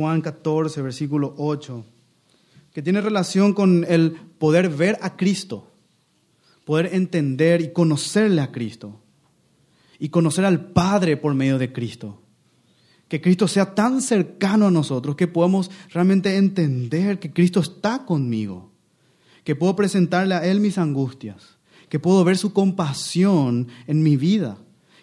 Juan 0.00 0.22
14, 0.22 0.80
versículo 0.80 1.34
8, 1.36 1.84
que 2.72 2.80
tiene 2.80 3.02
relación 3.02 3.52
con 3.52 3.84
el 3.86 4.12
poder 4.38 4.70
ver 4.70 4.98
a 5.02 5.14
Cristo, 5.14 5.70
poder 6.64 6.94
entender 6.94 7.60
y 7.60 7.74
conocerle 7.74 8.40
a 8.40 8.50
Cristo, 8.50 8.98
y 9.98 10.08
conocer 10.08 10.46
al 10.46 10.72
Padre 10.72 11.18
por 11.18 11.34
medio 11.34 11.58
de 11.58 11.70
Cristo. 11.70 12.22
Que 13.08 13.20
Cristo 13.20 13.46
sea 13.46 13.74
tan 13.74 14.00
cercano 14.00 14.68
a 14.68 14.70
nosotros 14.70 15.16
que 15.16 15.28
podamos 15.28 15.70
realmente 15.90 16.34
entender 16.34 17.18
que 17.18 17.34
Cristo 17.34 17.60
está 17.60 18.06
conmigo, 18.06 18.70
que 19.44 19.54
puedo 19.54 19.76
presentarle 19.76 20.34
a 20.34 20.46
Él 20.46 20.60
mis 20.60 20.78
angustias, 20.78 21.58
que 21.90 21.98
puedo 21.98 22.24
ver 22.24 22.38
su 22.38 22.54
compasión 22.54 23.68
en 23.86 24.02
mi 24.02 24.16
vida 24.16 24.56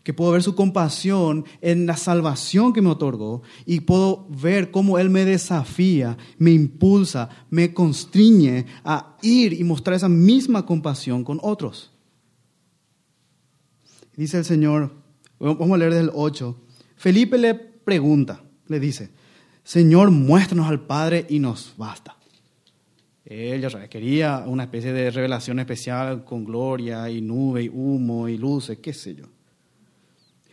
que 0.07 0.13
puedo 0.13 0.31
ver 0.31 0.41
su 0.41 0.55
compasión 0.55 1.43
en 1.59 1.85
la 1.85 1.97
salvación 1.97 2.71
que 2.71 2.81
me 2.81 2.87
otorgó 2.87 3.41
y 3.65 3.81
puedo 3.81 4.25
ver 4.29 4.71
cómo 4.71 4.97
Él 4.99 5.09
me 5.09 5.25
desafía, 5.25 6.17
me 6.37 6.51
impulsa, 6.51 7.27
me 7.49 7.73
constriñe 7.73 8.65
a 8.85 9.17
ir 9.21 9.51
y 9.51 9.65
mostrar 9.65 9.97
esa 9.97 10.07
misma 10.07 10.65
compasión 10.65 11.25
con 11.25 11.41
otros. 11.43 11.91
Dice 14.15 14.37
el 14.37 14.45
Señor, 14.45 14.93
vamos 15.39 15.71
a 15.71 15.77
leer 15.77 15.91
desde 15.91 16.05
el 16.05 16.11
8, 16.13 16.57
Felipe 16.95 17.37
le 17.37 17.53
pregunta, 17.55 18.41
le 18.67 18.79
dice, 18.79 19.09
Señor, 19.61 20.09
muéstranos 20.09 20.69
al 20.69 20.85
Padre 20.85 21.25
y 21.27 21.39
nos 21.39 21.73
basta. 21.75 22.15
Él 23.25 23.67
quería 23.89 24.45
una 24.47 24.63
especie 24.63 24.93
de 24.93 25.11
revelación 25.11 25.59
especial 25.59 26.23
con 26.23 26.45
gloria 26.45 27.09
y 27.09 27.19
nube 27.19 27.63
y 27.63 27.67
humo 27.67 28.29
y 28.29 28.37
luces, 28.37 28.77
qué 28.77 28.93
sé 28.93 29.13
yo. 29.13 29.25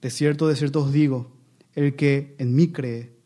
De 0.00 0.10
cierto, 0.10 0.48
de 0.48 0.56
cierto 0.56 0.82
os 0.82 0.92
digo, 0.92 1.32
el 1.74 1.96
que 1.96 2.34
en 2.38 2.54
mí 2.54 2.68
cree, 2.68 3.16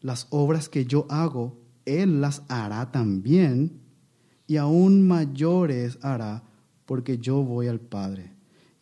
las 0.00 0.26
obras 0.30 0.68
que 0.68 0.84
yo 0.84 1.06
hago, 1.08 1.58
Él 1.86 2.20
las 2.20 2.42
hará 2.48 2.90
también, 2.92 3.80
y 4.46 4.56
aún 4.56 5.06
mayores 5.06 5.98
hará, 6.02 6.44
porque 6.84 7.18
yo 7.18 7.42
voy 7.42 7.68
al 7.68 7.80
Padre. 7.80 8.32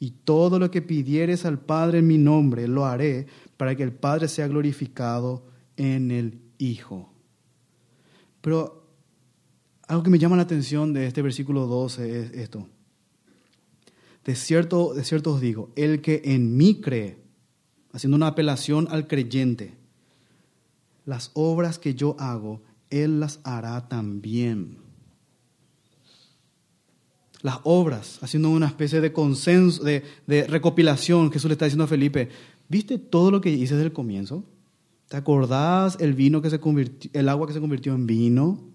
Y 0.01 0.11
todo 0.25 0.59
lo 0.59 0.71
que 0.73 0.83
pidieres 0.83 1.45
al 1.45 1.61
Padre 1.61 1.99
en 1.99 2.09
mi 2.09 2.19
nombre, 2.19 2.67
lo 2.67 2.85
haré, 2.85 3.27
para 3.57 3.77
que 3.77 3.85
el 3.85 3.93
Padre 3.93 4.27
sea 4.27 4.49
glorificado 4.49 5.45
en 5.77 6.11
el 6.11 6.41
Hijo. 6.59 7.13
Pero 8.41 8.83
algo 9.87 10.03
que 10.03 10.11
me 10.11 10.19
llama 10.19 10.37
la 10.37 10.43
atención 10.43 10.93
de 10.93 11.07
este 11.07 11.23
versículo 11.23 11.67
12 11.67 12.21
es 12.21 12.31
esto. 12.33 12.69
De 14.25 14.35
cierto, 14.37 14.95
de 14.95 15.05
cierto 15.05 15.35
os 15.35 15.41
digo, 15.41 15.71
el 15.77 16.01
que 16.01 16.23
en 16.25 16.57
mí 16.57 16.81
cree, 16.81 17.19
haciendo 17.93 18.17
una 18.17 18.29
apelación 18.29 18.87
al 18.91 19.07
creyente, 19.09 19.75
las 21.05 21.31
obras 21.35 21.79
que 21.79 21.95
yo 21.95 22.17
hago, 22.19 22.63
él 22.91 23.21
las 23.21 23.41
hará 23.43 23.89
también. 23.89 24.79
Las 27.41 27.59
obras, 27.65 28.23
haciendo 28.23 28.51
una 28.51 28.67
especie 28.67 29.01
de 29.01 29.13
consenso, 29.13 29.83
de, 29.83 30.05
de 30.29 30.47
recopilación, 30.47 31.33
Jesús 31.33 31.49
le 31.49 31.55
está 31.55 31.65
diciendo 31.65 31.85
a 31.85 31.89
Felipe, 31.89 32.29
¿viste 32.69 32.99
todo 32.99 33.33
lo 33.33 33.41
que 33.41 33.51
hice 33.51 33.75
desde 33.75 33.87
el 33.87 33.93
comienzo? 33.93 34.45
¿Te 35.09 35.17
acordás 35.17 35.99
el 36.01 36.15
vino 36.15 36.41
que 36.41 36.51
se 36.51 36.61
convirtió, 36.61 37.11
el 37.13 37.29
agua 37.29 37.49
que 37.49 37.53
se 37.53 37.61
convirtió 37.61 37.93
en 37.95 38.07
vino? 38.07 38.72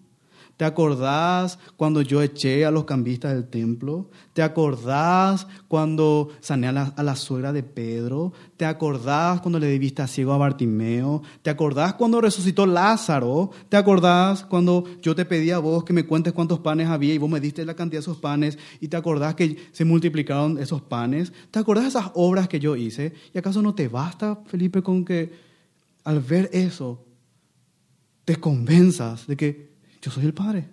¿Te 0.58 0.66
acordás 0.66 1.60
cuando 1.76 2.02
yo 2.02 2.20
eché 2.20 2.66
a 2.66 2.72
los 2.72 2.86
cambistas 2.86 3.32
del 3.32 3.48
templo? 3.48 4.10
¿Te 4.34 4.42
acordás 4.42 5.46
cuando 5.68 6.30
sané 6.40 6.68
a 6.68 6.72
la, 7.04 7.16
suegra 7.16 7.54
de 7.54 7.62
Pedro? 7.62 8.34
¿Te 8.58 8.66
acordás 8.66 9.40
cuando 9.42 9.60
le 9.60 9.68
di 9.68 9.78
vista 9.78 10.08
ciego 10.08 10.34
a 10.34 10.38
Bartimeo? 10.38 11.22
¿Te 11.44 11.52
acordás 11.52 11.94
cuando 11.94 12.22
resucitó 12.22 12.66
Lázaro? 12.66 13.52
¿Te 13.70 13.78
acordás 13.78 14.46
cuando 14.46 14.84
yo 15.00 15.16
te 15.16 15.26
pedí 15.26 15.52
a 15.52 15.60
vos 15.60 15.84
que 15.84 15.94
me 15.94 16.08
cuentes 16.08 16.34
cuántos 16.34 16.58
panes 16.58 16.88
había 16.88 17.14
y 17.14 17.20
vos 17.20 17.30
me 17.30 17.40
diste 17.40 17.64
la 17.64 17.76
cantidad 17.76 18.00
de 18.00 18.06
esos 18.06 18.18
panes? 18.18 18.58
¿Y 18.82 18.88
te 18.88 18.98
acordás 18.98 19.36
que 19.36 19.70
se 19.72 19.86
multiplicaron 19.86 20.58
esos 20.58 20.82
panes? 20.82 21.32
¿Te 21.52 21.60
acordás 21.60 21.84
de 21.84 21.90
esas 21.90 22.12
obras 22.16 22.48
que 22.48 22.60
yo 22.60 22.76
hice? 22.76 23.14
¿Y 23.32 23.38
acaso 23.38 23.62
no 23.62 23.76
te 23.76 23.90
basta, 23.90 24.40
Felipe, 24.48 24.82
con 24.82 25.06
que 25.06 25.32
al 26.04 26.20
ver 26.20 26.50
eso 26.52 27.06
te 28.26 28.38
convenzas 28.38 29.28
de 29.28 29.38
que 29.38 29.77
yo 30.08 30.12
soy 30.12 30.24
el 30.24 30.34
Padre. 30.34 30.70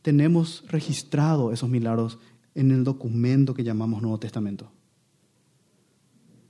Tenemos 0.00 0.64
registrado 0.68 1.52
esos 1.52 1.68
milagros 1.68 2.18
en 2.54 2.70
el 2.70 2.84
documento 2.84 3.52
que 3.52 3.64
llamamos 3.64 4.00
Nuevo 4.00 4.18
Testamento. 4.18 4.72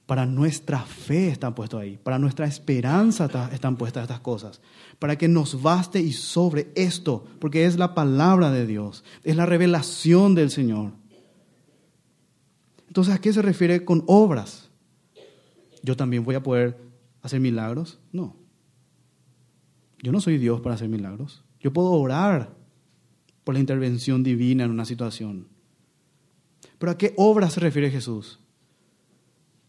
Para 0.07 0.27
nuestra 0.27 0.83
fe 0.83 1.29
están 1.31 1.57
puestos 1.57 1.81
ahí, 1.81 1.99
para 2.01 2.17
nuestra 2.21 2.47
esperanza 2.47 3.29
están 3.53 3.77
puestas 3.77 4.03
estas 4.05 4.21
cosas, 4.21 4.61
para 5.01 5.19
que 5.19 5.27
nos 5.27 5.61
baste 5.61 6.01
y 6.01 6.13
sobre 6.13 6.71
esto, 6.77 7.25
porque 7.41 7.65
es 7.65 7.77
la 7.77 7.93
palabra 7.93 8.53
de 8.53 8.67
Dios, 8.67 9.03
es 9.25 9.35
la 9.35 9.47
revelación 9.47 10.37
del 10.37 10.51
Señor. 10.51 10.93
Entonces, 12.87 13.15
¿a 13.15 13.21
qué 13.21 13.33
se 13.33 13.43
refiere 13.43 13.85
con 13.85 14.05
obras? 14.07 14.71
¿Yo 15.83 15.97
también 15.97 16.23
voy 16.23 16.37
a 16.37 16.43
poder 16.43 16.79
hacer 17.21 17.41
milagros? 17.41 17.99
No. 18.13 18.40
Yo 20.03 20.13
no 20.13 20.21
soy 20.21 20.39
Dios 20.39 20.61
para 20.61 20.75
hacer 20.75 20.89
milagros. 20.89 21.43
Yo 21.61 21.73
puedo 21.73 21.91
orar 21.93 22.55
por 23.45 23.55
la 23.55 23.61
intervención 23.61 24.23
divina 24.23 24.65
en 24.65 24.71
una 24.71 24.85
situación. 24.85 25.49
Pero 26.79 26.93
¿a 26.93 26.99
qué 26.99 27.13
obra 27.17 27.51
se 27.51 27.61
refiere 27.61 27.91
Jesús? 27.91 28.41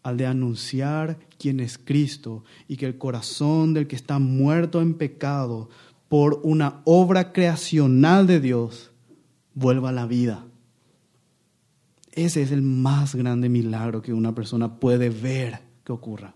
Al 0.02 0.16
de 0.16 0.26
anunciar 0.26 1.18
quién 1.38 1.60
es 1.60 1.78
Cristo 1.78 2.44
y 2.66 2.76
que 2.76 2.86
el 2.86 2.98
corazón 2.98 3.74
del 3.74 3.86
que 3.86 3.96
está 3.96 4.18
muerto 4.18 4.80
en 4.80 4.94
pecado 4.94 5.68
por 6.08 6.40
una 6.42 6.80
obra 6.84 7.32
creacional 7.32 8.26
de 8.26 8.40
Dios 8.40 8.90
vuelva 9.54 9.90
a 9.90 9.92
la 9.92 10.06
vida. 10.06 10.46
Ese 12.12 12.42
es 12.42 12.52
el 12.52 12.62
más 12.62 13.14
grande 13.14 13.48
milagro 13.48 14.02
que 14.02 14.12
una 14.12 14.34
persona 14.34 14.76
puede 14.76 15.08
ver 15.08 15.60
que 15.84 15.92
ocurra. 15.92 16.34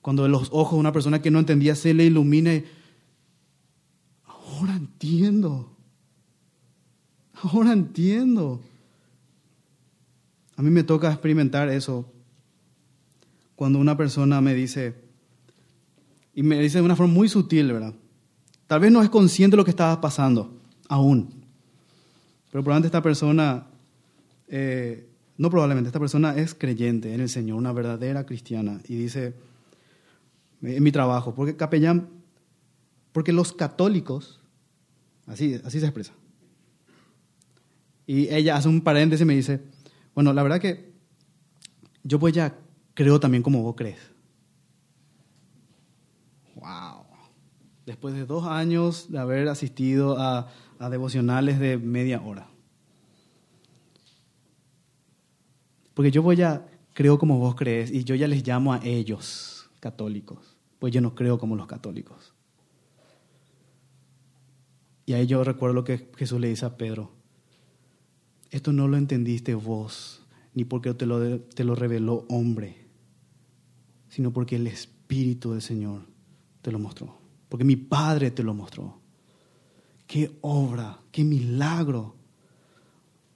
Cuando 0.00 0.28
los 0.28 0.48
ojos 0.52 0.74
de 0.74 0.80
una 0.80 0.92
persona 0.92 1.20
que 1.20 1.30
no 1.30 1.40
entendía 1.40 1.74
se 1.74 1.94
le 1.94 2.04
ilumine 2.04 2.64
ahora 4.58 4.74
entiendo. 4.74 5.70
Ahora 7.42 7.72
entiendo. 7.72 8.60
A 10.56 10.62
mí 10.62 10.70
me 10.70 10.82
toca 10.82 11.10
experimentar 11.10 11.68
eso 11.68 12.10
cuando 13.54 13.78
una 13.78 13.96
persona 13.96 14.40
me 14.40 14.54
dice, 14.54 14.94
y 16.34 16.42
me 16.42 16.58
dice 16.60 16.78
de 16.78 16.84
una 16.84 16.96
forma 16.96 17.12
muy 17.12 17.28
sutil, 17.28 17.72
¿verdad? 17.72 17.94
Tal 18.66 18.80
vez 18.80 18.92
no 18.92 19.02
es 19.02 19.08
consciente 19.08 19.52
de 19.52 19.58
lo 19.58 19.64
que 19.64 19.70
estaba 19.70 20.00
pasando, 20.00 20.56
aún. 20.88 21.28
Pero 22.50 22.62
probablemente 22.62 22.88
esta 22.88 23.02
persona, 23.02 23.66
eh, 24.48 25.08
no 25.36 25.50
probablemente, 25.50 25.88
esta 25.88 26.00
persona 26.00 26.36
es 26.36 26.54
creyente 26.54 27.14
en 27.14 27.20
el 27.20 27.28
Señor, 27.28 27.56
una 27.58 27.72
verdadera 27.72 28.26
cristiana. 28.26 28.80
Y 28.88 28.96
dice, 28.96 29.34
en 30.62 30.82
mi 30.82 30.92
trabajo, 30.92 31.34
porque 31.34 31.56
capellán, 31.56 32.08
porque 33.12 33.32
los 33.32 33.52
católicos 33.52 34.37
Así, 35.28 35.60
así 35.64 35.78
se 35.78 35.86
expresa. 35.86 36.12
Y 38.06 38.28
ella 38.34 38.56
hace 38.56 38.68
un 38.68 38.80
paréntesis 38.80 39.22
y 39.22 39.26
me 39.26 39.36
dice, 39.36 39.62
bueno, 40.14 40.32
la 40.32 40.42
verdad 40.42 40.60
que 40.60 40.92
yo 42.02 42.18
pues 42.18 42.34
ya 42.34 42.58
creo 42.94 43.20
también 43.20 43.42
como 43.42 43.62
vos 43.62 43.76
crees. 43.76 44.00
Wow. 46.54 47.04
Después 47.84 48.14
de 48.14 48.26
dos 48.26 48.44
años 48.46 49.12
de 49.12 49.18
haber 49.18 49.48
asistido 49.48 50.18
a, 50.18 50.48
a 50.78 50.90
devocionales 50.90 51.58
de 51.58 51.76
media 51.76 52.20
hora. 52.22 52.48
Porque 55.94 56.10
yo 56.10 56.22
voy 56.22 56.40
a 56.42 56.66
creo 56.94 57.18
como 57.18 57.38
vos 57.38 57.54
crees 57.54 57.90
y 57.90 58.04
yo 58.04 58.14
ya 58.14 58.26
les 58.26 58.46
llamo 58.46 58.72
a 58.72 58.80
ellos 58.82 59.70
católicos, 59.80 60.56
pues 60.78 60.92
yo 60.92 61.00
no 61.00 61.14
creo 61.14 61.38
como 61.38 61.54
los 61.54 61.66
católicos. 61.66 62.34
Y 65.08 65.14
ahí 65.14 65.26
yo 65.26 65.42
recuerdo 65.42 65.72
lo 65.72 65.84
que 65.84 66.10
Jesús 66.18 66.38
le 66.38 66.50
dice 66.50 66.66
a 66.66 66.76
Pedro. 66.76 67.10
Esto 68.50 68.74
no 68.74 68.88
lo 68.88 68.98
entendiste 68.98 69.54
vos, 69.54 70.20
ni 70.52 70.64
porque 70.64 70.92
te 70.92 71.06
lo, 71.06 71.40
te 71.40 71.64
lo 71.64 71.74
reveló 71.74 72.26
hombre, 72.28 72.76
sino 74.10 74.34
porque 74.34 74.56
el 74.56 74.66
Espíritu 74.66 75.52
del 75.52 75.62
Señor 75.62 76.02
te 76.60 76.70
lo 76.70 76.78
mostró. 76.78 77.16
Porque 77.48 77.64
mi 77.64 77.76
Padre 77.76 78.30
te 78.30 78.42
lo 78.42 78.52
mostró. 78.52 78.98
Qué 80.06 80.30
obra, 80.42 80.98
qué 81.10 81.24
milagro. 81.24 82.14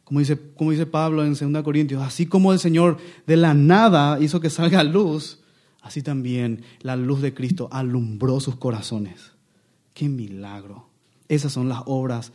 Como 0.05 0.21
dice, 0.21 0.39
como 0.55 0.73
dice 0.73 0.85
Pablo 0.85 1.25
en 1.25 1.33
2 1.33 1.63
Corintios, 1.63 2.03
así 2.03 2.27
como 2.27 2.53
el 2.53 2.59
Señor 2.59 2.99
de 3.27 3.39
la 3.39 3.55
nada 3.55 4.21
hizo 4.21 4.41
que 4.41 4.51
salga 4.51 4.85
luz, 4.85 5.43
así 5.81 6.03
también 6.03 6.65
la 6.83 6.97
luz 6.97 7.23
de 7.23 7.33
Cristo 7.33 7.71
alumbró 7.73 8.41
sus 8.41 8.57
corazones. 8.57 9.33
Qué 9.95 10.11
milagro. 10.11 10.92
Esas 11.33 11.55
son 11.55 11.71
las 11.71 11.81
obras 11.87 12.31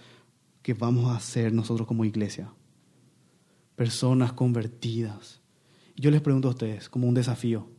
que 0.64 0.74
vamos 0.74 1.12
a 1.12 1.18
hacer 1.18 1.54
nosotros 1.54 1.88
como 1.88 2.04
iglesia. 2.04 2.52
Personas 3.76 4.34
convertidas. 4.34 5.40
Yo 5.96 6.10
les 6.10 6.20
pregunto 6.20 6.48
a 6.48 6.52
ustedes, 6.52 6.90
como 6.90 7.08
un 7.08 7.14
desafío, 7.14 7.70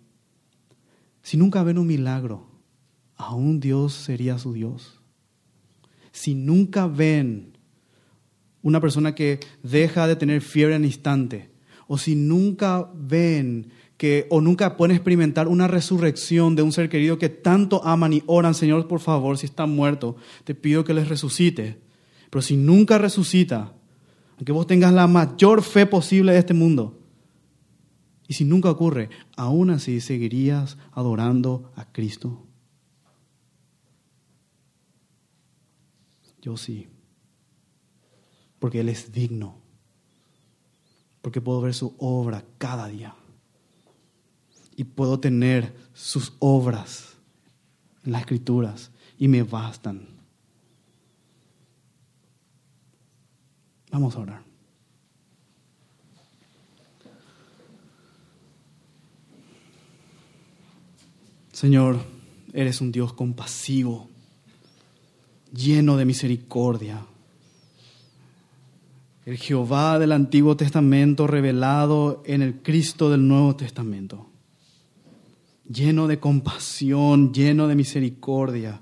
si 1.21 1.37
nunca 1.37 1.65
ven 1.65 1.79
un 1.79 1.89
milagro, 1.89 2.47
¿aún 3.17 3.59
Dios 3.59 3.95
sería 3.95 4.39
su 4.39 4.53
Dios? 4.53 5.01
Si 6.13 6.37
nunca 6.37 6.87
ven 6.87 7.59
una 8.63 8.81
persona 8.81 9.17
que 9.17 9.41
deja 9.65 10.07
de 10.07 10.15
tener 10.15 10.41
fiebre 10.41 10.77
en 10.77 10.85
instante, 10.85 11.51
o 11.89 11.99
si 11.99 12.15
nunca 12.15 12.93
ven 12.95 13.73
que 13.99 14.29
o 14.31 14.41
nunca 14.41 14.77
pueden 14.77 14.95
experimentar 14.95 15.49
una 15.49 15.67
resurrección 15.67 16.55
de 16.55 16.63
un 16.63 16.71
ser 16.73 16.89
querido 16.89 17.19
que 17.19 17.29
tanto 17.29 17.85
aman 17.85 18.13
y 18.13 18.23
oran, 18.27 18.55
Señor, 18.55 18.87
por 18.87 19.01
favor, 19.01 19.37
si 19.37 19.47
está 19.47 19.67
muerto, 19.67 20.17
te 20.45 20.55
pido 20.55 20.85
que 20.85 20.95
les 20.95 21.09
resucite. 21.09 21.81
Pero 22.31 22.41
si 22.41 22.57
nunca 22.57 22.97
resucita, 22.97 23.73
aunque 24.37 24.53
vos 24.53 24.69
tengas 24.69 24.93
la 24.93 25.09
mayor 25.09 25.63
fe 25.63 25.85
posible 25.85 26.33
de 26.33 26.39
este 26.39 26.55
mundo, 26.55 26.95
Y 28.31 28.35
si 28.35 28.45
nunca 28.45 28.71
ocurre, 28.71 29.09
aún 29.37 29.71
así 29.71 30.03
seguirías 30.03 30.77
adorando 30.93 31.73
a 31.77 31.91
Cristo. 31.91 32.45
Yo 36.43 36.59
sí, 36.59 36.89
porque 38.59 38.81
Él 38.81 38.91
es 38.91 39.13
digno, 39.13 39.57
porque 41.23 41.41
puedo 41.41 41.63
ver 41.63 41.73
su 41.73 41.95
obra 41.99 42.45
cada 42.59 42.87
día 42.87 43.15
y 44.79 44.85
puedo 44.85 45.19
tener 45.19 45.75
sus 45.93 46.35
obras 46.39 47.17
en 48.05 48.13
las 48.13 48.21
escrituras 48.21 48.93
y 49.19 49.27
me 49.27 49.43
bastan. 49.43 50.07
Vamos 53.91 54.15
a 54.15 54.21
orar. 54.21 54.43
Señor, 61.51 61.99
eres 62.53 62.81
un 62.81 62.93
Dios 62.93 63.13
compasivo, 63.13 64.09
lleno 65.53 65.97
de 65.97 66.05
misericordia. 66.05 67.05
El 69.27 69.39
Jehová 69.39 69.99
del 69.99 70.13
Antiguo 70.13 70.57
Testamento 70.57 71.27
revelado 71.27 72.23
en 72.25 72.43
el 72.43 72.63
Cristo 72.63 73.11
del 73.11 73.27
Nuevo 73.27 73.57
Testamento. 73.57 74.28
Lleno 75.69 76.07
de 76.07 76.19
compasión, 76.19 77.33
lleno 77.33 77.69
de 77.69 77.75
misericordia. 77.75 78.81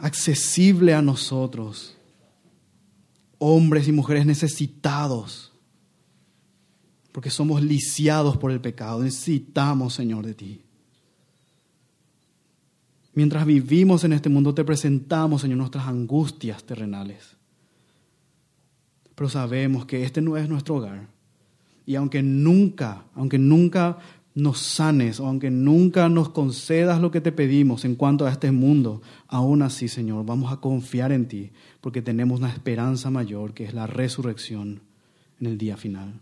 Accesible 0.00 0.94
a 0.94 1.02
nosotros, 1.02 1.96
hombres 3.38 3.88
y 3.88 3.92
mujeres 3.92 4.26
necesitados, 4.26 5.52
porque 7.12 7.30
somos 7.30 7.62
lisiados 7.62 8.36
por 8.36 8.50
el 8.50 8.60
pecado. 8.60 9.02
Necesitamos, 9.02 9.94
Señor, 9.94 10.26
de 10.26 10.34
ti. 10.34 10.62
Mientras 13.14 13.44
vivimos 13.44 14.04
en 14.04 14.14
este 14.14 14.28
mundo 14.28 14.54
te 14.54 14.64
presentamos, 14.64 15.42
Señor, 15.42 15.58
nuestras 15.58 15.86
angustias 15.86 16.64
terrenales. 16.64 17.36
Pero 19.14 19.28
sabemos 19.28 19.84
que 19.84 20.04
este 20.04 20.22
no 20.22 20.36
es 20.36 20.48
nuestro 20.48 20.76
hogar. 20.76 21.08
Y 21.84 21.96
aunque 21.96 22.22
nunca, 22.22 23.04
aunque 23.14 23.38
nunca 23.38 23.98
nos 24.34 24.60
sanes 24.60 25.20
aunque 25.20 25.50
nunca 25.50 26.08
nos 26.08 26.30
concedas 26.30 27.00
lo 27.00 27.10
que 27.10 27.20
te 27.20 27.32
pedimos 27.32 27.84
en 27.84 27.96
cuanto 27.96 28.26
a 28.26 28.30
este 28.30 28.50
mundo, 28.50 29.02
aún 29.28 29.62
así, 29.62 29.88
Señor, 29.88 30.24
vamos 30.24 30.52
a 30.52 30.58
confiar 30.58 31.12
en 31.12 31.28
ti 31.28 31.50
porque 31.80 32.02
tenemos 32.02 32.40
una 32.40 32.50
esperanza 32.50 33.10
mayor 33.10 33.54
que 33.54 33.64
es 33.64 33.74
la 33.74 33.86
resurrección 33.86 34.82
en 35.40 35.46
el 35.46 35.58
día 35.58 35.76
final. 35.76 36.20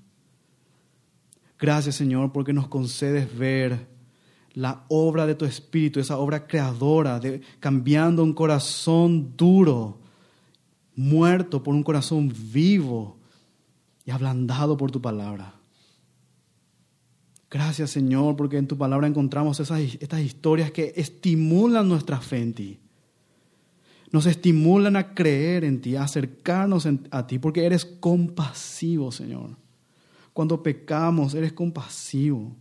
Gracias, 1.59 1.97
Señor, 1.97 2.33
porque 2.33 2.55
nos 2.55 2.69
concedes 2.69 3.37
ver 3.37 3.87
la 4.55 4.85
obra 4.89 5.27
de 5.27 5.35
tu 5.35 5.45
espíritu, 5.45 6.01
esa 6.01 6.17
obra 6.17 6.47
creadora, 6.47 7.21
de, 7.21 7.43
cambiando 7.61 8.25
un 8.25 8.33
corazón 8.33 9.37
duro, 9.37 10.01
muerto 10.97 11.63
por 11.63 11.75
un 11.75 11.83
corazón 11.83 12.33
vivo 12.53 13.19
y 14.05 14.11
ablandado 14.11 14.77
por 14.77 14.91
tu 14.91 15.01
palabra. 15.01 15.60
Gracias 17.51 17.91
Señor, 17.91 18.37
porque 18.37 18.59
en 18.59 18.69
tu 18.69 18.79
palabra 18.79 19.09
encontramos 19.09 19.59
esas, 19.59 19.81
estas 20.01 20.21
historias 20.21 20.71
que 20.71 20.93
estimulan 20.97 21.89
nuestra 21.89 22.21
fe 22.21 22.41
en 22.41 22.55
ti. 22.55 22.79
Nos 24.13 24.27
estimulan 24.27 24.97
a 24.97 25.15
creer 25.15 25.65
en 25.65 25.81
ti, 25.81 25.97
a 25.97 26.03
acercarnos 26.03 26.89
a 27.11 27.27
ti, 27.27 27.39
porque 27.39 27.65
eres 27.65 27.85
compasivo, 27.85 29.13
Señor. 29.13 29.57
Cuando 30.33 30.63
pecamos, 30.63 31.35
eres 31.35 31.53
compasivo. 31.53 32.57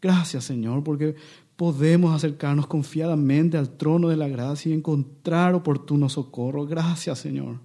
Gracias, 0.00 0.44
Señor, 0.44 0.84
porque 0.84 1.16
podemos 1.56 2.14
acercarnos 2.14 2.66
confiadamente 2.66 3.56
al 3.56 3.76
trono 3.76 4.08
de 4.08 4.16
la 4.16 4.28
gracia 4.28 4.70
y 4.70 4.74
encontrar 4.74 5.54
oportuno 5.54 6.08
socorro. 6.08 6.66
Gracias, 6.66 7.18
Señor. 7.18 7.60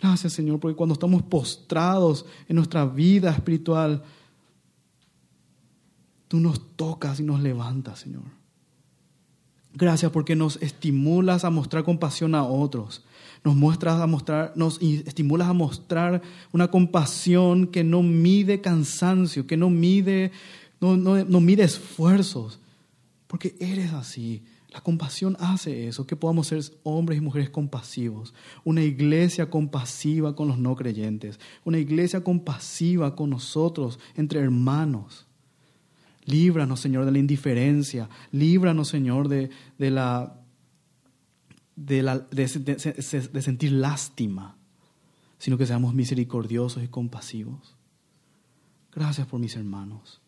Gracias, 0.00 0.32
Señor, 0.32 0.60
porque 0.60 0.76
cuando 0.76 0.92
estamos 0.92 1.22
postrados 1.22 2.24
en 2.48 2.56
nuestra 2.56 2.86
vida 2.86 3.30
espiritual, 3.30 4.02
tú 6.28 6.38
nos 6.38 6.76
tocas 6.76 7.18
y 7.18 7.24
nos 7.24 7.40
levantas, 7.40 8.00
Señor. 8.00 8.22
Gracias 9.74 10.10
porque 10.12 10.36
nos 10.36 10.56
estimulas 10.62 11.44
a 11.44 11.50
mostrar 11.50 11.84
compasión 11.84 12.34
a 12.34 12.44
otros. 12.44 13.04
Nos 13.44 13.54
muestras 13.54 14.00
a 14.00 14.06
mostrar, 14.06 14.52
nos 14.56 14.80
estimulas 14.80 15.48
a 15.48 15.52
mostrar 15.52 16.22
una 16.52 16.68
compasión 16.68 17.66
que 17.66 17.84
no 17.84 18.02
mide 18.02 18.60
cansancio, 18.60 19.46
que 19.46 19.56
no 19.56 19.70
mide, 19.70 20.32
no, 20.80 20.96
no 20.96 21.40
mide 21.40 21.64
esfuerzos. 21.64 22.60
Porque 23.26 23.56
eres 23.60 23.92
así. 23.92 24.42
La 24.70 24.82
compasión 24.82 25.36
hace 25.40 25.88
eso, 25.88 26.06
que 26.06 26.16
podamos 26.16 26.48
ser 26.48 26.62
hombres 26.82 27.18
y 27.18 27.22
mujeres 27.22 27.48
compasivos, 27.48 28.34
una 28.64 28.82
iglesia 28.82 29.48
compasiva 29.48 30.36
con 30.36 30.48
los 30.48 30.58
no 30.58 30.76
creyentes, 30.76 31.40
una 31.64 31.78
iglesia 31.78 32.22
compasiva 32.22 33.16
con 33.16 33.30
nosotros, 33.30 33.98
entre 34.14 34.40
hermanos. 34.40 35.26
Líbranos, 36.26 36.80
Señor, 36.80 37.06
de 37.06 37.12
la 37.12 37.18
indiferencia, 37.18 38.10
líbranos, 38.30 38.88
Señor, 38.88 39.28
de, 39.28 39.50
la, 39.78 40.38
de, 41.74 42.02
la, 42.02 42.18
de 42.18 43.42
sentir 43.42 43.72
lástima, 43.72 44.58
sino 45.38 45.56
que 45.56 45.66
seamos 45.66 45.94
misericordiosos 45.94 46.82
y 46.82 46.88
compasivos. 46.88 47.74
Gracias 48.92 49.26
por 49.26 49.40
mis 49.40 49.56
hermanos. 49.56 50.20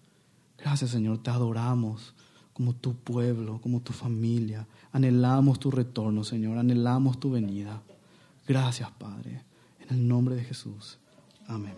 Gracias, 0.57 0.93
Señor, 0.93 1.23
te 1.23 1.29
adoramos 1.29 2.15
como 2.61 2.75
tu 2.75 2.95
pueblo, 2.95 3.59
como 3.63 3.81
tu 3.81 3.95
familia. 3.95 4.67
Anhelamos 4.93 5.59
tu 5.59 5.71
retorno, 5.71 6.25
Señor, 6.25 6.59
anhelamos 6.59 7.19
tu 7.19 7.31
venida. 7.31 7.81
Gracias, 8.47 8.91
Padre, 8.91 9.45
en 9.79 9.97
el 9.97 10.07
nombre 10.07 10.35
de 10.37 10.45
Jesús. 10.45 10.99
Amén. 11.47 11.73